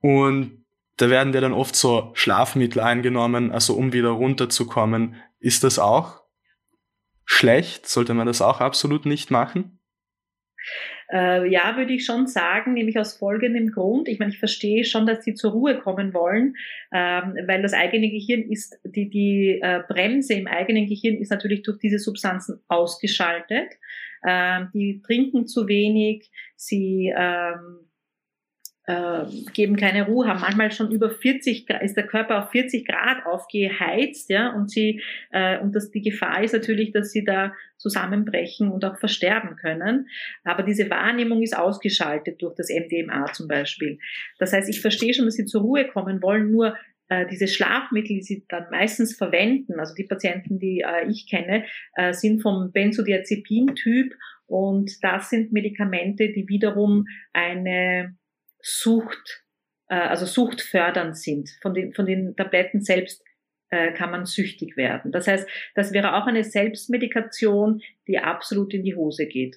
Und 0.00 0.64
da 0.96 1.10
werden 1.10 1.32
dir 1.32 1.40
dann 1.40 1.52
oft 1.52 1.74
so 1.74 2.12
Schlafmittel 2.14 2.80
eingenommen, 2.80 3.50
also 3.50 3.74
um 3.74 3.92
wieder 3.92 4.10
runterzukommen. 4.10 5.16
Ist 5.40 5.64
das 5.64 5.80
auch 5.80 6.22
schlecht? 7.24 7.88
Sollte 7.88 8.14
man 8.14 8.28
das 8.28 8.40
auch 8.40 8.60
absolut 8.60 9.04
nicht 9.04 9.32
machen? 9.32 9.80
Äh, 11.12 11.48
ja, 11.48 11.76
würde 11.76 11.92
ich 11.92 12.04
schon 12.04 12.26
sagen, 12.26 12.74
nämlich 12.74 12.98
aus 12.98 13.16
folgendem 13.16 13.70
Grund. 13.70 14.08
Ich 14.08 14.18
meine, 14.18 14.32
ich 14.32 14.38
verstehe 14.38 14.84
schon, 14.84 15.06
dass 15.06 15.24
sie 15.24 15.34
zur 15.34 15.52
Ruhe 15.52 15.78
kommen 15.78 16.14
wollen, 16.14 16.56
ähm, 16.92 17.36
weil 17.46 17.62
das 17.62 17.72
eigene 17.72 18.10
Gehirn 18.10 18.42
ist, 18.42 18.78
die, 18.84 19.08
die 19.08 19.60
äh, 19.62 19.82
Bremse 19.86 20.34
im 20.34 20.46
eigenen 20.46 20.86
Gehirn 20.86 21.16
ist 21.16 21.30
natürlich 21.30 21.62
durch 21.62 21.78
diese 21.78 21.98
Substanzen 21.98 22.60
ausgeschaltet. 22.68 23.68
Ähm, 24.26 24.68
die 24.72 25.02
trinken 25.02 25.46
zu 25.46 25.68
wenig, 25.68 26.30
sie 26.56 27.12
ähm, 27.14 27.83
äh, 28.86 29.24
geben 29.54 29.76
keine 29.76 30.06
Ruhe, 30.06 30.26
haben 30.26 30.40
manchmal 30.40 30.70
schon 30.70 30.90
über 30.90 31.10
40 31.10 31.66
Grad, 31.66 31.82
ist 31.82 31.96
der 31.96 32.06
Körper 32.06 32.42
auf 32.42 32.50
40 32.50 32.86
Grad 32.86 33.24
aufgeheizt, 33.24 34.28
ja, 34.28 34.50
und 34.52 34.70
sie, 34.70 35.02
äh, 35.30 35.58
und 35.58 35.74
das, 35.74 35.90
die 35.90 36.02
Gefahr 36.02 36.42
ist 36.42 36.52
natürlich, 36.52 36.92
dass 36.92 37.10
sie 37.10 37.24
da 37.24 37.54
zusammenbrechen 37.78 38.70
und 38.70 38.84
auch 38.84 38.98
versterben 38.98 39.56
können. 39.56 40.08
Aber 40.44 40.62
diese 40.62 40.90
Wahrnehmung 40.90 41.42
ist 41.42 41.56
ausgeschaltet 41.56 42.42
durch 42.42 42.54
das 42.54 42.68
MDMA 42.68 43.32
zum 43.32 43.48
Beispiel. 43.48 43.98
Das 44.38 44.52
heißt, 44.52 44.68
ich 44.68 44.80
verstehe 44.80 45.14
schon, 45.14 45.24
dass 45.24 45.34
sie 45.34 45.46
zur 45.46 45.62
Ruhe 45.62 45.86
kommen 45.86 46.22
wollen, 46.22 46.50
nur 46.50 46.76
äh, 47.08 47.26
diese 47.26 47.48
Schlafmittel, 47.48 48.16
die 48.16 48.22
sie 48.22 48.44
dann 48.48 48.66
meistens 48.70 49.16
verwenden, 49.16 49.78
also 49.78 49.94
die 49.94 50.04
Patienten, 50.04 50.58
die 50.58 50.80
äh, 50.80 51.08
ich 51.08 51.28
kenne, 51.28 51.64
äh, 51.96 52.12
sind 52.12 52.40
vom 52.40 52.72
Benzodiazepin-Typ 52.72 54.14
und 54.46 55.02
das 55.02 55.30
sind 55.30 55.52
Medikamente, 55.52 56.32
die 56.32 56.48
wiederum 56.48 57.06
eine 57.32 58.16
Sucht, 58.64 59.44
äh, 59.88 59.94
also 59.94 60.24
suchtfördernd 60.24 61.16
sind. 61.16 61.50
Von 61.60 61.74
den, 61.74 61.92
von 61.92 62.06
den 62.06 62.34
Tabletten 62.34 62.80
selbst 62.80 63.22
äh, 63.68 63.92
kann 63.92 64.10
man 64.10 64.24
süchtig 64.24 64.76
werden. 64.76 65.12
Das 65.12 65.28
heißt, 65.28 65.46
das 65.74 65.92
wäre 65.92 66.14
auch 66.14 66.26
eine 66.26 66.44
Selbstmedikation, 66.44 67.82
die 68.08 68.18
absolut 68.18 68.72
in 68.72 68.82
die 68.82 68.96
Hose 68.96 69.26
geht. 69.26 69.56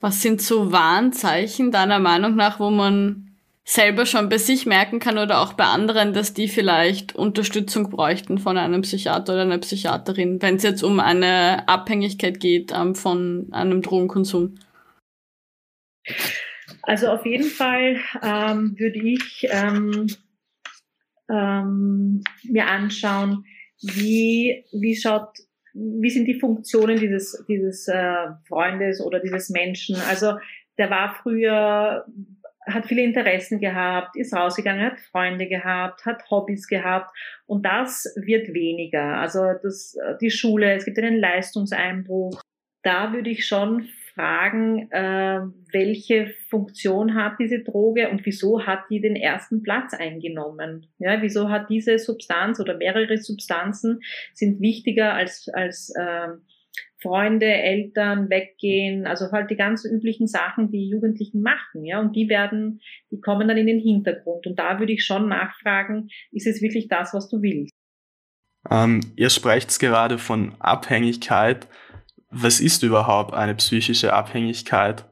Was 0.00 0.20
sind 0.20 0.42
so 0.42 0.72
Warnzeichen 0.72 1.70
deiner 1.70 2.00
Meinung 2.00 2.34
nach, 2.34 2.58
wo 2.58 2.70
man 2.70 3.30
selber 3.64 4.04
schon 4.04 4.28
bei 4.28 4.36
sich 4.36 4.66
merken 4.66 4.98
kann 4.98 5.16
oder 5.16 5.40
auch 5.40 5.54
bei 5.54 5.64
anderen, 5.64 6.12
dass 6.12 6.34
die 6.34 6.48
vielleicht 6.48 7.14
Unterstützung 7.14 7.88
bräuchten 7.88 8.38
von 8.38 8.58
einem 8.58 8.82
Psychiater 8.82 9.32
oder 9.32 9.42
einer 9.42 9.58
Psychiaterin, 9.58 10.42
wenn 10.42 10.56
es 10.56 10.64
jetzt 10.64 10.82
um 10.82 11.00
eine 11.00 11.66
Abhängigkeit 11.68 12.40
geht 12.40 12.72
ähm, 12.74 12.94
von 12.94 13.48
einem 13.52 13.80
Drogenkonsum? 13.80 14.58
Also 16.82 17.08
auf 17.08 17.26
jeden 17.26 17.44
Fall 17.48 17.96
ähm, 18.22 18.74
würde 18.78 18.98
ich 18.98 19.46
ähm, 19.50 20.06
ähm, 21.30 22.22
mir 22.44 22.66
anschauen, 22.66 23.44
wie, 23.82 24.64
wie 24.72 24.96
schaut, 24.96 25.30
wie 25.74 26.10
sind 26.10 26.26
die 26.26 26.38
Funktionen 26.38 26.98
dieses, 26.98 27.44
dieses 27.48 27.88
äh, 27.88 28.28
Freundes 28.46 29.00
oder 29.00 29.20
dieses 29.20 29.50
Menschen. 29.50 29.96
Also 30.08 30.34
der 30.78 30.90
war 30.90 31.14
früher, 31.14 32.06
hat 32.66 32.86
viele 32.86 33.02
Interessen 33.02 33.60
gehabt, 33.60 34.16
ist 34.16 34.34
rausgegangen, 34.34 34.84
hat 34.84 35.00
Freunde 35.00 35.46
gehabt, 35.46 36.06
hat 36.06 36.30
Hobbys 36.30 36.66
gehabt 36.66 37.14
und 37.46 37.64
das 37.64 38.12
wird 38.16 38.54
weniger. 38.54 39.18
Also 39.18 39.52
das, 39.62 39.96
die 40.20 40.30
Schule, 40.30 40.74
es 40.74 40.84
gibt 40.84 40.98
einen 40.98 41.18
Leistungseinbruch. 41.18 42.40
Da 42.82 43.12
würde 43.12 43.30
ich 43.30 43.46
schon 43.46 43.88
fragen, 44.14 44.90
äh, 44.90 45.40
welche 45.72 46.28
Funktion 46.48 47.14
hat 47.14 47.34
diese 47.38 47.60
Droge 47.60 48.08
und 48.10 48.24
wieso 48.24 48.66
hat 48.66 48.80
die 48.90 49.00
den 49.00 49.16
ersten 49.16 49.62
Platz 49.62 49.92
eingenommen? 49.92 50.86
Ja, 50.98 51.20
wieso 51.20 51.50
hat 51.50 51.68
diese 51.70 51.98
Substanz 51.98 52.60
oder 52.60 52.76
mehrere 52.76 53.18
Substanzen 53.18 54.00
sind 54.32 54.60
wichtiger 54.60 55.14
als, 55.14 55.48
als 55.52 55.92
äh, 55.96 56.28
Freunde, 57.04 57.46
Eltern, 57.46 58.30
weggehen, 58.30 59.06
also 59.06 59.30
halt 59.30 59.50
die 59.50 59.56
ganz 59.56 59.84
üblichen 59.84 60.26
Sachen, 60.26 60.70
die 60.70 60.88
Jugendlichen 60.88 61.42
machen, 61.42 61.84
ja, 61.84 62.00
und 62.00 62.16
die 62.16 62.30
werden, 62.30 62.80
die 63.10 63.20
kommen 63.20 63.46
dann 63.46 63.58
in 63.58 63.66
den 63.66 63.78
Hintergrund. 63.78 64.46
Und 64.46 64.58
da 64.58 64.78
würde 64.78 64.94
ich 64.94 65.04
schon 65.04 65.28
nachfragen, 65.28 66.08
ist 66.32 66.46
es 66.46 66.62
wirklich 66.62 66.88
das, 66.88 67.12
was 67.12 67.28
du 67.28 67.42
willst? 67.42 67.74
Ähm, 68.70 69.00
ihr 69.16 69.28
sprecht 69.28 69.78
gerade 69.78 70.16
von 70.16 70.54
Abhängigkeit. 70.58 71.68
Was 72.36 72.60
ist 72.60 72.82
überhaupt 72.82 73.32
eine 73.32 73.54
psychische 73.54 74.12
Abhängigkeit? 74.12 75.04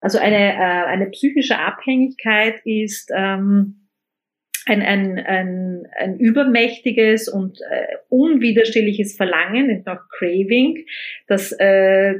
Also 0.00 0.18
eine, 0.18 0.54
äh, 0.54 0.86
eine 0.86 1.06
psychische 1.06 1.58
Abhängigkeit 1.58 2.60
ist 2.64 3.10
ähm, 3.12 3.88
ein, 4.66 4.82
ein, 4.82 5.18
ein, 5.18 5.82
ein 5.98 6.18
übermächtiges 6.18 7.28
und 7.28 7.58
äh, 7.70 7.96
unwiderstehliches 8.08 9.16
Verlangen, 9.16 9.66
nennt 9.66 9.88
auch 9.88 10.00
Craving. 10.18 10.84
Das, 11.26 11.52
äh, 11.52 12.14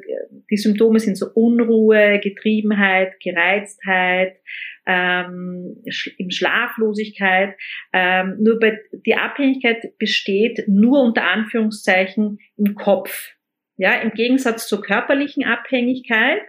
die 0.50 0.56
Symptome 0.56 0.98
sind 0.98 1.16
so 1.16 1.26
Unruhe, 1.34 2.18
Getriebenheit, 2.20 3.20
Gereiztheit, 3.20 4.38
ähm, 4.86 5.76
im 6.16 6.30
Schlaflosigkeit. 6.30 7.54
Ähm, 7.92 8.38
nur 8.40 8.58
bei, 8.58 8.78
die 9.06 9.14
Abhängigkeit 9.14 9.98
besteht 9.98 10.64
nur 10.66 11.02
unter 11.02 11.30
Anführungszeichen 11.30 12.38
im 12.56 12.74
Kopf. 12.74 13.34
Ja, 13.78 13.94
im 13.94 14.10
Gegensatz 14.10 14.66
zur 14.66 14.82
körperlichen 14.82 15.44
Abhängigkeit, 15.44 16.42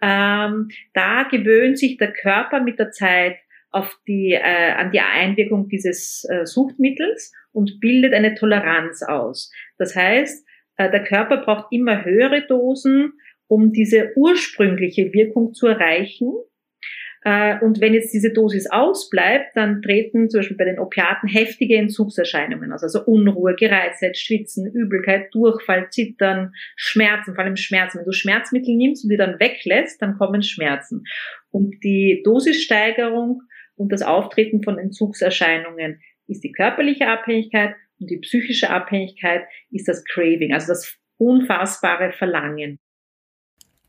ähm, 0.00 0.68
da 0.94 1.24
gewöhnt 1.24 1.78
sich 1.78 1.96
der 1.96 2.12
Körper 2.12 2.60
mit 2.60 2.78
der 2.78 2.90
Zeit 2.90 3.36
auf 3.70 3.98
die, 4.06 4.32
äh, 4.32 4.72
an 4.72 4.92
die 4.92 5.00
Einwirkung 5.00 5.68
dieses 5.68 6.24
äh, 6.30 6.46
Suchtmittels 6.46 7.32
und 7.52 7.80
bildet 7.80 8.14
eine 8.14 8.34
Toleranz 8.34 9.02
aus. 9.02 9.50
Das 9.78 9.96
heißt, 9.96 10.46
äh, 10.76 10.90
der 10.90 11.04
Körper 11.04 11.38
braucht 11.38 11.72
immer 11.72 12.04
höhere 12.04 12.46
Dosen, 12.46 13.14
um 13.46 13.72
diese 13.72 14.12
ursprüngliche 14.14 15.12
Wirkung 15.12 15.54
zu 15.54 15.66
erreichen. 15.66 16.32
Äh, 17.28 17.58
und 17.62 17.82
wenn 17.82 17.92
jetzt 17.92 18.14
diese 18.14 18.32
Dosis 18.32 18.70
ausbleibt, 18.70 19.54
dann 19.54 19.82
treten 19.82 20.30
zum 20.30 20.38
Beispiel 20.38 20.56
bei 20.56 20.64
den 20.64 20.78
Opiaten 20.78 21.28
heftige 21.28 21.76
Entzugserscheinungen 21.76 22.72
aus, 22.72 22.82
also 22.82 23.04
Unruhe, 23.04 23.54
Gereiztheit, 23.54 24.16
Schwitzen, 24.16 24.66
Übelkeit, 24.72 25.28
Durchfall, 25.34 25.90
Zittern, 25.90 26.52
Schmerzen, 26.74 27.34
vor 27.34 27.44
allem 27.44 27.56
Schmerzen. 27.56 27.98
Wenn 27.98 28.06
du 28.06 28.12
Schmerzmittel 28.12 28.74
nimmst 28.74 29.04
und 29.04 29.10
die 29.10 29.18
dann 29.18 29.38
weglässt, 29.38 30.00
dann 30.00 30.16
kommen 30.16 30.42
Schmerzen. 30.42 31.04
Und 31.50 31.84
die 31.84 32.22
Dosissteigerung 32.24 33.42
und 33.76 33.92
das 33.92 34.00
Auftreten 34.00 34.62
von 34.62 34.78
Entzugserscheinungen 34.78 36.00
ist 36.28 36.44
die 36.44 36.52
körperliche 36.52 37.08
Abhängigkeit 37.08 37.74
und 38.00 38.08
die 38.10 38.20
psychische 38.20 38.70
Abhängigkeit 38.70 39.42
ist 39.70 39.86
das 39.86 40.02
Craving, 40.06 40.54
also 40.54 40.68
das 40.68 40.96
unfassbare 41.18 42.12
Verlangen. 42.12 42.78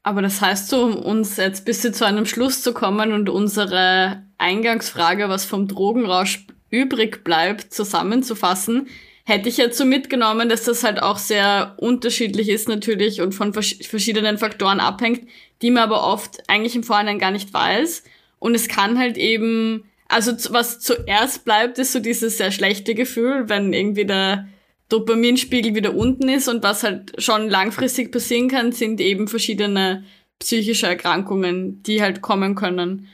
Aber 0.03 0.21
das 0.21 0.41
heißt 0.41 0.69
so, 0.69 0.83
um 0.83 0.95
uns 0.95 1.37
jetzt 1.37 1.65
bisschen 1.65 1.93
zu 1.93 2.05
einem 2.05 2.25
Schluss 2.25 2.61
zu 2.61 2.73
kommen 2.73 3.11
und 3.11 3.29
unsere 3.29 4.23
Eingangsfrage, 4.37 5.29
was 5.29 5.45
vom 5.45 5.67
Drogenrausch 5.67 6.45
übrig 6.69 7.23
bleibt, 7.23 7.73
zusammenzufassen, 7.73 8.87
hätte 9.25 9.49
ich 9.49 9.57
jetzt 9.57 9.77
so 9.77 9.85
mitgenommen, 9.85 10.49
dass 10.49 10.63
das 10.63 10.83
halt 10.83 11.01
auch 11.01 11.17
sehr 11.17 11.75
unterschiedlich 11.77 12.49
ist 12.49 12.67
natürlich 12.67 13.21
und 13.21 13.33
von 13.33 13.53
verschiedenen 13.53 14.37
Faktoren 14.37 14.79
abhängt, 14.79 15.27
die 15.61 15.71
man 15.71 15.83
aber 15.83 16.03
oft 16.03 16.49
eigentlich 16.49 16.75
im 16.75 16.83
Vorhinein 16.83 17.19
gar 17.19 17.31
nicht 17.31 17.53
weiß. 17.53 18.03
Und 18.39 18.55
es 18.55 18.67
kann 18.67 18.97
halt 18.97 19.17
eben, 19.17 19.83
also 20.07 20.31
was 20.51 20.79
zuerst 20.79 21.45
bleibt, 21.45 21.77
ist 21.77 21.91
so 21.91 21.99
dieses 21.99 22.37
sehr 22.37 22.51
schlechte 22.51 22.95
Gefühl, 22.95 23.49
wenn 23.49 23.73
irgendwie 23.73 24.05
der 24.05 24.47
Dopaminspiegel 24.89 25.75
wieder 25.75 25.95
unten 25.95 26.29
ist 26.29 26.47
und 26.47 26.63
was 26.63 26.83
halt 26.83 27.13
schon 27.21 27.49
langfristig 27.49 28.11
passieren 28.11 28.47
kann, 28.47 28.71
sind 28.71 28.99
eben 28.99 29.27
verschiedene 29.27 30.03
psychische 30.39 30.87
Erkrankungen, 30.87 31.83
die 31.83 32.01
halt 32.01 32.21
kommen 32.21 32.55
können 32.55 33.07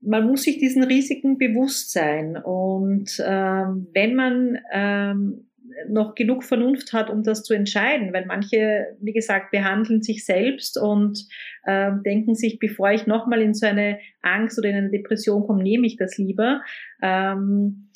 man 0.00 0.26
muss 0.26 0.42
sich 0.42 0.58
diesen 0.58 0.84
Risiken 0.84 1.38
bewusst 1.38 1.92
sein. 1.92 2.36
Und 2.36 3.22
ähm, 3.24 3.88
wenn 3.92 4.14
man 4.14 4.58
ähm, 4.72 5.48
noch 5.88 6.14
genug 6.14 6.44
Vernunft 6.44 6.92
hat, 6.92 7.10
um 7.10 7.22
das 7.22 7.42
zu 7.42 7.54
entscheiden, 7.54 8.12
weil 8.12 8.26
manche, 8.26 8.96
wie 9.00 9.12
gesagt, 9.12 9.50
behandeln 9.50 10.02
sich 10.02 10.24
selbst 10.24 10.78
und 10.78 11.26
äh, 11.64 11.90
denken 12.04 12.34
sich, 12.34 12.58
bevor 12.58 12.90
ich 12.90 13.06
nochmal 13.06 13.42
in 13.42 13.54
so 13.54 13.66
eine 13.66 13.98
Angst 14.22 14.58
oder 14.58 14.70
in 14.70 14.76
eine 14.76 14.90
Depression 14.90 15.46
komme, 15.46 15.62
nehme 15.62 15.86
ich 15.86 15.96
das 15.96 16.16
lieber. 16.18 16.62
Ähm, 17.02 17.90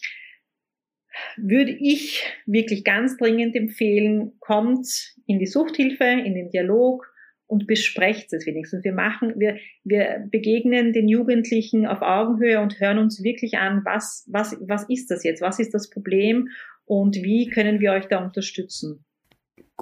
würde 1.36 1.72
ich 1.72 2.22
wirklich 2.46 2.84
ganz 2.84 3.16
dringend 3.16 3.56
empfehlen, 3.56 4.32
kommt 4.40 5.14
in 5.26 5.38
die 5.38 5.46
Suchthilfe, 5.46 6.04
in 6.04 6.34
den 6.34 6.50
Dialog, 6.50 7.12
und 7.52 7.66
besprecht 7.66 8.32
es 8.32 8.46
wenigstens. 8.46 8.82
Wir 8.82 8.94
machen, 8.94 9.34
wir, 9.36 9.58
wir 9.84 10.26
begegnen 10.30 10.94
den 10.94 11.06
Jugendlichen 11.06 11.86
auf 11.86 12.00
Augenhöhe 12.00 12.60
und 12.60 12.80
hören 12.80 12.96
uns 12.96 13.22
wirklich 13.22 13.58
an, 13.58 13.82
was, 13.84 14.26
was, 14.30 14.56
was 14.66 14.88
ist 14.88 15.10
das 15.10 15.22
jetzt? 15.22 15.42
Was 15.42 15.58
ist 15.58 15.74
das 15.74 15.90
Problem? 15.90 16.48
Und 16.86 17.16
wie 17.16 17.48
können 17.48 17.80
wir 17.80 17.92
euch 17.92 18.06
da 18.06 18.24
unterstützen? 18.24 19.04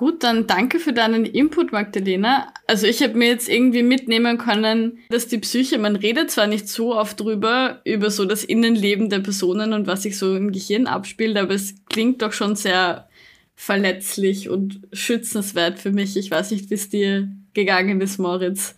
Gut, 0.00 0.22
dann 0.22 0.46
danke 0.46 0.78
für 0.78 0.94
deinen 0.94 1.26
Input, 1.26 1.72
Magdalena. 1.72 2.54
Also 2.66 2.86
ich 2.86 3.02
habe 3.02 3.18
mir 3.18 3.28
jetzt 3.28 3.50
irgendwie 3.50 3.82
mitnehmen 3.82 4.38
können, 4.38 5.00
dass 5.10 5.28
die 5.28 5.36
Psyche, 5.36 5.76
man 5.76 5.94
redet 5.94 6.30
zwar 6.30 6.46
nicht 6.46 6.68
so 6.68 6.96
oft 6.96 7.20
drüber, 7.20 7.82
über 7.84 8.10
so 8.10 8.24
das 8.24 8.42
Innenleben 8.42 9.10
der 9.10 9.18
Personen 9.18 9.74
und 9.74 9.86
was 9.86 10.04
sich 10.04 10.16
so 10.16 10.34
im 10.34 10.52
Gehirn 10.52 10.86
abspielt, 10.86 11.36
aber 11.36 11.52
es 11.52 11.74
klingt 11.90 12.22
doch 12.22 12.32
schon 12.32 12.56
sehr 12.56 13.10
verletzlich 13.54 14.48
und 14.48 14.80
schützenswert 14.90 15.78
für 15.78 15.92
mich. 15.92 16.16
Ich 16.16 16.30
weiß 16.30 16.52
nicht, 16.52 16.70
wie 16.70 16.74
es 16.76 16.88
dir 16.88 17.28
gegangen 17.52 18.00
ist, 18.00 18.16
Moritz. 18.16 18.76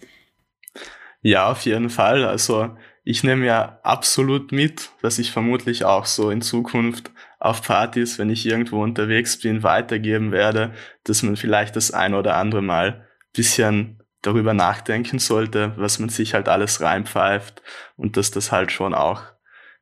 Ja, 1.23 1.53
auf 1.53 1.61
jeden 1.61 1.91
Fall. 1.91 2.25
Also 2.25 2.77
ich 3.05 3.25
nehme 3.25 3.47
ja 3.47 3.81
absolut 3.83 4.53
mit, 4.53 4.91
dass 5.03 5.19
ich 5.19 5.33
vermutlich 5.33 5.85
auch 5.85 6.07
so 6.07 6.31
in 6.31 6.41
Zukunft 6.41 7.11
auf 7.41 7.63
Partys, 7.63 8.19
wenn 8.19 8.31
ich 8.31 8.47
irgendwo 8.47 8.83
unterwegs 8.83 9.39
bin, 9.39 9.63
weitergeben 9.63 10.31
werde, 10.31 10.73
dass 11.05 11.23
man 11.23 11.37
vielleicht 11.37 11.75
das 11.75 11.91
ein 11.91 12.15
oder 12.15 12.37
andere 12.37 12.63
Mal 12.63 13.07
bisschen 13.33 14.01
darüber 14.21 14.55
nachdenken 14.55 15.19
sollte, 15.19 15.73
was 15.77 15.99
man 15.99 16.09
sich 16.09 16.35
halt 16.35 16.49
alles 16.49 16.81
reinpfeift 16.81 17.63
und 17.97 18.17
dass 18.17 18.31
das 18.31 18.53
halt 18.53 18.71
schon 18.71 18.95
auch 18.95 19.23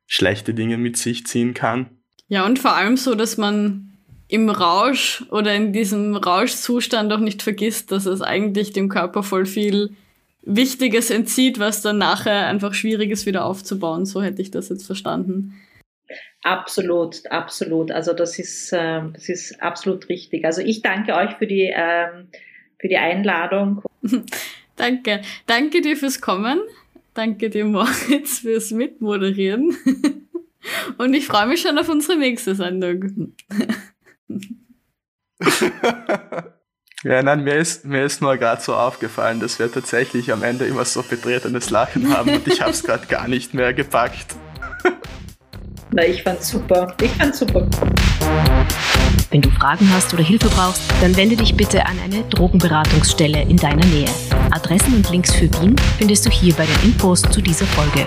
schlechte 0.07 0.55
Dinge 0.55 0.77
mit 0.77 0.97
sich 0.97 1.27
ziehen 1.27 1.53
kann. 1.53 2.01
Ja, 2.27 2.45
und 2.45 2.57
vor 2.57 2.75
allem 2.75 2.97
so, 2.97 3.13
dass 3.13 3.37
man 3.37 3.97
im 4.27 4.49
Rausch 4.49 5.23
oder 5.29 5.53
in 5.53 5.73
diesem 5.73 6.15
Rauschzustand 6.15 7.13
auch 7.13 7.19
nicht 7.19 7.43
vergisst, 7.43 7.91
dass 7.91 8.05
es 8.05 8.21
eigentlich 8.21 8.71
dem 8.71 8.89
Körper 8.89 9.21
voll 9.21 9.45
viel 9.45 9.95
Wichtiges 10.43 11.09
entzieht, 11.09 11.59
was 11.59 11.81
dann 11.81 11.97
nachher 11.97 12.47
einfach 12.47 12.73
schwierig 12.73 13.11
ist 13.11 13.25
wieder 13.25 13.45
aufzubauen. 13.45 14.05
So 14.05 14.21
hätte 14.21 14.41
ich 14.41 14.51
das 14.51 14.69
jetzt 14.69 14.85
verstanden. 14.85 15.53
Absolut, 16.43 17.25
absolut. 17.29 17.91
Also 17.91 18.13
das 18.13 18.39
ist, 18.39 18.73
äh, 18.73 19.01
das 19.13 19.29
ist 19.29 19.61
absolut 19.61 20.09
richtig. 20.09 20.43
Also 20.45 20.61
ich 20.61 20.81
danke 20.81 21.13
euch 21.13 21.35
für 21.35 21.45
die, 21.45 21.71
ähm, 21.73 22.29
für 22.79 22.87
die 22.87 22.97
Einladung. 22.97 23.83
danke. 24.75 25.21
Danke 25.45 25.81
dir 25.81 25.95
fürs 25.95 26.19
Kommen. 26.19 26.59
Danke 27.13 27.49
dir, 27.49 27.65
Moritz, 27.65 28.39
fürs 28.39 28.71
Mitmoderieren. 28.71 29.77
Und 30.97 31.13
ich 31.13 31.27
freue 31.27 31.47
mich 31.47 31.61
schon 31.61 31.77
auf 31.77 31.89
unsere 31.89 32.17
nächste 32.17 32.55
Sendung. 32.55 33.33
ja, 37.03 37.23
nein, 37.23 37.43
mir 37.43 37.55
ist, 37.55 37.83
mir 37.83 38.03
ist 38.03 38.21
nur 38.21 38.37
gerade 38.37 38.61
so 38.61 38.75
aufgefallen, 38.75 39.39
dass 39.39 39.57
wir 39.57 39.71
tatsächlich 39.71 40.31
am 40.31 40.43
Ende 40.43 40.65
immer 40.65 40.85
so 40.85 41.01
betretenes 41.01 41.71
Lachen 41.71 42.15
haben 42.15 42.29
und 42.29 42.47
ich 42.47 42.61
habe 42.61 42.71
es 42.71 42.83
gerade 42.83 43.07
gar 43.07 43.27
nicht 43.27 43.53
mehr 43.53 43.73
gepackt. 43.73 44.35
Na, 45.91 46.05
ich 46.05 46.21
fand's 46.21 46.49
super. 46.49 46.95
Ich 47.01 47.11
fand's 47.11 47.39
super. 47.39 47.67
Wenn 49.31 49.41
du 49.41 49.49
Fragen 49.49 49.89
hast 49.93 50.13
oder 50.13 50.23
Hilfe 50.23 50.49
brauchst, 50.49 50.81
dann 51.01 51.15
wende 51.17 51.35
dich 51.35 51.55
bitte 51.55 51.85
an 51.85 51.97
eine 52.03 52.23
Drogenberatungsstelle 52.23 53.41
in 53.41 53.57
deiner 53.57 53.85
Nähe. 53.87 54.09
Adressen 54.51 54.95
und 54.95 55.09
Links 55.09 55.33
für 55.33 55.51
Wien 55.59 55.75
findest 55.97 56.25
du 56.25 56.29
hier 56.29 56.53
bei 56.53 56.65
den 56.65 56.91
Infos 56.91 57.21
zu 57.23 57.41
dieser 57.41 57.65
Folge. 57.65 58.05